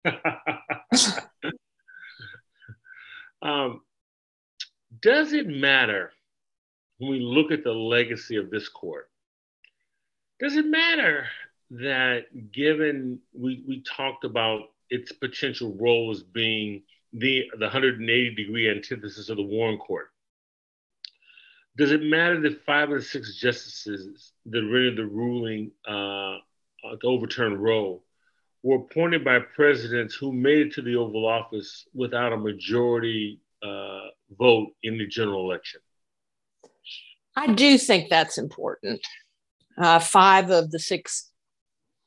um, 3.43 3.83
does 5.03 5.35
it 5.35 5.47
matter 5.47 6.11
when 6.97 7.11
we 7.11 7.21
look 7.21 7.53
at 7.53 7.65
the 7.65 7.73
legacy 7.73 8.37
of 8.37 8.49
this 8.49 8.67
court? 8.71 9.11
Does 10.41 10.57
it 10.57 10.65
matter 10.65 11.27
that 11.73 12.53
given 12.53 13.19
we, 13.33 13.65
we 13.67 13.83
talked 13.83 14.25
about 14.25 14.63
its 14.91 15.11
potential 15.11 15.75
role 15.81 16.11
as 16.11 16.23
being 16.23 16.83
the, 17.15 17.45
the 17.59 17.67
180 17.67 18.35
degree 18.35 18.71
antithesis 18.71 19.31
of 19.31 19.39
the 19.39 19.43
Warren 19.43 19.79
Court, 19.79 20.11
does 21.77 21.91
it 21.91 22.03
matter 22.03 22.41
that 22.43 22.65
five 22.67 22.91
of 22.91 22.99
the 22.99 23.03
six 23.03 23.37
justices 23.37 24.33
that 24.47 24.61
rendered 24.61 24.97
the 24.97 25.07
ruling 25.07 25.71
uh, 25.89 26.37
uh, 26.85 26.97
to 27.01 27.07
overturn 27.07 27.57
Roe 27.57 28.03
were 28.63 28.77
appointed 28.77 29.25
by 29.25 29.39
presidents 29.39 30.15
who 30.15 30.33
made 30.33 30.67
it 30.67 30.73
to 30.75 30.83
the 30.83 30.97
Oval 30.97 31.27
Office 31.27 31.87
without 31.95 32.35
a 32.35 32.37
majority 32.37 33.41
uh, 33.63 34.09
vote 34.39 34.69
in 34.83 34.99
the 34.99 35.07
general 35.07 35.51
election? 35.51 35.81
I 37.35 37.55
do 37.55 37.79
think 37.79 38.11
that's 38.11 38.37
important. 38.37 39.01
Uh, 39.79 39.99
five 39.99 40.51
of 40.51 40.71
the 40.71 40.79
six 40.79 41.32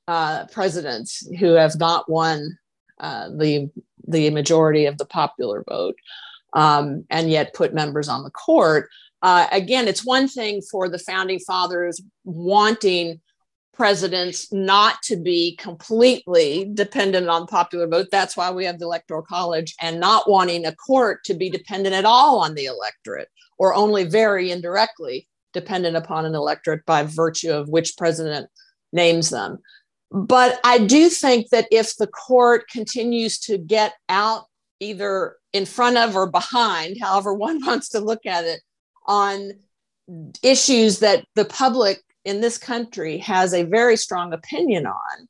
uh, 0.08 0.45
presidents 0.51 1.28
who 1.39 1.53
have 1.53 1.78
not 1.80 2.10
won 2.10 2.58
uh, 2.99 3.30
the 3.30 3.70
the 4.08 4.30
majority 4.30 4.86
of 4.86 4.97
the 4.97 5.06
popular 5.06 5.64
vote. 5.68 5.95
um, 6.56 7.06
and 7.10 7.30
yet 7.30 7.53
put 7.53 7.74
members 7.74 8.08
on 8.10 8.24
the 8.24 8.32
court. 8.32 8.89
Uh, 9.22 9.47
again, 9.51 9.88
it's 9.88 10.06
one 10.06 10.28
thing 10.28 10.62
for 10.62 10.89
the 10.89 10.97
founding 10.99 11.39
fathers 11.39 12.01
wanting 12.24 13.20
presidents 13.74 14.51
not 14.53 15.01
to 15.03 15.18
be 15.18 15.56
completely 15.58 16.72
dependent 16.74 17.28
on 17.28 17.45
popular 17.45 17.88
vote. 17.88 18.08
That's 18.10 18.38
why 18.38 18.49
we 18.51 18.64
have 18.66 18.80
the 18.80 18.86
Electoral 18.86 19.22
College 19.22 19.76
and 19.82 19.99
not 19.99 20.30
wanting 20.30 20.66
a 20.66 20.74
court 20.76 21.26
to 21.26 21.34
be 21.34 21.49
dependent 21.49 21.93
at 21.93 22.06
all 22.06 22.39
on 22.39 22.56
the 22.56 22.66
electorate 22.66 23.28
or 23.58 23.76
only 23.76 24.06
very 24.06 24.49
indirectly 24.49 25.28
dependent 25.53 25.97
upon 25.97 26.26
an 26.26 26.36
electorate 26.36 26.86
by 26.86 27.03
virtue 27.03 27.51
of 27.51 27.68
which 27.68 27.97
president 27.97 28.49
names 28.93 29.30
them. 29.30 29.58
But 30.16 30.61
I 30.63 30.78
do 30.78 31.09
think 31.09 31.49
that 31.49 31.68
if 31.72 31.97
the 31.97 32.07
court 32.07 32.70
continues 32.70 33.38
to 33.39 33.57
get 33.57 33.93
out 34.07 34.45
either 34.80 35.36
in 35.51 35.66
front 35.66 35.97
of 35.97 36.16
or 36.16 36.32
behind, 36.32 36.95
however 37.01 37.34
one 37.34 37.59
wants 37.66 37.89
to 37.89 37.99
look 37.99 38.26
at 38.26 38.45
it, 38.45 38.61
on 39.07 39.51
issues 40.41 40.99
that 40.99 41.26
the 41.36 41.43
public 41.43 42.01
in 42.24 42.39
this 42.39 42.57
country 42.57 43.18
has 43.18 43.53
a 43.53 43.63
very 43.63 43.97
strong 43.97 44.32
opinion 44.32 44.88
on. 44.88 45.28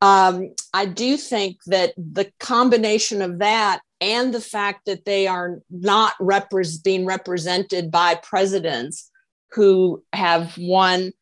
Um, 0.00 0.54
I 0.72 0.86
do 0.86 1.16
think 1.16 1.58
that 1.66 1.92
the 1.96 2.30
combination 2.38 3.22
of 3.22 3.40
that 3.40 3.80
and 4.00 4.32
the 4.32 4.40
fact 4.40 4.86
that 4.86 5.04
they 5.04 5.26
are 5.26 5.58
not 5.68 6.14
repre- 6.20 6.82
being 6.84 7.06
represented 7.06 7.90
by 7.90 8.14
presidents 8.14 9.10
who 9.50 10.02
have 10.12 10.56
won 10.58 11.12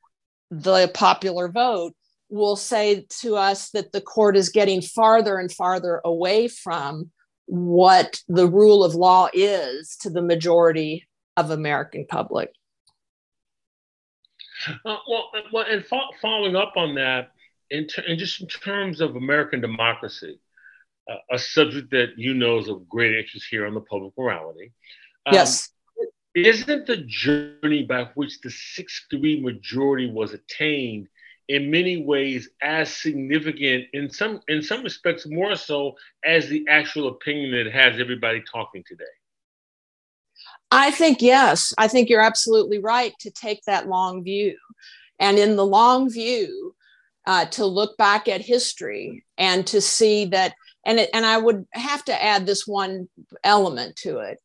the 0.51 0.90
popular 0.94 1.48
vote 1.48 1.94
will 2.31 2.57
say 2.57 3.07
to 3.20 3.37
us 3.37 3.70
that 3.70 3.93
the 3.93 4.01
court 4.01 4.37
is 4.37 4.49
getting 4.49 4.81
farther 4.81 5.39
and 5.39 5.53
farther 5.53 6.01
away 6.05 6.49
from 6.49 7.11
what 7.47 8.20
the 8.28 8.47
rule 8.47 8.85
of 8.85 8.95
law 8.95 9.28
is 9.35 9.97
to 9.97 10.11
the 10.11 10.22
majority 10.22 11.07
of 11.37 11.51
American 11.51 12.07
public. 12.07 12.51
Uh, 14.85 14.97
well, 15.09 15.31
uh, 15.35 15.41
well, 15.53 15.64
and 15.68 15.85
fo- 15.85 16.11
following 16.20 16.55
up 16.55 16.74
on 16.76 16.95
that, 16.95 17.31
in, 17.70 17.87
ter- 17.87 18.03
in, 18.03 18.18
just 18.18 18.41
in 18.41 18.47
terms 18.47 19.01
of 19.01 19.16
American 19.16 19.61
democracy, 19.61 20.39
uh, 21.11 21.16
a 21.33 21.39
subject 21.39 21.91
that 21.91 22.11
you 22.16 22.35
know 22.35 22.59
is 22.59 22.68
of 22.68 22.89
great 22.89 23.16
interest 23.16 23.47
here 23.51 23.66
on 23.66 23.74
the 23.74 23.81
public 23.81 24.12
morality. 24.16 24.72
Um, 25.26 25.35
yes. 25.35 25.70
Isn't 26.35 26.87
the 26.87 26.99
journey 26.99 27.83
by 27.83 28.05
which 28.14 28.41
the 28.41 28.51
6 28.51 29.07
3 29.11 29.41
majority 29.41 30.09
was 30.09 30.33
attained 30.33 31.09
in 31.51 31.68
many 31.68 32.05
ways 32.05 32.48
as 32.62 32.96
significant, 32.96 33.84
in 33.92 34.09
some, 34.09 34.40
in 34.46 34.62
some 34.62 34.84
respects, 34.84 35.26
more 35.26 35.57
so 35.57 35.96
as 36.24 36.48
the 36.48 36.64
actual 36.68 37.09
opinion 37.09 37.51
that 37.51 37.72
has 37.72 37.98
everybody 37.98 38.40
talking 38.51 38.84
today? 38.86 39.05
I 40.70 40.92
think, 40.92 41.20
yes, 41.20 41.74
I 41.76 41.88
think 41.88 42.09
you're 42.09 42.20
absolutely 42.20 42.78
right 42.78 43.12
to 43.18 43.32
take 43.32 43.62
that 43.66 43.88
long 43.88 44.22
view. 44.22 44.57
And 45.18 45.38
in 45.38 45.57
the 45.57 45.66
long 45.66 46.09
view, 46.09 46.76
uh, 47.26 47.46
to 47.46 47.66
look 47.66 47.96
back 47.96 48.28
at 48.28 48.40
history 48.40 49.24
and 49.36 49.66
to 49.66 49.80
see 49.80 50.26
that, 50.26 50.55
and, 50.86 51.01
it, 51.01 51.11
and 51.12 51.26
I 51.26 51.36
would 51.36 51.66
have 51.72 52.05
to 52.05 52.22
add 52.22 52.46
this 52.46 52.64
one 52.64 53.09
element 53.42 53.96
to 53.96 54.18
it. 54.18 54.38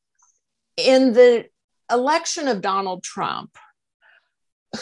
In 0.76 1.14
the 1.14 1.46
election 1.92 2.48
of 2.48 2.62
Donald 2.62 3.04
Trump, 3.04 3.56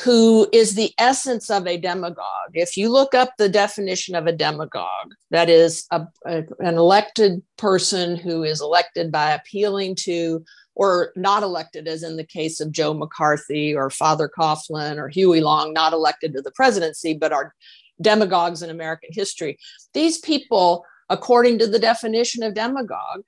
who 0.03 0.47
is 0.51 0.75
the 0.75 0.93
essence 0.97 1.49
of 1.49 1.67
a 1.67 1.77
demagogue. 1.77 2.51
If 2.53 2.77
you 2.77 2.89
look 2.89 3.13
up 3.13 3.33
the 3.37 3.49
definition 3.49 4.15
of 4.15 4.27
a 4.27 4.31
demagogue, 4.31 5.13
that 5.31 5.49
is 5.49 5.85
a, 5.91 6.05
a, 6.25 6.43
an 6.59 6.75
elected 6.75 7.41
person 7.57 8.15
who 8.15 8.43
is 8.43 8.61
elected 8.61 9.11
by 9.11 9.31
appealing 9.31 9.95
to 10.01 10.43
or 10.75 11.13
not 11.15 11.43
elected, 11.43 11.87
as 11.87 12.03
in 12.03 12.17
the 12.17 12.23
case 12.23 12.59
of 12.59 12.71
Joe 12.71 12.93
McCarthy 12.93 13.75
or 13.75 13.89
Father 13.89 14.27
Coughlin 14.27 14.97
or 14.97 15.07
Huey 15.07 15.41
Long, 15.41 15.71
not 15.71 15.93
elected 15.93 16.33
to 16.33 16.41
the 16.41 16.51
presidency, 16.51 17.13
but 17.13 17.31
are 17.31 17.53
demagogues 18.01 18.63
in 18.63 18.69
American 18.69 19.09
history. 19.11 19.57
These 19.93 20.17
people, 20.19 20.85
according 21.09 21.59
to 21.59 21.67
the 21.67 21.79
definition 21.79 22.41
of 22.41 22.55
demagogue, 22.55 23.21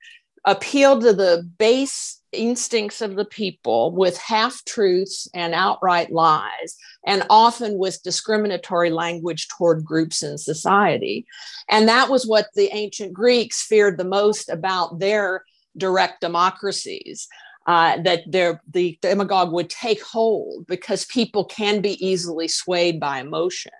appeal 0.44 1.00
to 1.00 1.12
the 1.12 1.48
base 1.58 2.20
instincts 2.38 3.00
of 3.00 3.16
the 3.16 3.24
people 3.24 3.92
with 3.92 4.16
half 4.18 4.64
truths 4.64 5.28
and 5.34 5.54
outright 5.54 6.12
lies, 6.12 6.76
and 7.06 7.24
often 7.30 7.78
with 7.78 8.02
discriminatory 8.02 8.90
language 8.90 9.48
toward 9.48 9.84
groups 9.84 10.22
in 10.22 10.38
society. 10.38 11.26
And 11.68 11.88
that 11.88 12.08
was 12.10 12.26
what 12.26 12.46
the 12.54 12.68
ancient 12.72 13.12
Greeks 13.12 13.62
feared 13.62 13.98
the 13.98 14.04
most 14.04 14.48
about 14.48 14.98
their 14.98 15.44
direct 15.76 16.20
democracies. 16.20 17.28
Uh, 17.66 18.00
that 18.02 18.20
the 18.30 18.96
demagogue 19.02 19.52
would 19.52 19.68
take 19.68 20.00
hold 20.00 20.64
because 20.68 21.04
people 21.06 21.44
can 21.44 21.80
be 21.80 22.06
easily 22.06 22.46
swayed 22.46 23.00
by 23.00 23.18
emotion, 23.18 23.72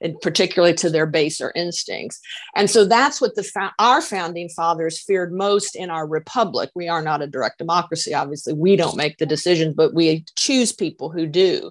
and 0.00 0.20
particularly 0.20 0.74
to 0.74 0.90
their 0.90 1.06
baser 1.06 1.52
instincts. 1.54 2.20
And 2.54 2.70
so 2.70 2.84
that's 2.84 3.20
what 3.20 3.34
the 3.34 3.46
our 3.78 4.02
founding 4.02 4.48
fathers 4.50 5.00
feared 5.00 5.32
most 5.32 5.76
in 5.76 5.90
our 5.90 6.06
republic. 6.06 6.70
We 6.74 6.88
are 6.88 7.02
not 7.02 7.22
a 7.22 7.26
direct 7.26 7.58
democracy, 7.58 8.14
obviously. 8.14 8.52
We 8.52 8.76
don't 8.76 8.96
make 8.96 9.18
the 9.18 9.26
decisions, 9.26 9.74
but 9.74 9.94
we 9.94 10.24
choose 10.36 10.72
people 10.72 11.10
who 11.10 11.26
do. 11.26 11.70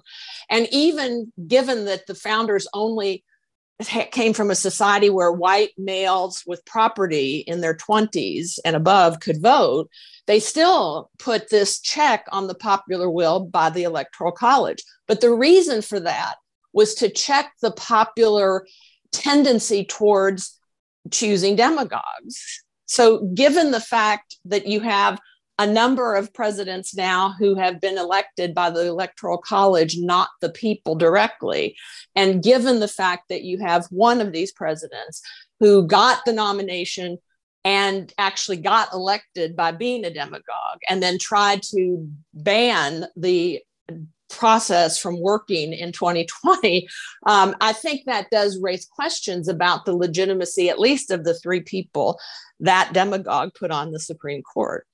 And 0.50 0.68
even 0.70 1.32
given 1.46 1.84
that 1.86 2.06
the 2.06 2.14
founders 2.14 2.66
only 2.74 3.24
came 3.84 4.32
from 4.32 4.50
a 4.50 4.54
society 4.54 5.10
where 5.10 5.30
white 5.30 5.72
males 5.76 6.42
with 6.46 6.64
property 6.64 7.44
in 7.46 7.60
their 7.60 7.74
20s 7.74 8.58
and 8.64 8.74
above 8.74 9.20
could 9.20 9.42
vote, 9.42 9.90
they 10.26 10.40
still 10.40 11.10
put 11.18 11.50
this 11.50 11.78
check 11.80 12.24
on 12.32 12.46
the 12.46 12.54
popular 12.54 13.10
will 13.10 13.40
by 13.40 13.68
the 13.68 13.82
Electoral 13.82 14.32
College. 14.32 14.82
But 15.06 15.20
the 15.20 15.32
reason 15.32 15.82
for 15.82 16.00
that 16.00 16.36
was 16.76 16.94
to 16.94 17.08
check 17.08 17.52
the 17.62 17.72
popular 17.72 18.66
tendency 19.10 19.84
towards 19.84 20.56
choosing 21.10 21.56
demagogues. 21.56 22.62
So, 22.84 23.26
given 23.34 23.72
the 23.72 23.80
fact 23.80 24.36
that 24.44 24.66
you 24.66 24.80
have 24.80 25.18
a 25.58 25.66
number 25.66 26.14
of 26.14 26.34
presidents 26.34 26.94
now 26.94 27.34
who 27.38 27.54
have 27.54 27.80
been 27.80 27.96
elected 27.96 28.54
by 28.54 28.68
the 28.68 28.86
Electoral 28.86 29.38
College, 29.38 29.96
not 29.98 30.28
the 30.42 30.50
people 30.50 30.94
directly. 30.94 31.74
And 32.14 32.42
given 32.42 32.78
the 32.78 32.88
fact 32.88 33.30
that 33.30 33.42
you 33.42 33.58
have 33.60 33.86
one 33.90 34.20
of 34.20 34.32
these 34.32 34.52
presidents 34.52 35.22
who 35.58 35.86
got 35.86 36.26
the 36.26 36.34
nomination 36.34 37.16
and 37.64 38.12
actually 38.18 38.58
got 38.58 38.92
elected 38.92 39.56
by 39.56 39.72
being 39.72 40.04
a 40.04 40.12
demagogue 40.12 40.80
and 40.90 41.02
then 41.02 41.18
tried 41.18 41.62
to 41.62 42.06
ban 42.34 43.06
the 43.16 43.60
process 44.28 44.98
from 44.98 45.20
working 45.20 45.72
in 45.72 45.92
2020 45.92 46.88
um, 47.26 47.54
i 47.60 47.72
think 47.72 48.04
that 48.06 48.26
does 48.30 48.60
raise 48.60 48.86
questions 48.86 49.48
about 49.48 49.84
the 49.84 49.94
legitimacy 49.94 50.68
at 50.68 50.80
least 50.80 51.10
of 51.10 51.24
the 51.24 51.34
three 51.34 51.60
people 51.60 52.18
that 52.60 52.92
demagogue 52.92 53.50
put 53.54 53.70
on 53.70 53.92
the 53.92 54.00
supreme 54.00 54.42
court 54.42 54.86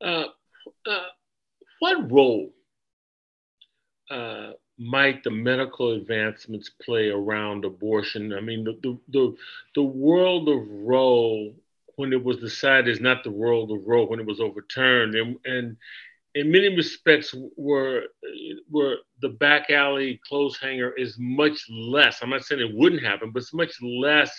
uh, 0.00 0.24
uh, 0.86 0.98
what 1.80 2.10
role 2.10 2.50
uh, 4.10 4.52
might 4.78 5.24
the 5.24 5.30
medical 5.30 5.92
advancements 5.92 6.70
play 6.82 7.08
around 7.08 7.64
abortion? 7.64 8.32
I 8.32 8.40
mean, 8.40 8.64
the, 8.64 8.78
the, 8.82 8.98
the, 9.08 9.36
the 9.74 9.82
world 9.82 10.48
of 10.48 10.68
Roe, 10.68 11.52
when 11.96 12.12
it 12.12 12.22
was 12.22 12.38
decided, 12.38 12.88
is 12.88 13.00
not 13.00 13.24
the 13.24 13.30
world 13.30 13.72
of 13.72 13.86
Roe 13.86 14.06
when 14.06 14.20
it 14.20 14.26
was 14.26 14.40
overturned. 14.40 15.14
And, 15.14 15.36
and 15.44 15.76
in 16.38 16.52
many 16.52 16.68
respects, 16.74 17.34
were, 17.56 18.04
were 18.70 18.96
the 19.20 19.30
back 19.30 19.70
alley 19.70 20.20
clothes 20.26 20.56
hanger 20.56 20.92
is 20.92 21.16
much 21.18 21.66
less. 21.68 22.20
I'm 22.22 22.30
not 22.30 22.44
saying 22.44 22.60
it 22.60 22.76
wouldn't 22.76 23.02
happen, 23.02 23.32
but 23.32 23.42
it's 23.42 23.54
much 23.54 23.74
less 23.82 24.30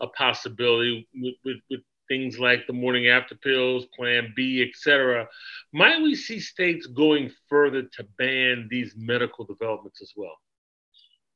a 0.00 0.06
possibility 0.06 1.08
with, 1.14 1.34
with, 1.44 1.56
with 1.68 1.80
things 2.06 2.38
like 2.38 2.66
the 2.66 2.72
morning 2.72 3.08
after 3.08 3.34
pills, 3.34 3.86
Plan 3.96 4.32
B, 4.36 4.62
etc. 4.62 5.26
Might 5.72 6.00
we 6.00 6.14
see 6.14 6.38
states 6.38 6.86
going 6.86 7.30
further 7.48 7.82
to 7.82 8.06
ban 8.18 8.68
these 8.70 8.94
medical 8.96 9.44
developments 9.44 10.00
as 10.00 10.12
well? 10.16 10.36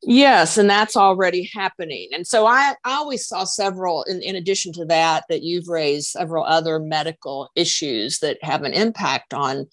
Yes, 0.04 0.58
and 0.58 0.68
that's 0.68 0.96
already 0.96 1.48
happening. 1.54 2.08
And 2.12 2.26
so 2.26 2.46
I, 2.46 2.74
I 2.84 2.94
always 2.94 3.26
saw 3.26 3.44
several, 3.44 4.02
in, 4.04 4.20
in 4.20 4.34
addition 4.34 4.72
to 4.74 4.84
that, 4.86 5.24
that 5.28 5.42
you've 5.42 5.68
raised 5.68 6.10
several 6.10 6.44
other 6.44 6.80
medical 6.80 7.50
issues 7.54 8.18
that 8.18 8.38
have 8.42 8.64
an 8.64 8.72
impact 8.72 9.32
on 9.32 9.68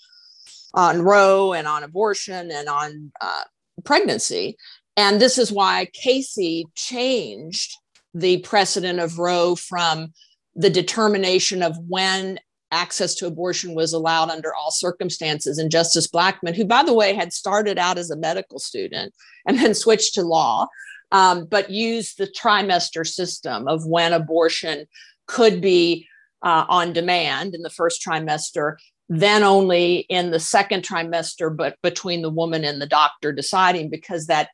on 0.74 1.02
Roe 1.02 1.54
and 1.54 1.68
on 1.68 1.84
abortion 1.84 2.52
and 2.52 2.68
on 2.68 3.12
uh, 3.22 3.44
pregnancy. 3.84 4.58
And 4.98 5.20
this 5.20 5.38
is 5.38 5.52
why 5.52 5.88
Casey 5.94 6.66
changed 6.76 7.74
the 8.14 8.40
precedent 8.40 9.00
of 9.00 9.20
Roe 9.20 9.56
from 9.56 10.14
the 10.56 10.70
determination 10.70 11.64
of 11.64 11.78
when 11.88 12.40
access 12.72 13.16
to 13.16 13.26
abortion 13.26 13.74
was 13.74 13.94
allowed 13.94 14.30
under 14.30 14.54
all 14.54 14.72
circumstances. 14.72 15.58
And 15.58 15.72
Justice 15.72 16.08
Blackmun, 16.08 16.56
who, 16.56 16.66
by 16.66 16.84
the 16.84 16.94
way, 16.94 17.14
had 17.14 17.34
started 17.34 17.80
out 17.80 17.98
as 17.98 18.12
a 18.12 18.18
medical 18.18 18.60
student 18.60 19.14
and 19.46 19.58
then 19.58 19.74
switched 19.74 20.14
to 20.16 20.22
law, 20.22 20.68
um, 21.12 21.46
but 21.46 21.70
used 21.70 22.18
the 22.18 22.28
trimester 22.28 23.08
system 23.08 23.68
of 23.68 23.86
when 23.88 24.14
abortion 24.14 24.86
could 25.28 25.62
be 25.62 26.08
uh, 26.44 26.66
on 26.70 26.94
demand 26.94 27.56
in 27.56 27.62
the 27.62 27.70
first 27.70 28.06
trimester, 28.06 28.76
then 29.10 29.44
only 29.44 30.06
in 30.10 30.30
the 30.30 30.40
second 30.40 30.84
trimester, 30.84 31.56
but 31.56 31.76
between 31.82 32.22
the 32.22 32.30
woman 32.30 32.64
and 32.64 32.80
the 32.80 32.86
doctor 32.86 33.34
deciding 33.34 33.90
because 33.90 34.28
that 34.28 34.50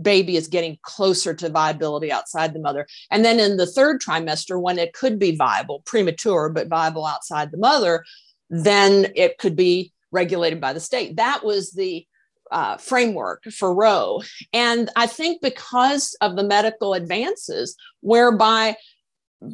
baby 0.00 0.36
is 0.36 0.48
getting 0.48 0.78
closer 0.82 1.34
to 1.34 1.48
viability 1.48 2.10
outside 2.10 2.54
the 2.54 2.60
mother. 2.60 2.86
And 3.10 3.24
then 3.24 3.38
in 3.38 3.56
the 3.56 3.66
third 3.66 4.00
trimester, 4.00 4.60
when 4.60 4.78
it 4.78 4.94
could 4.94 5.18
be 5.18 5.36
viable, 5.36 5.82
premature, 5.84 6.48
but 6.48 6.68
viable 6.68 7.04
outside 7.04 7.50
the 7.50 7.58
mother, 7.58 8.04
then 8.48 9.12
it 9.16 9.38
could 9.38 9.56
be 9.56 9.92
regulated 10.12 10.60
by 10.60 10.72
the 10.72 10.80
state. 10.80 11.16
That 11.16 11.44
was 11.44 11.72
the 11.72 12.06
uh, 12.52 12.76
framework 12.76 13.44
for 13.44 13.74
Roe. 13.74 14.22
And 14.52 14.90
I 14.94 15.06
think 15.06 15.40
because 15.40 16.14
of 16.20 16.36
the 16.36 16.44
medical 16.44 16.94
advances, 16.94 17.76
whereby 18.00 18.76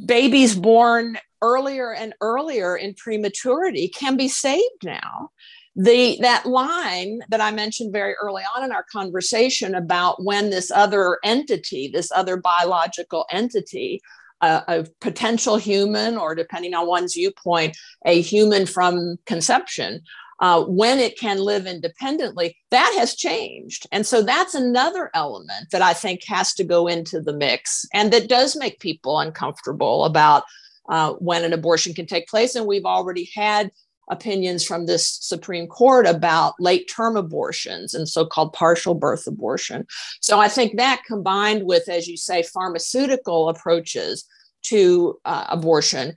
babies 0.06 0.54
born 0.54 1.18
earlier 1.42 1.92
and 1.92 2.14
earlier 2.20 2.76
in 2.76 2.94
prematurity 2.94 3.88
can 3.88 4.16
be 4.16 4.28
saved 4.28 4.84
now. 4.84 5.30
The, 5.76 6.18
that 6.22 6.44
line 6.44 7.20
that 7.28 7.40
I 7.40 7.52
mentioned 7.52 7.92
very 7.92 8.14
early 8.20 8.42
on 8.56 8.64
in 8.64 8.72
our 8.72 8.84
conversation 8.90 9.76
about 9.76 10.24
when 10.24 10.50
this 10.50 10.72
other 10.72 11.18
entity, 11.22 11.88
this 11.92 12.10
other 12.10 12.36
biological 12.36 13.26
entity, 13.30 14.00
uh, 14.40 14.62
a 14.66 14.86
potential 15.00 15.56
human, 15.56 16.16
or 16.16 16.34
depending 16.34 16.74
on 16.74 16.88
one's 16.88 17.14
viewpoint, 17.14 17.76
a 18.04 18.20
human 18.20 18.66
from 18.66 19.16
conception, 19.26 20.00
uh, 20.40 20.62
when 20.64 20.98
it 20.98 21.18
can 21.18 21.38
live 21.38 21.66
independently, 21.66 22.56
that 22.70 22.94
has 22.98 23.14
changed. 23.14 23.86
And 23.90 24.06
so 24.06 24.22
that's 24.22 24.54
another 24.54 25.10
element 25.14 25.70
that 25.72 25.82
I 25.82 25.92
think 25.92 26.24
has 26.24 26.54
to 26.54 26.64
go 26.64 26.86
into 26.86 27.20
the 27.20 27.32
mix 27.32 27.84
and 27.92 28.12
that 28.12 28.28
does 28.28 28.56
make 28.56 28.78
people 28.80 29.18
uncomfortable 29.18 30.04
about 30.04 30.44
uh, 30.88 31.14
when 31.14 31.44
an 31.44 31.52
abortion 31.52 31.92
can 31.92 32.06
take 32.06 32.28
place. 32.28 32.54
And 32.54 32.66
we've 32.66 32.84
already 32.84 33.30
had 33.34 33.70
opinions 34.10 34.64
from 34.64 34.86
this 34.86 35.18
Supreme 35.20 35.66
Court 35.66 36.06
about 36.06 36.54
late 36.58 36.90
term 36.94 37.16
abortions 37.16 37.94
and 37.94 38.08
so 38.08 38.24
called 38.24 38.52
partial 38.52 38.94
birth 38.94 39.26
abortion. 39.26 39.86
So 40.20 40.40
I 40.40 40.48
think 40.48 40.76
that 40.76 41.02
combined 41.06 41.64
with, 41.64 41.88
as 41.88 42.06
you 42.06 42.16
say, 42.16 42.42
pharmaceutical 42.42 43.48
approaches 43.48 44.24
to 44.62 45.18
uh, 45.24 45.46
abortion 45.48 46.14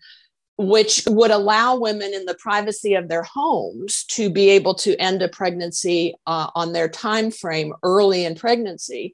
which 0.67 1.03
would 1.07 1.31
allow 1.31 1.75
women 1.75 2.13
in 2.13 2.25
the 2.25 2.35
privacy 2.35 2.93
of 2.93 3.07
their 3.07 3.23
homes 3.23 4.03
to 4.05 4.29
be 4.29 4.49
able 4.49 4.75
to 4.75 4.95
end 4.97 5.21
a 5.21 5.27
pregnancy 5.27 6.13
uh, 6.27 6.49
on 6.55 6.73
their 6.73 6.87
time 6.87 7.31
frame 7.31 7.73
early 7.83 8.25
in 8.25 8.35
pregnancy. 8.35 9.13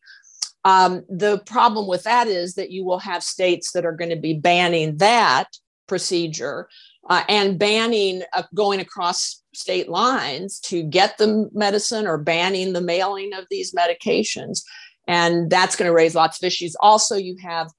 Um, 0.66 1.04
the 1.08 1.42
problem 1.46 1.88
with 1.88 2.04
that 2.04 2.28
is 2.28 2.56
that 2.56 2.72
you 2.72 2.84
will 2.84 3.00
have 3.00 3.24
states 3.24 3.72
that 3.72 3.86
are 3.86 3.96
going 3.96 4.10
to 4.10 4.18
be 4.18 4.34
banning 4.34 4.98
that 4.98 5.48
procedure 5.88 6.68
uh, 7.10 7.24
and 7.30 7.58
banning 7.58 8.24
uh, 8.34 8.44
going 8.54 8.82
across 8.82 9.42
state 9.54 9.88
lines 9.88 10.60
to 10.60 10.84
get 10.84 11.18
the 11.18 11.50
medicine 11.54 12.06
or 12.06 12.18
banning 12.18 12.74
the 12.74 12.82
mailing 12.82 13.34
of 13.34 13.46
these 13.50 13.74
medications 13.74 14.62
and 15.08 15.50
that's 15.50 15.76
going 15.76 15.88
to 15.88 15.96
raise 15.96 16.16
lots 16.16 16.42
of 16.42 16.46
issues. 16.46 16.76
Also 16.80 17.16
you 17.16 17.38
have 17.42 17.72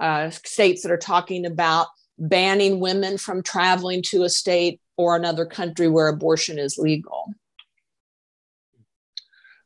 uh, 0.00 0.30
states 0.30 0.82
that 0.82 0.92
are 0.92 0.96
talking 0.96 1.44
about 1.44 1.88
banning 2.18 2.80
women 2.80 3.18
from 3.18 3.42
traveling 3.42 4.02
to 4.02 4.22
a 4.24 4.28
state 4.28 4.80
or 4.96 5.16
another 5.16 5.44
country 5.44 5.88
where 5.88 6.08
abortion 6.08 6.58
is 6.58 6.78
legal. 6.78 7.32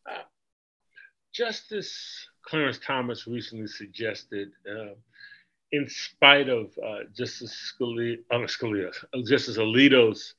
Uh, 0.08 0.22
Justice 1.32 2.26
Clarence 2.42 2.80
Thomas 2.84 3.26
recently 3.26 3.68
suggested, 3.68 4.50
uh, 4.68 4.94
in 5.70 5.88
spite 5.88 6.48
of 6.48 6.76
uh, 6.84 7.04
Justice 7.16 7.72
Scalia, 7.72 8.18
uh, 8.30 8.38
Scalia, 8.38 8.92
Justice 9.24 9.56
Alito's 9.56 10.34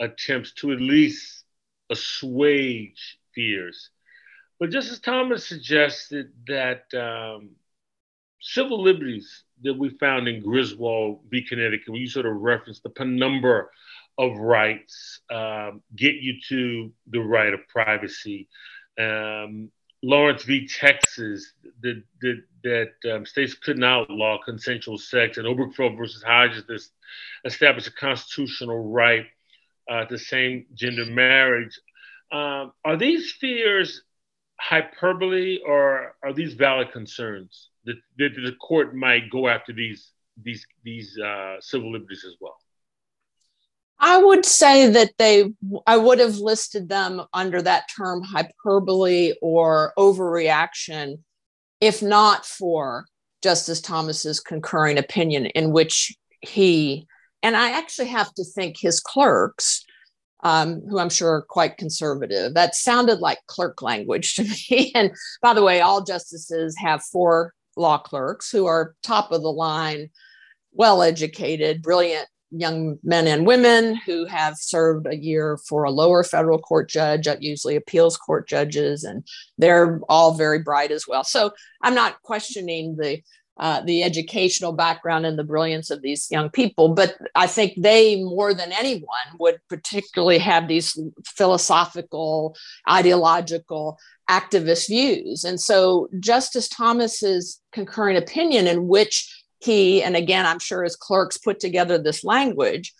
attempts 0.00 0.52
to 0.54 0.72
at 0.72 0.80
least 0.80 1.44
assuage 1.90 3.18
fears, 3.34 3.90
but 4.58 4.70
Justice 4.70 4.98
Thomas 4.98 5.46
suggested 5.46 6.32
that 6.48 6.92
um, 6.94 7.50
civil 8.40 8.82
liberties 8.82 9.44
that 9.64 9.74
we 9.78 9.90
found 9.98 10.28
in 10.28 10.42
Griswold 10.42 11.20
v. 11.28 11.42
Connecticut, 11.42 11.88
when 11.88 12.00
you 12.00 12.08
sort 12.08 12.26
of 12.26 12.36
reference 12.36 12.80
the 12.80 12.90
penumbra 12.90 13.66
of 14.18 14.36
rights, 14.36 15.20
um, 15.30 15.82
get 15.96 16.14
you 16.16 16.34
to 16.48 16.92
the 17.08 17.20
right 17.20 17.52
of 17.52 17.66
privacy. 17.68 18.48
Um, 18.98 19.70
Lawrence 20.02 20.44
v. 20.44 20.68
Texas, 20.68 21.52
that, 21.80 22.02
that, 22.20 22.42
that 22.62 23.14
um, 23.14 23.26
states 23.26 23.54
couldn't 23.54 23.82
outlaw 23.84 24.38
consensual 24.44 24.98
sex, 24.98 25.38
and 25.38 25.46
Obergefell 25.46 25.96
versus 25.96 26.22
Hodges 26.22 26.64
this 26.66 26.90
established 27.44 27.88
a 27.88 27.92
constitutional 27.92 28.92
right 28.92 29.26
uh, 29.90 30.04
to 30.04 30.18
same 30.18 30.66
gender 30.74 31.06
marriage. 31.06 31.78
Um, 32.30 32.72
are 32.84 32.96
these 32.96 33.32
fears 33.32 34.02
hyperbole 34.60 35.58
or 35.66 36.14
are 36.22 36.32
these 36.32 36.54
valid 36.54 36.92
concerns? 36.92 37.70
That, 37.84 37.96
the 38.16 38.56
court 38.60 38.94
might 38.94 39.30
go 39.30 39.48
after 39.48 39.72
these 39.72 40.10
these 40.42 40.66
these 40.84 41.18
uh, 41.18 41.56
civil 41.60 41.92
liberties 41.92 42.24
as 42.26 42.36
well? 42.40 42.56
I 43.98 44.18
would 44.18 44.44
say 44.44 44.88
that 44.90 45.12
they, 45.18 45.52
I 45.86 45.96
would 45.96 46.18
have 46.18 46.36
listed 46.36 46.88
them 46.88 47.22
under 47.32 47.62
that 47.62 47.88
term 47.96 48.22
hyperbole 48.22 49.34
or 49.40 49.92
overreaction, 49.96 51.20
if 51.80 52.02
not 52.02 52.44
for 52.44 53.06
Justice 53.42 53.80
Thomas's 53.80 54.40
concurring 54.40 54.98
opinion, 54.98 55.46
in 55.46 55.72
which 55.72 56.14
he, 56.40 57.06
and 57.42 57.56
I 57.56 57.70
actually 57.70 58.08
have 58.08 58.32
to 58.34 58.44
think 58.44 58.76
his 58.78 59.00
clerks, 59.00 59.84
um, 60.42 60.82
who 60.88 60.98
I'm 60.98 61.10
sure 61.10 61.36
are 61.36 61.42
quite 61.48 61.78
conservative, 61.78 62.54
that 62.54 62.74
sounded 62.74 63.20
like 63.20 63.38
clerk 63.46 63.80
language 63.80 64.34
to 64.34 64.44
me. 64.44 64.92
And 64.94 65.12
by 65.40 65.54
the 65.54 65.62
way, 65.62 65.80
all 65.80 66.04
justices 66.04 66.76
have 66.78 67.02
four 67.04 67.54
law 67.76 67.98
clerks 67.98 68.50
who 68.50 68.66
are 68.66 68.94
top 69.02 69.32
of 69.32 69.42
the 69.42 69.52
line, 69.52 70.10
well 70.72 71.02
educated, 71.02 71.82
brilliant 71.82 72.26
young 72.50 72.98
men 73.02 73.26
and 73.26 73.46
women 73.46 73.96
who 73.96 74.26
have 74.26 74.56
served 74.56 75.06
a 75.06 75.16
year 75.16 75.58
for 75.68 75.84
a 75.84 75.90
lower 75.90 76.22
federal 76.22 76.58
court 76.58 76.88
judge, 76.88 77.26
usually 77.40 77.76
appeals 77.76 78.16
court 78.16 78.48
judges, 78.48 79.02
and 79.04 79.26
they're 79.58 80.00
all 80.08 80.34
very 80.34 80.60
bright 80.60 80.90
as 80.90 81.06
well. 81.08 81.24
So 81.24 81.50
I'm 81.82 81.94
not 81.94 82.22
questioning 82.22 82.96
the 82.96 83.20
uh, 83.58 83.80
the 83.82 84.02
educational 84.02 84.72
background 84.72 85.24
and 85.24 85.38
the 85.38 85.44
brilliance 85.44 85.90
of 85.90 86.02
these 86.02 86.28
young 86.30 86.50
people, 86.50 86.88
but 86.88 87.16
I 87.34 87.46
think 87.46 87.74
they 87.76 88.22
more 88.22 88.52
than 88.52 88.72
anyone 88.72 89.04
would 89.38 89.60
particularly 89.68 90.38
have 90.38 90.66
these 90.66 90.98
philosophical, 91.24 92.56
ideological 92.90 93.98
activist 94.28 94.88
views. 94.88 95.44
And 95.44 95.60
so 95.60 96.08
Justice 96.18 96.68
Thomas's 96.68 97.60
concurring 97.72 98.16
opinion 98.16 98.66
in 98.66 98.88
which 98.88 99.44
he, 99.60 100.02
and 100.02 100.16
again, 100.16 100.46
I'm 100.46 100.58
sure 100.58 100.82
his 100.82 100.96
clerks 100.96 101.38
put 101.38 101.60
together 101.60 101.96
this 101.96 102.24
language 102.24 102.92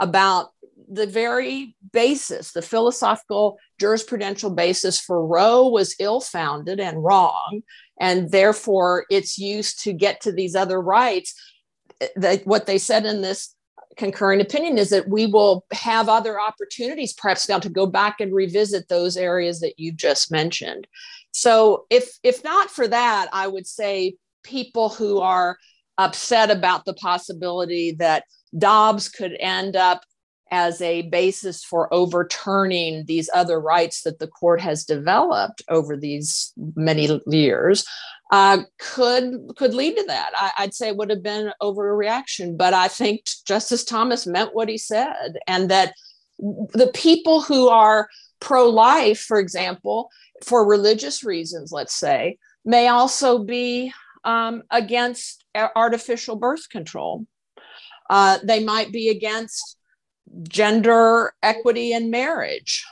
about 0.00 0.50
the 0.92 1.06
very 1.06 1.76
basis, 1.92 2.52
the 2.52 2.62
philosophical 2.62 3.58
jurisprudential 3.80 4.54
basis 4.54 4.98
for 4.98 5.24
Roe 5.24 5.68
was 5.68 5.94
ill 6.00 6.20
founded 6.20 6.80
and 6.80 7.02
wrong. 7.02 7.62
And 8.00 8.30
therefore, 8.30 9.04
its 9.10 9.38
use 9.38 9.74
to 9.82 9.92
get 9.92 10.22
to 10.22 10.32
these 10.32 10.56
other 10.56 10.80
rights, 10.80 11.34
that 12.16 12.46
what 12.46 12.66
they 12.66 12.78
said 12.78 13.04
in 13.04 13.20
this 13.20 13.54
concurring 13.96 14.40
opinion 14.40 14.78
is 14.78 14.90
that 14.90 15.08
we 15.08 15.26
will 15.26 15.66
have 15.72 16.08
other 16.08 16.40
opportunities 16.40 17.12
perhaps 17.12 17.48
now 17.48 17.58
to 17.58 17.68
go 17.68 17.86
back 17.86 18.20
and 18.20 18.34
revisit 18.34 18.88
those 18.88 19.16
areas 19.16 19.60
that 19.60 19.74
you've 19.78 19.96
just 19.96 20.30
mentioned. 20.30 20.86
So 21.32 21.86
if 21.90 22.18
if 22.22 22.42
not 22.42 22.70
for 22.70 22.88
that 22.88 23.28
i 23.32 23.46
would 23.46 23.66
say 23.66 24.16
people 24.42 24.88
who 24.88 25.20
are 25.20 25.56
upset 25.98 26.50
about 26.50 26.84
the 26.84 26.94
possibility 26.94 27.92
that 27.92 28.24
dobbs 28.56 29.08
could 29.08 29.36
end 29.38 29.76
up 29.76 30.02
as 30.50 30.80
a 30.80 31.02
basis 31.02 31.64
for 31.64 31.92
overturning 31.92 33.04
these 33.06 33.30
other 33.34 33.60
rights 33.60 34.02
that 34.02 34.18
the 34.18 34.26
court 34.26 34.60
has 34.60 34.84
developed 34.84 35.62
over 35.68 35.96
these 35.96 36.52
many 36.74 37.20
years 37.26 37.84
uh, 38.30 38.58
could 38.78 39.40
could 39.56 39.74
lead 39.74 39.96
to 39.96 40.04
that. 40.06 40.30
I, 40.36 40.64
would 40.64 40.74
say 40.74 40.88
it 40.88 40.96
would 40.96 41.10
have 41.10 41.22
been 41.22 41.52
overreaction, 41.60 42.56
but 42.56 42.74
I 42.74 42.88
think 42.88 43.24
Justice 43.44 43.84
Thomas 43.84 44.26
meant 44.26 44.54
what 44.54 44.68
he 44.68 44.78
said, 44.78 45.38
and 45.46 45.68
that 45.70 45.94
the 46.38 46.90
people 46.94 47.40
who 47.42 47.68
are 47.68 48.08
pro-life, 48.40 49.20
for 49.20 49.38
example, 49.38 50.10
for 50.42 50.66
religious 50.66 51.24
reasons, 51.24 51.72
let's 51.72 51.94
say, 51.94 52.38
may 52.64 52.88
also 52.88 53.44
be 53.44 53.92
um, 54.24 54.62
against 54.70 55.44
artificial 55.54 56.36
birth 56.36 56.68
control. 56.70 57.26
Uh, 58.08 58.38
they 58.42 58.62
might 58.62 58.92
be 58.92 59.08
against 59.08 59.76
gender 60.42 61.32
equity 61.42 61.92
in 61.92 62.10
marriage. 62.10 62.84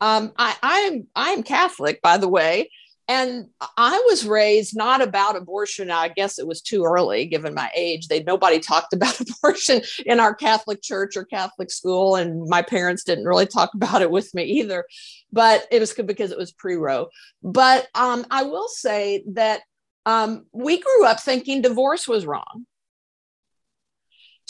Um, 0.00 0.32
I, 0.38 0.56
I'm 0.62 1.06
I'm 1.14 1.42
Catholic, 1.42 2.00
by 2.00 2.16
the 2.16 2.28
way, 2.28 2.70
and 3.06 3.48
I 3.76 4.02
was 4.08 4.24
raised 4.26 4.76
not 4.76 5.02
about 5.02 5.36
abortion. 5.36 5.90
I 5.90 6.08
guess 6.08 6.38
it 6.38 6.46
was 6.46 6.62
too 6.62 6.84
early, 6.84 7.26
given 7.26 7.54
my 7.54 7.70
age. 7.74 8.08
They 8.08 8.22
nobody 8.22 8.60
talked 8.60 8.92
about 8.94 9.20
abortion 9.20 9.82
in 10.06 10.20
our 10.20 10.34
Catholic 10.34 10.80
church 10.80 11.16
or 11.16 11.24
Catholic 11.24 11.70
school, 11.70 12.16
and 12.16 12.48
my 12.48 12.62
parents 12.62 13.04
didn't 13.04 13.26
really 13.26 13.46
talk 13.46 13.74
about 13.74 14.00
it 14.00 14.10
with 14.10 14.32
me 14.34 14.44
either. 14.44 14.84
But 15.32 15.66
it 15.70 15.80
was 15.80 15.92
good 15.92 16.06
because 16.06 16.30
it 16.30 16.38
was 16.38 16.52
pre-Roe. 16.52 17.08
But 17.42 17.88
um, 17.94 18.26
I 18.30 18.44
will 18.44 18.68
say 18.68 19.24
that 19.32 19.60
um, 20.06 20.46
we 20.52 20.80
grew 20.80 21.04
up 21.04 21.20
thinking 21.20 21.62
divorce 21.62 22.08
was 22.08 22.26
wrong. 22.26 22.64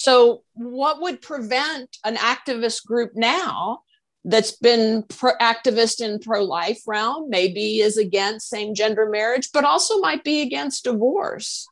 So, 0.00 0.44
what 0.54 1.02
would 1.02 1.20
prevent 1.20 1.98
an 2.06 2.16
activist 2.16 2.86
group 2.86 3.10
now 3.14 3.80
that's 4.24 4.52
been 4.52 5.02
pro- 5.02 5.36
activist 5.36 6.00
in 6.00 6.20
pro-life 6.20 6.80
realm 6.86 7.28
maybe 7.28 7.80
is 7.80 7.98
against 7.98 8.48
same-gender 8.48 9.10
marriage 9.10 9.50
but 9.52 9.66
also 9.66 9.98
might 9.98 10.24
be 10.24 10.40
against 10.40 10.84
divorce? 10.84 11.66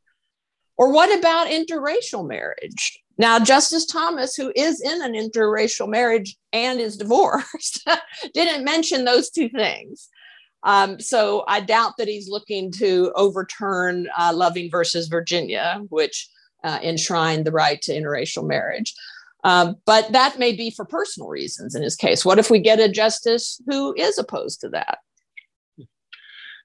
Or 0.77 0.93
what 0.93 1.19
about 1.19 1.47
interracial 1.47 2.29
marriage? 2.29 2.99
Now 3.17 3.39
justice 3.39 3.87
thomas 3.87 4.35
who 4.35 4.53
is 4.55 4.83
in 4.83 5.01
an 5.01 5.15
interracial 5.15 5.89
marriage 5.89 6.37
and 6.53 6.81
is 6.81 6.99
divorced 6.99 7.89
didn't 8.35 8.63
mention 8.63 9.07
those 9.07 9.31
two 9.31 9.49
things. 9.49 10.11
Um, 10.65 11.01
so 11.01 11.45
i 11.49 11.61
doubt 11.61 11.95
that 11.97 12.09
he's 12.09 12.29
looking 12.29 12.73
to 12.73 13.11
overturn 13.15 14.07
uh, 14.19 14.33
loving 14.35 14.71
versus 14.71 15.09
virginia 15.09 15.81
which 15.89 16.29
uh, 16.65 16.79
enshrined 16.83 17.45
the 17.45 17.53
right 17.53 17.81
to 17.83 17.93
interracial 17.93 18.47
marriage 18.47 18.95
um, 19.45 19.77
but 19.87 20.13
that 20.13 20.39
may 20.39 20.53
be 20.53 20.71
for 20.71 20.85
personal 20.85 21.29
reasons 21.29 21.75
in 21.75 21.83
his 21.83 21.97
case. 21.97 22.25
What 22.25 22.39
if 22.39 22.51
we 22.51 22.59
get 22.59 22.81
a 22.81 22.89
justice 22.89 23.61
who 23.67 23.95
is 23.95 24.19
opposed 24.19 24.61
to 24.63 24.69
that? 24.71 24.99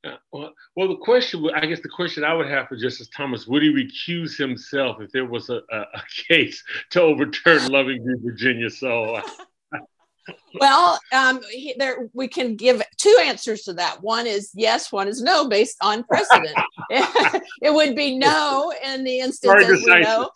Uh, 0.05 0.17
well, 0.33 0.53
well, 0.75 0.87
the 0.89 0.97
question, 0.97 1.49
I 1.55 1.65
guess 1.65 1.79
the 1.79 1.87
question 1.87 2.25
I 2.25 2.33
would 2.33 2.49
have 2.49 2.67
for 2.67 2.75
Justice 2.75 3.07
Thomas, 3.15 3.47
would 3.47 3.63
he 3.63 3.69
recuse 3.69 4.37
himself 4.37 4.97
if 4.99 5.11
there 5.11 5.25
was 5.25 5.49
a, 5.49 5.61
a, 5.71 5.79
a 5.79 6.03
case 6.27 6.61
to 6.89 7.01
overturn 7.01 7.71
Loving 7.71 8.03
v. 8.03 8.15
Virginia? 8.21 8.69
So 8.69 9.21
well, 10.59 10.99
um, 11.11 11.41
he, 11.49 11.75
there 11.77 12.09
we 12.13 12.27
can 12.27 12.55
give 12.55 12.81
two 12.97 13.15
answers 13.21 13.63
to 13.63 13.73
that. 13.73 14.01
One 14.01 14.27
is 14.27 14.51
yes, 14.53 14.91
one 14.91 15.07
is 15.07 15.21
no, 15.21 15.47
based 15.47 15.77
on 15.81 16.03
precedent. 16.03 16.55
it 17.61 17.73
would 17.73 17.95
be 17.95 18.17
no 18.17 18.73
in 18.85 19.03
the 19.03 19.19
instance 19.19 19.63
as 19.63 19.83
we 19.83 19.99
know 20.01 20.29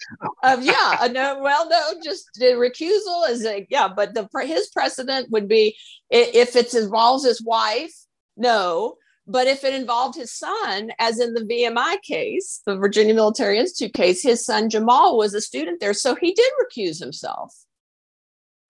of 0.43 0.63
yeah, 0.63 1.03
a 1.03 1.09
no. 1.09 1.39
Well, 1.41 1.69
no, 1.69 1.93
just 2.03 2.29
the 2.35 2.53
recusal 2.53 3.29
is 3.29 3.45
a 3.45 3.65
yeah, 3.69 3.88
but 3.88 4.13
the 4.13 4.27
his 4.45 4.67
precedent 4.69 5.29
would 5.31 5.47
be 5.47 5.75
if 6.09 6.55
it 6.55 6.73
involves 6.73 7.25
his 7.25 7.41
wife, 7.43 7.93
no. 8.35 8.95
But 9.29 9.47
if 9.47 9.65
it 9.65 9.73
involved 9.73 10.15
his 10.15 10.31
son, 10.31 10.91
as 10.99 11.19
in 11.19 11.33
the 11.33 11.41
VMI 11.41 12.01
case, 12.01 12.61
the 12.65 12.77
Virginia 12.77 13.13
Military 13.13 13.59
Institute 13.59 13.93
case, 13.93 14.23
his 14.23 14.45
son 14.45 14.69
Jamal 14.69 15.17
was 15.17 15.33
a 15.33 15.41
student 15.41 15.81
there, 15.81 15.93
so 15.93 16.15
he 16.15 16.33
did 16.33 16.49
recuse 16.63 16.97
himself. 16.97 17.53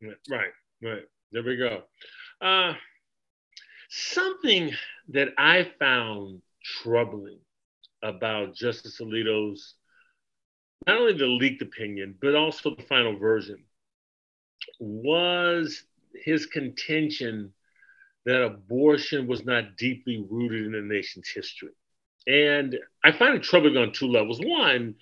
Right. 0.01 0.51
Right. 0.82 1.04
There 1.32 1.44
we 1.44 1.58
go. 1.58 1.84
Uh, 2.42 2.74
something 3.90 4.72
that 5.10 5.30
I 5.38 5.72
found 5.80 6.42
troubling 6.64 7.40
about 8.04 8.56
Justice 8.56 9.00
Alito's 9.02 9.76
not 10.86 10.98
only 10.98 11.14
the 11.14 11.26
leaked 11.26 11.62
opinion, 11.62 12.16
but 12.22 12.36
also 12.36 12.76
the 12.76 12.84
final 12.84 13.18
version 13.18 13.64
was 14.80 15.84
his 16.14 16.46
contention 16.46 17.54
that 18.26 18.44
abortion 18.44 19.28
was 19.28 19.46
not 19.46 19.78
deeply 19.78 20.24
rooted 20.30 20.66
in 20.66 20.74
the 20.74 20.82
nation's 20.82 21.30
history. 21.30 21.72
And 22.28 22.78
I 23.04 23.12
find 23.14 23.36
it 23.36 23.44
troubling 23.44 23.78
on 23.78 23.94
two 23.94 24.08
levels. 24.08 24.40
One, 24.44 24.96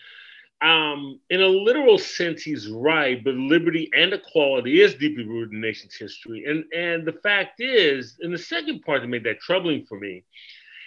um, 0.65 1.19
in 1.29 1.41
a 1.41 1.47
literal 1.47 1.99
sense, 1.99 2.41
he's 2.41 2.67
right, 2.67 3.23
but 3.23 3.35
liberty 3.35 3.89
and 3.95 4.13
equality 4.13 4.81
is 4.81 4.95
deeply 4.95 5.23
rooted 5.23 5.53
in 5.53 5.61
the 5.61 5.67
nation's 5.67 5.95
history. 5.95 6.45
And, 6.47 6.63
and 6.73 7.05
the 7.05 7.19
fact 7.21 7.61
is, 7.61 8.17
and 8.21 8.33
the 8.33 8.39
second 8.39 8.81
part 8.81 9.01
that 9.01 9.07
made 9.07 9.25
that 9.25 9.39
troubling 9.39 9.85
for 9.85 9.99
me, 9.99 10.23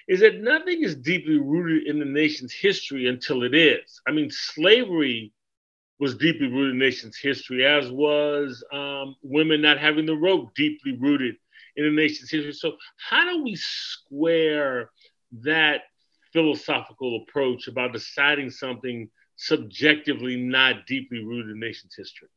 is 0.08 0.18
that 0.20 0.40
nothing 0.40 0.82
is 0.82 0.96
deeply 0.96 1.38
rooted 1.38 1.86
in 1.86 2.00
the 2.00 2.04
nation's 2.04 2.52
history 2.52 3.06
until 3.06 3.44
it 3.44 3.54
is. 3.54 4.00
I 4.08 4.10
mean, 4.10 4.30
slavery 4.32 5.32
was 6.00 6.16
deeply 6.16 6.48
rooted 6.48 6.72
in 6.72 6.78
the 6.80 6.84
nation's 6.84 7.16
history, 7.16 7.64
as 7.64 7.88
was 7.88 8.64
um, 8.72 9.14
women 9.22 9.62
not 9.62 9.78
having 9.78 10.06
the 10.06 10.16
rope 10.16 10.54
deeply 10.56 10.96
rooted 10.98 11.36
in 11.76 11.84
the 11.84 12.02
nation's 12.02 12.30
history. 12.30 12.52
So, 12.52 12.72
how 12.96 13.30
do 13.30 13.44
we 13.44 13.54
square 13.54 14.90
that 15.42 15.82
philosophical 16.32 17.22
approach 17.22 17.68
about 17.68 17.92
deciding 17.92 18.50
something 18.50 19.08
subjectively 19.38 20.36
not 20.36 20.84
deeply 20.86 21.24
rooted 21.24 21.52
in 21.52 21.60
nation's 21.60 21.94
history. 21.96 22.28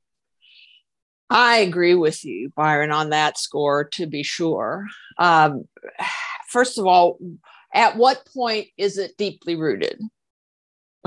I 1.29 1.57
agree 1.57 1.95
with 1.95 2.23
you, 2.23 2.51
Byron, 2.55 2.91
on 2.91 3.09
that 3.09 3.37
score, 3.37 3.85
to 3.93 4.05
be 4.05 4.21
sure. 4.21 4.85
Um, 5.17 5.65
first 6.49 6.77
of 6.77 6.85
all, 6.85 7.17
at 7.73 7.97
what 7.97 8.27
point 8.33 8.67
is 8.77 8.97
it 8.97 9.17
deeply 9.17 9.55
rooted? 9.55 9.99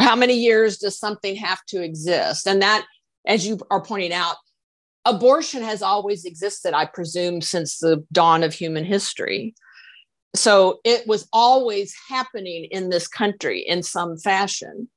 How 0.00 0.16
many 0.16 0.34
years 0.34 0.78
does 0.78 0.98
something 0.98 1.36
have 1.36 1.64
to 1.68 1.82
exist? 1.82 2.48
And 2.48 2.62
that, 2.62 2.84
as 3.26 3.46
you 3.46 3.60
are 3.70 3.82
pointing 3.82 4.12
out, 4.12 4.36
abortion 5.04 5.62
has 5.62 5.82
always 5.82 6.24
existed, 6.24 6.74
I 6.74 6.86
presume, 6.86 7.40
since 7.40 7.78
the 7.78 8.04
dawn 8.10 8.42
of 8.42 8.52
human 8.52 8.84
history. 8.84 9.54
So 10.34 10.80
it 10.84 11.06
was 11.06 11.28
always 11.32 11.94
happening 12.08 12.64
in 12.70 12.88
this 12.88 13.06
country 13.06 13.60
in 13.60 13.84
some 13.84 14.16
fashion. 14.16 14.88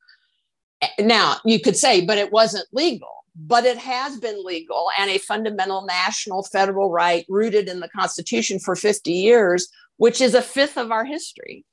Now, 0.99 1.37
you 1.45 1.59
could 1.59 1.75
say, 1.75 2.05
but 2.05 2.17
it 2.17 2.31
wasn't 2.31 2.67
legal. 2.71 3.09
But 3.39 3.65
it 3.65 3.77
has 3.77 4.17
been 4.19 4.43
legal 4.43 4.89
and 4.97 5.11
a 5.11 5.19
fundamental 5.19 5.85
national 5.85 6.43
federal 6.43 6.89
right 6.89 7.23
rooted 7.29 7.69
in 7.69 7.81
the 7.81 7.89
Constitution 7.89 8.57
for 8.57 8.75
50 8.75 9.11
years, 9.11 9.67
which 9.97 10.21
is 10.21 10.33
a 10.33 10.41
fifth 10.41 10.75
of 10.75 10.91
our 10.91 11.05
history. 11.05 11.63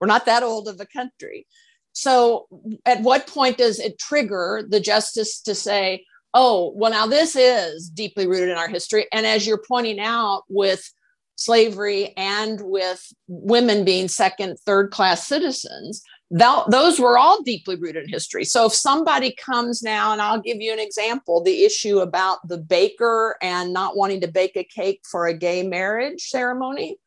We're 0.00 0.06
not 0.06 0.26
that 0.26 0.44
old 0.44 0.68
of 0.68 0.80
a 0.80 0.86
country. 0.86 1.46
So, 1.92 2.46
at 2.86 3.02
what 3.02 3.26
point 3.26 3.58
does 3.58 3.80
it 3.80 3.98
trigger 3.98 4.64
the 4.68 4.78
justice 4.78 5.40
to 5.42 5.56
say, 5.56 6.04
oh, 6.34 6.72
well, 6.76 6.92
now 6.92 7.06
this 7.06 7.34
is 7.34 7.90
deeply 7.90 8.28
rooted 8.28 8.50
in 8.50 8.56
our 8.56 8.68
history? 8.68 9.06
And 9.12 9.26
as 9.26 9.44
you're 9.44 9.62
pointing 9.66 9.98
out, 9.98 10.44
with 10.48 10.88
slavery 11.34 12.14
and 12.16 12.60
with 12.60 13.12
women 13.26 13.84
being 13.84 14.08
second, 14.08 14.58
third 14.60 14.90
class 14.90 15.26
citizens, 15.26 16.02
those 16.30 17.00
were 17.00 17.16
all 17.16 17.42
deeply 17.42 17.76
rooted 17.76 18.04
in 18.04 18.10
history. 18.10 18.44
So 18.44 18.66
if 18.66 18.74
somebody 18.74 19.32
comes 19.32 19.82
now, 19.82 20.12
and 20.12 20.20
I'll 20.20 20.40
give 20.40 20.60
you 20.60 20.72
an 20.72 20.78
example 20.78 21.42
the 21.42 21.64
issue 21.64 22.00
about 22.00 22.46
the 22.46 22.58
baker 22.58 23.36
and 23.40 23.72
not 23.72 23.96
wanting 23.96 24.20
to 24.20 24.28
bake 24.28 24.56
a 24.56 24.64
cake 24.64 25.00
for 25.10 25.26
a 25.26 25.34
gay 25.34 25.62
marriage 25.62 26.22
ceremony. 26.22 26.98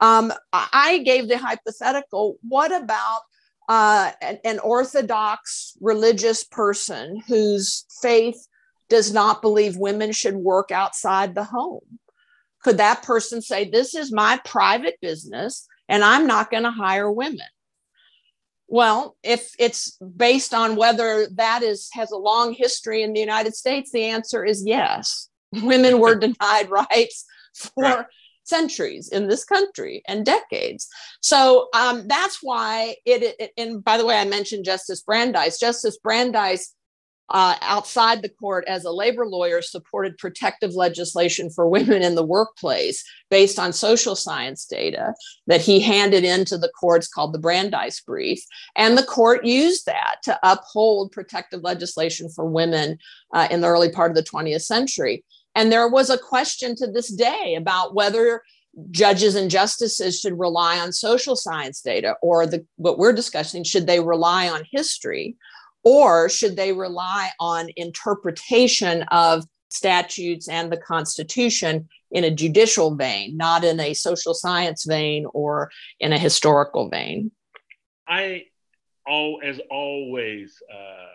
Um, 0.00 0.32
I 0.52 0.98
gave 1.04 1.28
the 1.28 1.38
hypothetical 1.38 2.36
what 2.46 2.74
about 2.74 3.20
uh, 3.68 4.10
an, 4.20 4.38
an 4.44 4.58
Orthodox 4.58 5.76
religious 5.80 6.44
person 6.44 7.22
whose 7.26 7.86
faith 8.02 8.46
does 8.90 9.12
not 9.12 9.40
believe 9.40 9.76
women 9.76 10.12
should 10.12 10.34
work 10.34 10.70
outside 10.70 11.34
the 11.34 11.44
home? 11.44 11.98
Could 12.62 12.76
that 12.78 13.02
person 13.02 13.40
say, 13.40 13.64
This 13.68 13.94
is 13.94 14.12
my 14.12 14.38
private 14.44 14.96
business 15.00 15.66
and 15.88 16.04
I'm 16.04 16.26
not 16.26 16.50
going 16.50 16.64
to 16.64 16.70
hire 16.70 17.10
women? 17.10 17.46
Well, 18.74 19.16
if 19.22 19.52
it's 19.56 19.96
based 19.98 20.52
on 20.52 20.74
whether 20.74 21.28
that 21.36 21.62
is 21.62 21.88
has 21.92 22.10
a 22.10 22.16
long 22.16 22.52
history 22.52 23.04
in 23.04 23.12
the 23.12 23.20
United 23.20 23.54
States, 23.54 23.92
the 23.92 24.06
answer 24.06 24.44
is 24.44 24.66
yes. 24.66 25.28
Women 25.62 26.00
were 26.00 26.16
denied 26.26 26.70
rights 26.70 27.24
for 27.54 27.84
right. 27.84 28.06
centuries 28.42 29.10
in 29.10 29.28
this 29.28 29.44
country 29.44 30.02
and 30.08 30.26
decades. 30.26 30.88
So 31.20 31.68
um, 31.72 32.08
that's 32.08 32.40
why 32.42 32.96
it, 33.06 33.36
it, 33.38 33.52
And 33.56 33.84
by 33.84 33.96
the 33.96 34.04
way, 34.04 34.16
I 34.18 34.24
mentioned 34.24 34.64
Justice 34.64 35.02
Brandeis. 35.02 35.60
Justice 35.60 35.96
Brandeis 36.02 36.74
uh, 37.34 37.56
outside 37.62 38.22
the 38.22 38.28
court 38.28 38.64
as 38.68 38.84
a 38.84 38.92
labor 38.92 39.26
lawyer 39.26 39.60
supported 39.60 40.16
protective 40.18 40.74
legislation 40.74 41.50
for 41.50 41.68
women 41.68 42.00
in 42.00 42.14
the 42.14 42.24
workplace 42.24 43.04
based 43.28 43.58
on 43.58 43.72
social 43.72 44.14
science 44.14 44.64
data 44.64 45.12
that 45.48 45.60
he 45.60 45.80
handed 45.80 46.22
into 46.22 46.56
the 46.56 46.70
courts 46.80 47.08
called 47.08 47.34
the 47.34 47.40
Brandeis 47.40 48.00
brief. 48.00 48.40
And 48.76 48.96
the 48.96 49.02
court 49.02 49.44
used 49.44 49.84
that 49.86 50.18
to 50.22 50.38
uphold 50.44 51.10
protective 51.10 51.62
legislation 51.64 52.28
for 52.28 52.46
women 52.46 52.98
uh, 53.32 53.48
in 53.50 53.62
the 53.62 53.66
early 53.68 53.90
part 53.90 54.12
of 54.12 54.16
the 54.16 54.22
20th 54.22 54.62
century. 54.62 55.24
And 55.56 55.72
there 55.72 55.88
was 55.88 56.10
a 56.10 56.18
question 56.18 56.76
to 56.76 56.86
this 56.86 57.12
day 57.12 57.56
about 57.58 57.96
whether 57.96 58.42
judges 58.92 59.34
and 59.34 59.50
justices 59.50 60.20
should 60.20 60.38
rely 60.38 60.78
on 60.78 60.92
social 60.92 61.34
science 61.34 61.80
data 61.80 62.14
or 62.22 62.46
the 62.46 62.64
what 62.76 62.98
we're 62.98 63.12
discussing 63.12 63.64
should 63.64 63.86
they 63.86 64.00
rely 64.00 64.48
on 64.48 64.62
history 64.70 65.36
or 65.84 66.28
should 66.28 66.56
they 66.56 66.72
rely 66.72 67.30
on 67.38 67.68
interpretation 67.76 69.02
of 69.10 69.44
statutes 69.68 70.48
and 70.48 70.72
the 70.72 70.76
Constitution 70.76 71.88
in 72.10 72.24
a 72.24 72.30
judicial 72.30 72.94
vein, 72.94 73.36
not 73.36 73.64
in 73.64 73.78
a 73.80 73.92
social 73.92 74.34
science 74.34 74.84
vein 74.84 75.26
or 75.34 75.70
in 76.00 76.12
a 76.12 76.18
historical 76.18 76.88
vein. 76.88 77.30
I, 78.06 78.44
all 79.06 79.40
as 79.44 79.60
always, 79.70 80.56
uh, 80.72 81.14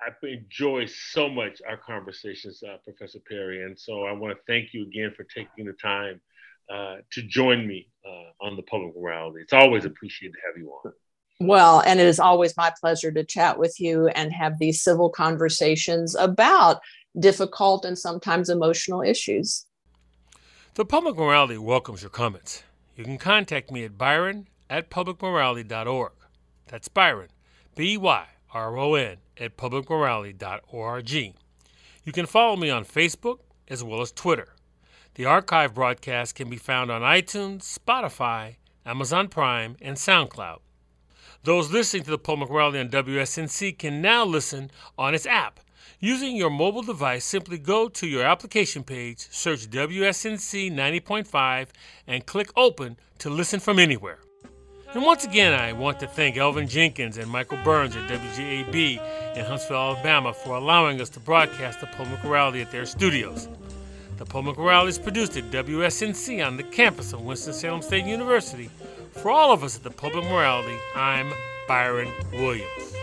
I 0.00 0.26
enjoy 0.26 0.86
so 0.86 1.28
much 1.28 1.60
our 1.68 1.76
conversations, 1.76 2.62
uh, 2.62 2.76
Professor 2.84 3.18
Perry, 3.28 3.64
and 3.64 3.78
so 3.78 4.04
I 4.04 4.12
want 4.12 4.34
to 4.34 4.42
thank 4.46 4.72
you 4.72 4.84
again 4.84 5.12
for 5.14 5.24
taking 5.24 5.66
the 5.66 5.74
time 5.74 6.20
uh, 6.72 6.96
to 7.12 7.22
join 7.22 7.66
me 7.66 7.88
uh, 8.06 8.46
on 8.46 8.56
the 8.56 8.62
public 8.62 8.96
morality. 8.96 9.40
It's 9.42 9.52
always 9.52 9.84
appreciated 9.84 10.34
to 10.34 10.38
have 10.46 10.56
you 10.56 10.70
on. 10.70 10.92
Well, 11.40 11.80
and 11.86 11.98
it 11.98 12.06
is 12.06 12.20
always 12.20 12.54
my 12.58 12.70
pleasure 12.78 13.10
to 13.12 13.24
chat 13.24 13.58
with 13.58 13.80
you 13.80 14.08
and 14.08 14.30
have 14.30 14.58
these 14.58 14.82
civil 14.82 15.08
conversations 15.08 16.14
about 16.14 16.82
difficult 17.18 17.86
and 17.86 17.98
sometimes 17.98 18.50
emotional 18.50 19.00
issues. 19.00 19.64
The 20.74 20.84
Public 20.84 21.16
Morality 21.16 21.56
welcomes 21.56 22.02
your 22.02 22.10
comments. 22.10 22.62
You 22.94 23.04
can 23.04 23.16
contact 23.16 23.70
me 23.70 23.84
at 23.84 23.96
byron 23.96 24.48
at 24.68 24.90
publicmorality.org. 24.90 26.12
That's 26.66 26.88
Byron, 26.88 27.30
B 27.74 27.96
Y 27.96 28.26
R 28.52 28.78
O 28.78 28.94
N, 28.94 29.16
at 29.38 29.56
publicmorality.org. 29.56 31.10
You 31.10 32.12
can 32.12 32.26
follow 32.26 32.56
me 32.56 32.68
on 32.68 32.84
Facebook 32.84 33.38
as 33.66 33.82
well 33.82 34.02
as 34.02 34.12
Twitter. 34.12 34.54
The 35.14 35.24
archive 35.24 35.74
broadcast 35.74 36.34
can 36.34 36.50
be 36.50 36.56
found 36.58 36.90
on 36.90 37.00
iTunes, 37.00 37.62
Spotify, 37.62 38.56
Amazon 38.84 39.28
Prime, 39.28 39.76
and 39.80 39.96
SoundCloud. 39.96 40.58
Those 41.42 41.70
listening 41.70 42.02
to 42.02 42.10
the 42.10 42.18
Public 42.18 42.50
Morality 42.50 42.80
on 42.80 42.90
WSNC 42.90 43.78
can 43.78 44.02
now 44.02 44.26
listen 44.26 44.70
on 44.98 45.14
its 45.14 45.24
app. 45.24 45.58
Using 45.98 46.36
your 46.36 46.50
mobile 46.50 46.82
device, 46.82 47.24
simply 47.24 47.56
go 47.56 47.88
to 47.88 48.06
your 48.06 48.24
application 48.24 48.84
page, 48.84 49.26
search 49.30 49.70
WSNC 49.70 50.70
90.5, 50.70 51.68
and 52.06 52.26
click 52.26 52.50
Open 52.56 52.98
to 53.20 53.30
listen 53.30 53.58
from 53.58 53.78
anywhere. 53.78 54.18
And 54.92 55.02
once 55.02 55.24
again, 55.24 55.58
I 55.58 55.72
want 55.72 55.98
to 56.00 56.06
thank 56.06 56.36
Elvin 56.36 56.68
Jenkins 56.68 57.16
and 57.16 57.30
Michael 57.30 57.58
Burns 57.64 57.96
at 57.96 58.10
WJAB 58.10 59.34
in 59.34 59.44
Huntsville, 59.46 59.78
Alabama, 59.78 60.34
for 60.34 60.56
allowing 60.56 61.00
us 61.00 61.08
to 61.10 61.20
broadcast 61.20 61.80
the 61.80 61.86
Public 61.86 62.22
Morality 62.22 62.60
at 62.60 62.70
their 62.70 62.84
studios. 62.84 63.48
The 64.18 64.26
Public 64.26 64.58
Morality 64.58 64.90
is 64.90 64.98
produced 64.98 65.38
at 65.38 65.44
WSNC 65.44 66.46
on 66.46 66.58
the 66.58 66.64
campus 66.64 67.14
of 67.14 67.22
Winston-Salem 67.22 67.80
State 67.80 68.04
University 68.04 68.68
for 69.12 69.30
all 69.30 69.52
of 69.52 69.62
us 69.62 69.76
at 69.76 69.82
the 69.82 69.90
Public 69.90 70.24
Morality, 70.24 70.76
I'm 70.94 71.32
Byron 71.68 72.10
Williams. 72.32 72.99